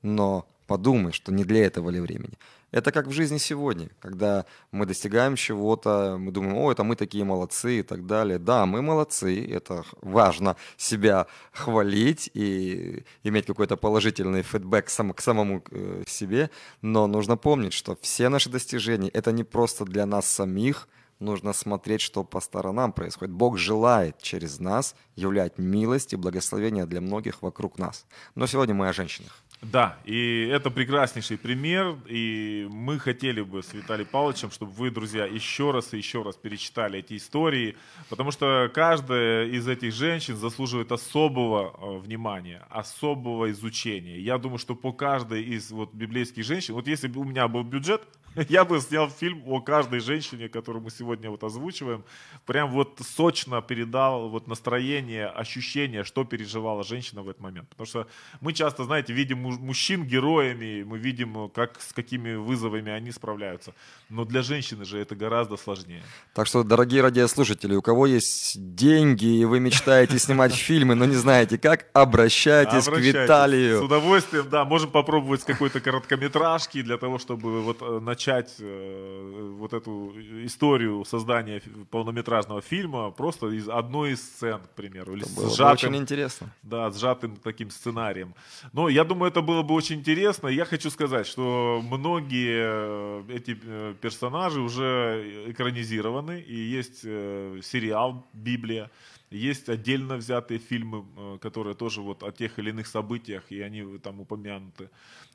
Но 0.03 0.47
подумай, 0.67 1.13
что 1.13 1.33
не 1.33 1.45
для 1.45 1.65
этого 1.65 1.91
ли 1.91 2.01
времени. 2.01 2.39
Это 2.75 2.91
как 2.91 3.07
в 3.07 3.13
жизни 3.13 3.39
сегодня, 3.39 3.89
когда 4.01 4.47
мы 4.73 4.85
достигаем 4.85 5.37
чего-то, 5.37 6.17
мы 6.19 6.33
думаем, 6.33 6.57
о, 6.57 6.73
это 6.73 6.83
мы 6.83 6.97
такие 6.97 7.23
молодцы 7.23 7.79
и 7.79 7.83
так 7.83 8.05
далее. 8.05 8.41
Да, 8.41 8.67
мы 8.67 8.83
молодцы, 8.83 9.47
это 9.49 9.85
важно 10.03 10.57
себя 10.77 11.29
хвалить 11.53 12.29
и 12.35 13.05
иметь 13.23 13.47
какой-то 13.47 13.77
положительный 13.77 14.43
фидбэк 14.43 14.91
сам, 14.91 15.13
к 15.13 15.21
самому 15.21 15.63
э, 15.71 16.03
себе, 16.09 16.51
но 16.83 17.07
нужно 17.07 17.37
помнить, 17.37 17.75
что 17.75 17.97
все 18.01 18.29
наши 18.29 18.51
достижения 18.51 19.09
это 19.09 19.31
не 19.31 19.45
просто 19.45 19.85
для 19.85 20.05
нас 20.05 20.27
самих, 20.27 20.89
нужно 21.21 21.53
смотреть, 21.53 22.01
что 22.01 22.25
по 22.25 22.41
сторонам 22.41 22.93
происходит. 22.93 23.33
Бог 23.33 23.57
желает 23.57 24.19
через 24.21 24.59
нас 24.59 24.97
являть 25.15 25.59
милость 25.59 26.13
и 26.13 26.17
благословение 26.17 26.87
для 26.87 27.01
многих 27.01 27.41
вокруг 27.41 27.79
нас. 27.79 28.05
Но 28.35 28.49
сегодня 28.49 28.75
мы 28.75 28.89
о 28.89 28.93
женщинах. 28.93 29.45
Да, 29.73 29.97
и 30.05 30.49
это 30.53 30.71
прекраснейший 30.71 31.39
пример, 31.39 31.97
и 32.07 32.69
мы 32.71 32.99
хотели 32.99 33.41
бы 33.41 33.63
с 33.63 33.73
Виталием 33.73 34.07
Павловичем, 34.11 34.51
чтобы 34.51 34.73
вы, 34.73 34.91
друзья, 34.91 35.25
еще 35.25 35.71
раз 35.71 35.95
и 35.95 35.97
еще 35.97 36.23
раз 36.23 36.37
перечитали 36.37 36.99
эти 36.99 37.17
истории, 37.17 37.77
потому 38.11 38.31
что 38.31 38.71
каждая 38.75 39.47
из 39.47 39.67
этих 39.67 39.95
женщин 39.95 40.37
заслуживает 40.37 40.93
особого 40.93 41.73
э, 41.73 41.99
внимания, 41.99 42.63
особого 42.69 43.51
изучения. 43.53 44.19
Я 44.21 44.37
думаю, 44.37 44.59
что 44.59 44.75
по 44.75 44.93
каждой 44.93 45.43
из 45.43 45.71
вот 45.71 45.95
библейских 45.95 46.45
женщин, 46.45 46.75
вот 46.75 46.87
если 46.87 47.09
бы 47.09 47.23
у 47.23 47.25
меня 47.25 47.49
был 47.49 47.63
бюджет, 47.63 48.03
Я 48.49 48.65
бы 48.65 48.81
снял 48.81 49.09
фильм 49.09 49.43
о 49.47 49.61
каждой 49.61 50.01
женщине, 50.01 50.49
которую 50.49 50.83
мы 50.83 50.91
сегодня 50.91 51.31
вот 51.31 51.45
озвучиваем. 51.45 52.05
Прям 52.47 52.71
вот 52.71 53.01
сочно 53.01 53.63
передал 53.63 54.29
вот 54.29 54.49
настроение, 54.49 55.27
ощущение, 55.27 56.05
что 56.05 56.25
переживала 56.25 56.83
женщина 56.83 57.23
в 57.23 57.29
этот 57.29 57.43
момент. 57.43 57.69
Потому 57.69 57.87
что 57.87 58.07
мы 58.41 58.53
часто, 58.53 58.85
знаете, 58.85 59.13
видим 59.13 59.39
мужчин 59.61 60.05
героями, 60.05 60.85
мы 60.85 60.99
видим, 60.99 61.49
как, 61.51 61.81
с 61.81 61.93
какими 61.93 62.35
вызовами 62.35 62.93
они 62.93 63.13
справляются. 63.13 63.75
Но 64.15 64.25
для 64.25 64.43
женщины 64.43 64.85
же 64.85 64.99
это 64.99 65.17
гораздо 65.17 65.57
сложнее. 65.57 66.01
Так 66.35 66.47
что, 66.47 66.63
дорогие 66.63 67.03
радиослушатели, 67.03 67.75
у 67.75 67.83
кого 67.83 68.07
есть 68.07 68.55
деньги, 68.77 69.27
и 69.27 69.45
вы 69.45 69.59
мечтаете 69.59 70.21
снимать 70.21 70.55
фильмы, 70.69 70.95
но 70.95 71.05
не 71.05 71.17
знаете 71.17 71.59
как, 71.59 71.87
обращайтесь 71.93 72.85
к 72.85 72.97
Виталию. 72.97 73.81
С 73.81 73.83
удовольствием, 73.83 74.49
да, 74.49 74.65
можем 74.65 74.93
попробовать 74.93 75.41
с 75.41 75.45
какой-то 75.45 75.81
короткометражки 75.81 76.81
для 76.83 76.97
того, 76.97 77.19
чтобы 77.19 77.63
вот 77.63 77.79
э, 77.81 77.99
начать 77.99 78.55
э, 78.61 79.55
вот 79.59 79.73
эту 79.73 80.13
историю 80.45 81.05
создания 81.05 81.61
полнометражного 81.91 82.63
фильма 82.63 83.11
просто 83.11 83.49
из 83.49 83.69
одной 83.69 84.13
из 84.13 84.23
сцен, 84.23 84.61
к 84.61 84.77
примеру. 84.77 85.15
Или 85.15 85.25
это 85.25 85.35
было 85.35 85.51
сжатым, 85.51 85.91
очень 85.91 85.97
интересно. 85.97 86.55
Да, 86.63 86.89
сжатым 86.93 87.37
таким 87.43 87.71
сценарием. 87.71 88.37
Но 88.73 88.89
я 88.89 89.03
думаю, 89.03 89.33
это 89.33 89.43
было 89.43 89.63
бы 89.63 89.75
очень 89.75 89.97
интересно. 89.97 90.47
Я 90.47 90.65
хочу 90.67 90.89
сказать, 90.91 91.27
что 91.27 91.83
многие 91.83 92.63
э, 92.63 93.23
эти 93.35 93.59
персонажи 94.05 94.61
уже 94.61 95.47
экранизированы, 95.47 96.39
и 96.41 96.55
есть 96.55 97.01
сериал 97.01 98.27
«Библия», 98.35 98.91
есть 99.31 99.69
отдельно 99.69 100.17
взятые 100.17 100.61
фильмы, 100.61 101.39
которые 101.41 101.75
тоже 101.75 102.03
вот 102.03 102.23
о 102.23 102.31
тех 102.31 102.59
или 102.59 102.71
иных 102.71 102.87
событиях, 102.87 103.51
и 103.51 103.61
они 103.61 103.99
там 103.99 104.21
упомянуты. 104.21 104.91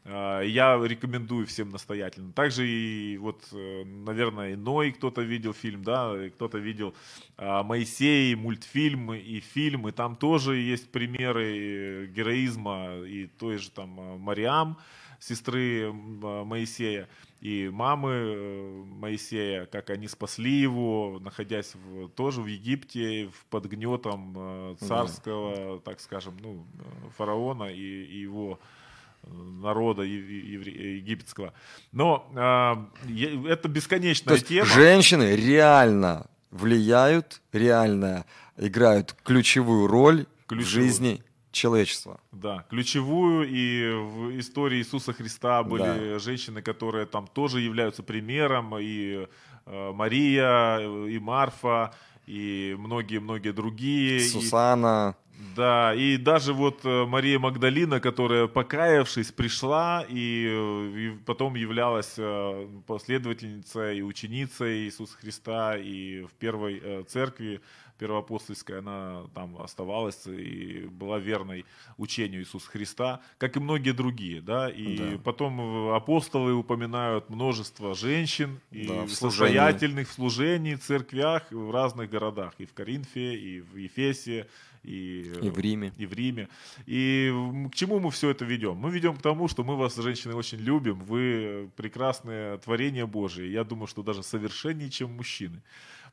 А, 0.05 0.41
я 0.41 0.79
рекомендую 0.81 1.45
всем 1.45 1.69
настоятельно. 1.69 2.31
Также 2.31 2.67
и 2.67 3.17
вот, 3.17 3.47
э, 3.51 3.83
наверное, 3.83 4.53
иной 4.53 4.91
кто-то 4.91 5.21
видел 5.21 5.53
фильм, 5.53 5.83
да, 5.83 6.29
кто-то 6.29 6.57
видел 6.57 6.95
а, 7.37 7.63
Моисей, 7.63 8.35
мультфильмы 8.35 9.19
и 9.19 9.39
фильмы. 9.39 9.91
Там 9.91 10.15
тоже 10.15 10.57
есть 10.57 10.91
примеры 10.91 12.07
героизма 12.07 12.99
и 13.05 13.27
той 13.27 13.57
же 13.57 13.69
там 13.71 13.89
Мариам, 14.19 14.77
сестры 15.19 15.91
Моисея 15.91 17.07
и 17.41 17.69
мамы 17.71 18.11
э, 18.11 18.83
Моисея, 18.99 19.65
как 19.65 19.89
они 19.89 20.07
спасли 20.07 20.51
его, 20.51 21.19
находясь 21.21 21.73
в, 21.75 22.09
тоже 22.09 22.41
в 22.41 22.47
Египте 22.47 23.29
под 23.49 23.65
гнетом 23.65 24.33
э, 24.35 24.75
царского, 24.81 25.77
да. 25.77 25.91
так 25.91 26.01
скажем, 26.01 26.37
ну, 26.41 26.65
фараона 27.17 27.65
и, 27.65 27.77
и 27.77 28.19
его 28.19 28.59
народа 29.27 30.03
египетского. 30.03 31.53
Но 31.91 32.29
э, 32.35 33.47
это 33.47 33.67
бесконечная 33.67 34.37
То 34.37 34.43
тема. 34.43 34.65
Женщины 34.65 35.35
реально 35.35 36.27
влияют, 36.51 37.41
реально 37.51 38.25
играют 38.57 39.15
ключевую 39.23 39.87
роль 39.87 40.25
ключевую. 40.47 40.65
в 40.65 40.69
жизни 40.69 41.23
человечества. 41.51 42.19
Да, 42.31 42.65
ключевую 42.69 43.47
и 43.49 43.91
в 43.91 44.39
истории 44.39 44.79
Иисуса 44.79 45.13
Христа 45.13 45.63
были 45.63 46.13
да. 46.13 46.19
женщины, 46.19 46.61
которые 46.61 47.05
там 47.05 47.27
тоже 47.27 47.61
являются 47.61 48.03
примером, 48.03 48.77
и 48.79 49.27
э, 49.65 49.91
Мария, 49.93 50.79
и 51.07 51.19
Марфа, 51.19 51.93
и 52.25 52.75
многие-многие 52.77 53.51
другие. 53.51 54.19
Сусана. 54.21 55.15
И... 55.25 55.29
Да, 55.55 55.93
и 55.95 56.17
даже 56.17 56.53
вот 56.53 56.81
э, 56.83 57.05
Мария 57.05 57.39
Магдалина, 57.39 58.01
которая, 58.01 58.47
покаявшись, 58.47 59.31
пришла 59.31 60.05
и, 60.07 60.45
э, 60.49 60.97
и 60.97 61.09
потом 61.25 61.55
являлась 61.55 62.15
э, 62.17 62.67
последовательницей 62.85 63.99
и 63.99 64.01
ученицей 64.01 64.83
Иисуса 64.85 65.17
Христа 65.17 65.77
и 65.77 66.23
в 66.23 66.33
первой 66.33 67.05
церкви, 67.05 67.61
первоапостольская, 67.99 68.79
она 68.79 69.23
там 69.35 69.61
оставалась 69.61 70.25
и 70.25 70.87
была 70.89 71.19
верной 71.19 71.65
учению 71.97 72.41
Иисуса 72.41 72.67
Христа, 72.69 73.21
как 73.37 73.57
и 73.57 73.59
многие 73.59 73.91
другие, 73.91 74.41
да, 74.41 74.69
и 74.69 74.97
Да. 74.97 75.17
потом 75.23 75.89
апостолы 75.93 76.53
упоминают 76.53 77.29
множество 77.29 77.93
женщин 77.93 78.59
и 78.71 78.87
Да, 78.87 79.03
в 79.03 79.11
состоятельных 79.11 80.09
в 80.09 80.13
служении, 80.13 80.75
в 80.75 80.79
церквях 80.81 81.51
в 81.51 81.71
разных 81.71 82.09
городах, 82.09 82.53
и 82.57 82.65
в 82.65 82.73
Коринфе, 82.73 83.35
и 83.35 83.61
в 83.61 83.75
Ефесе, 83.77 84.47
и, 84.83 85.33
И 85.43 85.49
в 85.49 85.59
Риме. 85.59 85.91
и 85.97 86.05
в 86.05 86.13
Риме. 86.13 86.47
И 86.85 87.33
к 87.69 87.75
чему 87.75 87.99
мы 87.99 88.09
все 88.11 88.29
это 88.29 88.45
ведем? 88.45 88.75
Мы 88.77 88.91
ведем 88.91 89.17
к 89.17 89.21
тому, 89.21 89.49
что 89.49 89.63
мы 89.63 89.75
вас, 89.75 89.95
женщины, 89.97 90.33
очень 90.35 90.59
любим. 90.59 90.99
Вы 91.01 91.69
прекрасное 91.75 92.57
творение 92.57 93.05
Божие. 93.05 93.51
Я 93.51 93.63
думаю, 93.65 93.87
что 93.87 94.03
даже 94.03 94.23
совершеннее, 94.23 94.89
чем 94.89 95.11
мужчины. 95.11 95.61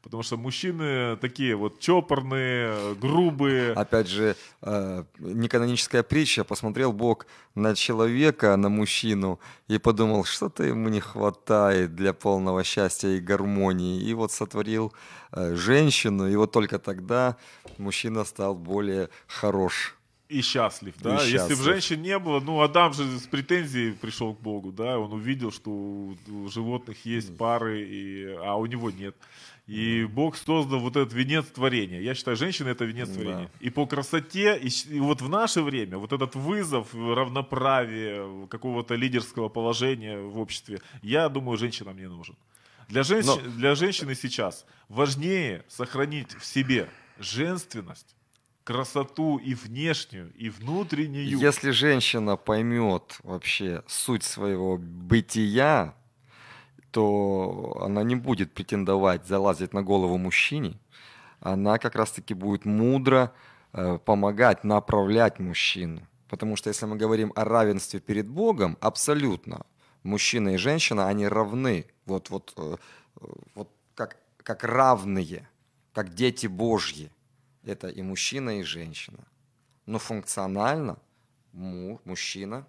Потому 0.03 0.23
что 0.23 0.37
мужчины 0.37 1.17
такие 1.17 1.57
вот 1.57 1.81
чопорные, 1.81 2.95
грубые. 2.95 3.73
Опять 3.73 4.09
же, 4.09 4.37
э, 4.63 5.05
неканоническая 5.19 6.03
притча. 6.03 6.45
Посмотрел 6.45 6.93
Бог 6.93 7.27
на 7.55 7.75
человека, 7.75 8.57
на 8.57 8.69
мужчину, 8.69 9.41
и 9.69 9.79
подумал, 9.79 10.25
что-то 10.25 10.63
ему 10.65 10.89
не 10.89 11.01
хватает 11.01 11.95
для 11.95 12.13
полного 12.13 12.63
счастья 12.65 13.09
и 13.09 13.21
гармонии. 13.21 14.01
И 14.01 14.15
вот 14.15 14.33
сотворил 14.33 14.93
э, 15.33 15.55
женщину, 15.57 16.29
и 16.29 16.37
вот 16.37 16.53
только 16.53 16.79
тогда 16.79 17.37
мужчина 17.79 18.25
стал 18.25 18.55
более 18.55 19.09
хорош. 19.27 19.97
и 20.29 20.41
счастлив, 20.43 20.95
да. 21.01 21.11
И 21.11 21.31
Если 21.31 21.33
бы 21.33 21.39
счастлив. 21.39 21.59
женщин 21.59 22.03
не 22.03 22.19
было, 22.19 22.41
ну 22.41 22.61
Адам 22.61 22.93
же 22.93 23.05
с 23.19 23.27
претензией 23.27 23.93
пришел 23.93 24.35
к 24.35 24.41
Богу, 24.41 24.73
да, 24.73 24.99
он 24.99 25.13
увидел, 25.13 25.53
что 25.53 25.71
у 25.71 26.49
животных 26.49 27.07
есть 27.07 27.37
пары, 27.37 27.83
и, 27.83 28.37
а 28.45 28.57
у 28.57 28.67
него 28.67 28.91
нет. 28.91 29.15
И 29.67 30.05
Бог 30.05 30.37
создал 30.37 30.79
вот 30.79 30.97
этот 30.97 31.13
венец 31.13 31.47
творения. 31.47 32.01
Я 32.01 32.15
считаю, 32.15 32.37
женщина 32.37 32.69
это 32.69 32.85
венец 32.85 33.09
Да. 33.09 33.15
творения. 33.15 33.51
И 33.59 33.71
по 33.71 33.85
красоте, 33.87 34.57
и, 34.57 34.69
и 34.95 35.01
вот 35.01 35.21
в 35.23 35.29
наше 35.29 35.61
время, 35.63 35.99
вот 35.99 36.13
этот 36.13 36.37
вызов 36.37 36.95
равноправия, 36.95 38.47
какого-то 38.47 38.95
лидерского 38.95 39.49
положения 39.49 40.19
в 40.19 40.39
обществе, 40.39 40.81
я 41.03 41.29
думаю, 41.29 41.59
женщинам 41.59 41.97
не 41.97 42.09
нужен. 42.09 42.37
Для, 42.89 43.03
женщ- 43.03 43.27
Но- 43.27 43.37
для 43.57 43.75
женщины 43.75 44.15
сейчас 44.15 44.67
важнее 44.89 45.65
сохранить 45.69 46.33
в 46.35 46.45
себе 46.45 46.89
женственность, 47.19 48.15
красоту 48.63 49.39
и 49.39 49.55
внешнюю, 49.55 50.33
и 50.37 50.49
внутреннюю. 50.49 51.39
Если 51.39 51.71
женщина 51.71 52.37
поймет 52.37 53.19
вообще 53.25 53.83
суть 53.89 54.23
своего 54.23 54.77
бытия, 54.79 55.95
то 56.97 57.77
она 57.83 58.03
не 58.03 58.17
будет 58.17 58.55
претендовать 58.55 59.27
залазить 59.27 59.75
на 59.75 59.83
голову 59.83 60.17
мужчине. 60.17 60.79
Она 61.41 61.77
как 61.77 61.95
раз-таки 61.95 62.33
будет 62.33 62.65
мудро 62.65 63.35
э, 63.75 63.99
помогать, 63.99 64.65
направлять 64.65 65.39
мужчину. 65.39 66.01
Потому 66.27 66.57
что 66.57 66.71
если 66.71 66.87
мы 66.87 66.97
говорим 66.97 67.35
о 67.37 67.45
равенстве 67.45 68.01
перед 68.01 68.27
Богом, 68.27 68.79
абсолютно 68.81 69.67
мужчина 70.05 70.55
и 70.55 70.57
женщина, 70.57 71.07
они 71.07 71.29
равны. 71.29 71.85
Вот, 72.07 72.31
вот, 72.31 72.55
э, 72.57 72.77
вот 73.55 73.69
как, 73.95 74.17
как 74.39 74.65
равные, 74.65 75.47
как 75.93 76.15
дети 76.15 76.47
Божьи. 76.47 77.11
Это 77.63 77.89
и 77.89 78.01
мужчина, 78.01 78.61
и 78.61 78.63
женщина. 78.63 79.27
Но 79.85 79.99
функционально 79.99 80.97
му- 81.53 82.01
мужчина, 82.07 82.67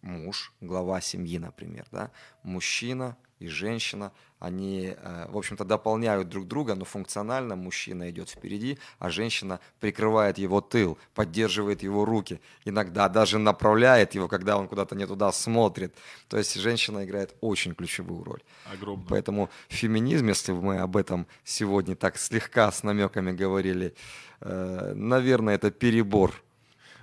муж, 0.00 0.54
глава 0.62 1.02
семьи, 1.02 1.38
например, 1.38 1.86
да, 1.92 2.10
мужчина 2.42 3.18
и 3.40 3.48
женщина, 3.48 4.12
они, 4.38 4.94
э, 4.96 5.26
в 5.30 5.36
общем-то, 5.36 5.64
дополняют 5.64 6.28
друг 6.28 6.46
друга, 6.46 6.74
но 6.74 6.84
функционально 6.84 7.56
мужчина 7.56 8.10
идет 8.10 8.28
впереди, 8.28 8.78
а 8.98 9.10
женщина 9.10 9.60
прикрывает 9.80 10.38
его 10.38 10.60
тыл, 10.60 10.98
поддерживает 11.14 11.82
его 11.82 12.04
руки, 12.04 12.40
иногда 12.66 13.08
даже 13.08 13.38
направляет 13.38 14.14
его, 14.14 14.28
когда 14.28 14.56
он 14.58 14.68
куда-то 14.68 14.94
не 14.94 15.06
туда 15.06 15.32
смотрит. 15.32 15.94
То 16.28 16.36
есть 16.38 16.54
женщина 16.54 17.04
играет 17.04 17.34
очень 17.40 17.74
ключевую 17.74 18.24
роль. 18.24 18.42
Огромную. 18.72 19.08
Поэтому 19.08 19.50
феминизм, 19.68 20.28
если 20.28 20.52
мы 20.52 20.78
об 20.78 20.96
этом 20.96 21.26
сегодня 21.44 21.96
так 21.96 22.18
слегка 22.18 22.70
с 22.70 22.82
намеками 22.82 23.32
говорили, 23.32 23.94
э, 24.40 24.92
наверное, 24.94 25.54
это 25.54 25.70
перебор. 25.70 26.34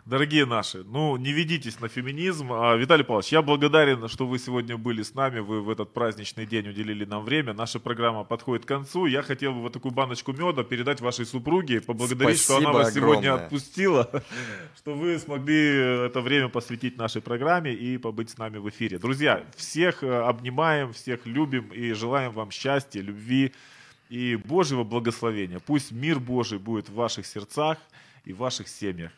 Дорогие 0.08 0.46
наши, 0.46 0.86
ну 0.86 1.18
не 1.18 1.34
ведитесь 1.34 1.82
на 1.82 1.90
феминизм. 1.90 2.54
А, 2.54 2.78
Виталий 2.78 3.04
Павлович, 3.04 3.34
я 3.34 3.42
благодарен, 3.42 4.08
что 4.08 4.26
вы 4.26 4.40
сегодня 4.40 4.78
были 4.78 5.04
с 5.04 5.14
нами, 5.14 5.40
вы 5.40 5.62
в 5.62 5.70
этот 5.70 5.92
праздничный 5.92 6.46
день 6.46 6.70
уделили 6.70 7.04
нам 7.04 7.26
время. 7.26 7.54
Наша 7.54 7.82
программа 7.82 8.24
подходит 8.24 8.64
к 8.64 8.70
концу. 8.70 9.06
Я 9.06 9.22
хотел 9.22 9.54
бы 9.54 9.64
вот 9.64 9.74
такую 9.74 9.92
баночку 9.92 10.32
меда 10.32 10.64
передать 10.64 11.02
вашей 11.02 11.26
супруге, 11.26 11.82
поблагодарить, 11.82 12.40
что 12.40 12.56
она 12.56 12.70
Спасибо 12.70 12.78
вас 12.78 12.94
сегодня 12.94 13.18
огромное. 13.18 13.46
отпустила, 13.48 14.24
что 14.78 14.94
вы 14.94 15.20
смогли 15.20 16.06
это 16.06 16.22
время 16.22 16.48
посвятить 16.48 16.98
нашей 16.98 17.22
программе 17.22 17.74
и 17.74 17.98
побыть 17.98 18.30
с 18.30 18.38
нами 18.38 18.60
в 18.60 18.70
эфире. 18.70 19.00
Друзья, 19.00 19.44
всех 19.58 20.04
э, 20.04 20.22
обнимаем, 20.22 20.94
всех 20.94 21.26
любим 21.26 21.68
и 21.74 21.92
желаем 21.92 22.32
вам 22.32 22.50
счастья, 22.52 23.02
любви 23.02 23.52
и 24.08 24.38
Божьего 24.38 24.86
благословения. 24.86 25.60
Пусть 25.60 25.92
мир 25.92 26.18
Божий 26.22 26.60
будет 26.60 26.88
в 26.88 26.94
ваших 26.94 27.26
сердцах 27.26 27.78
и 28.24 28.32
в 28.32 28.38
ваших 28.38 28.70
семьях. 28.70 29.12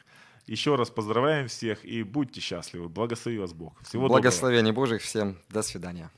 Еще 0.48 0.76
раз 0.76 0.90
поздравляем 0.90 1.46
всех 1.46 1.84
и 1.84 2.02
будьте 2.02 2.40
счастливы. 2.40 2.88
Благослови 2.88 3.38
вас 3.38 3.52
Бог. 3.52 3.72
Всего 3.82 4.02
доброго. 4.02 4.20
Благословений 4.20 4.72
Божьих 4.72 5.02
всем. 5.02 5.36
До 5.50 5.62
свидания. 5.62 6.10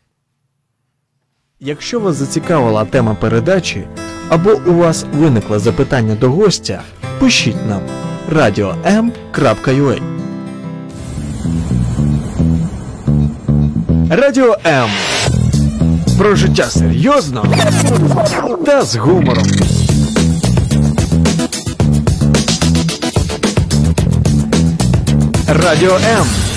Якщо 1.61 2.01
вас 2.01 2.17
зацікавила 2.17 2.85
тема 2.85 3.15
передачі, 3.15 3.89
або 4.29 4.51
у 4.67 4.75
вас 4.75 5.07
виникло 5.13 5.59
запитання 5.59 6.15
до 6.15 6.31
гостя, 6.31 6.83
пишіть 7.19 7.67
нам 7.67 7.83
radio.m.ua 8.33 10.03
Радіо 14.11 14.57
М. 14.67 14.91
Про 16.19 16.35
життя 16.35 16.65
серйозно 16.65 17.55
та 18.67 18.83
з 18.83 18.97
гумором. 18.97 19.45
Радіо 25.54 25.96
М. 25.96 26.51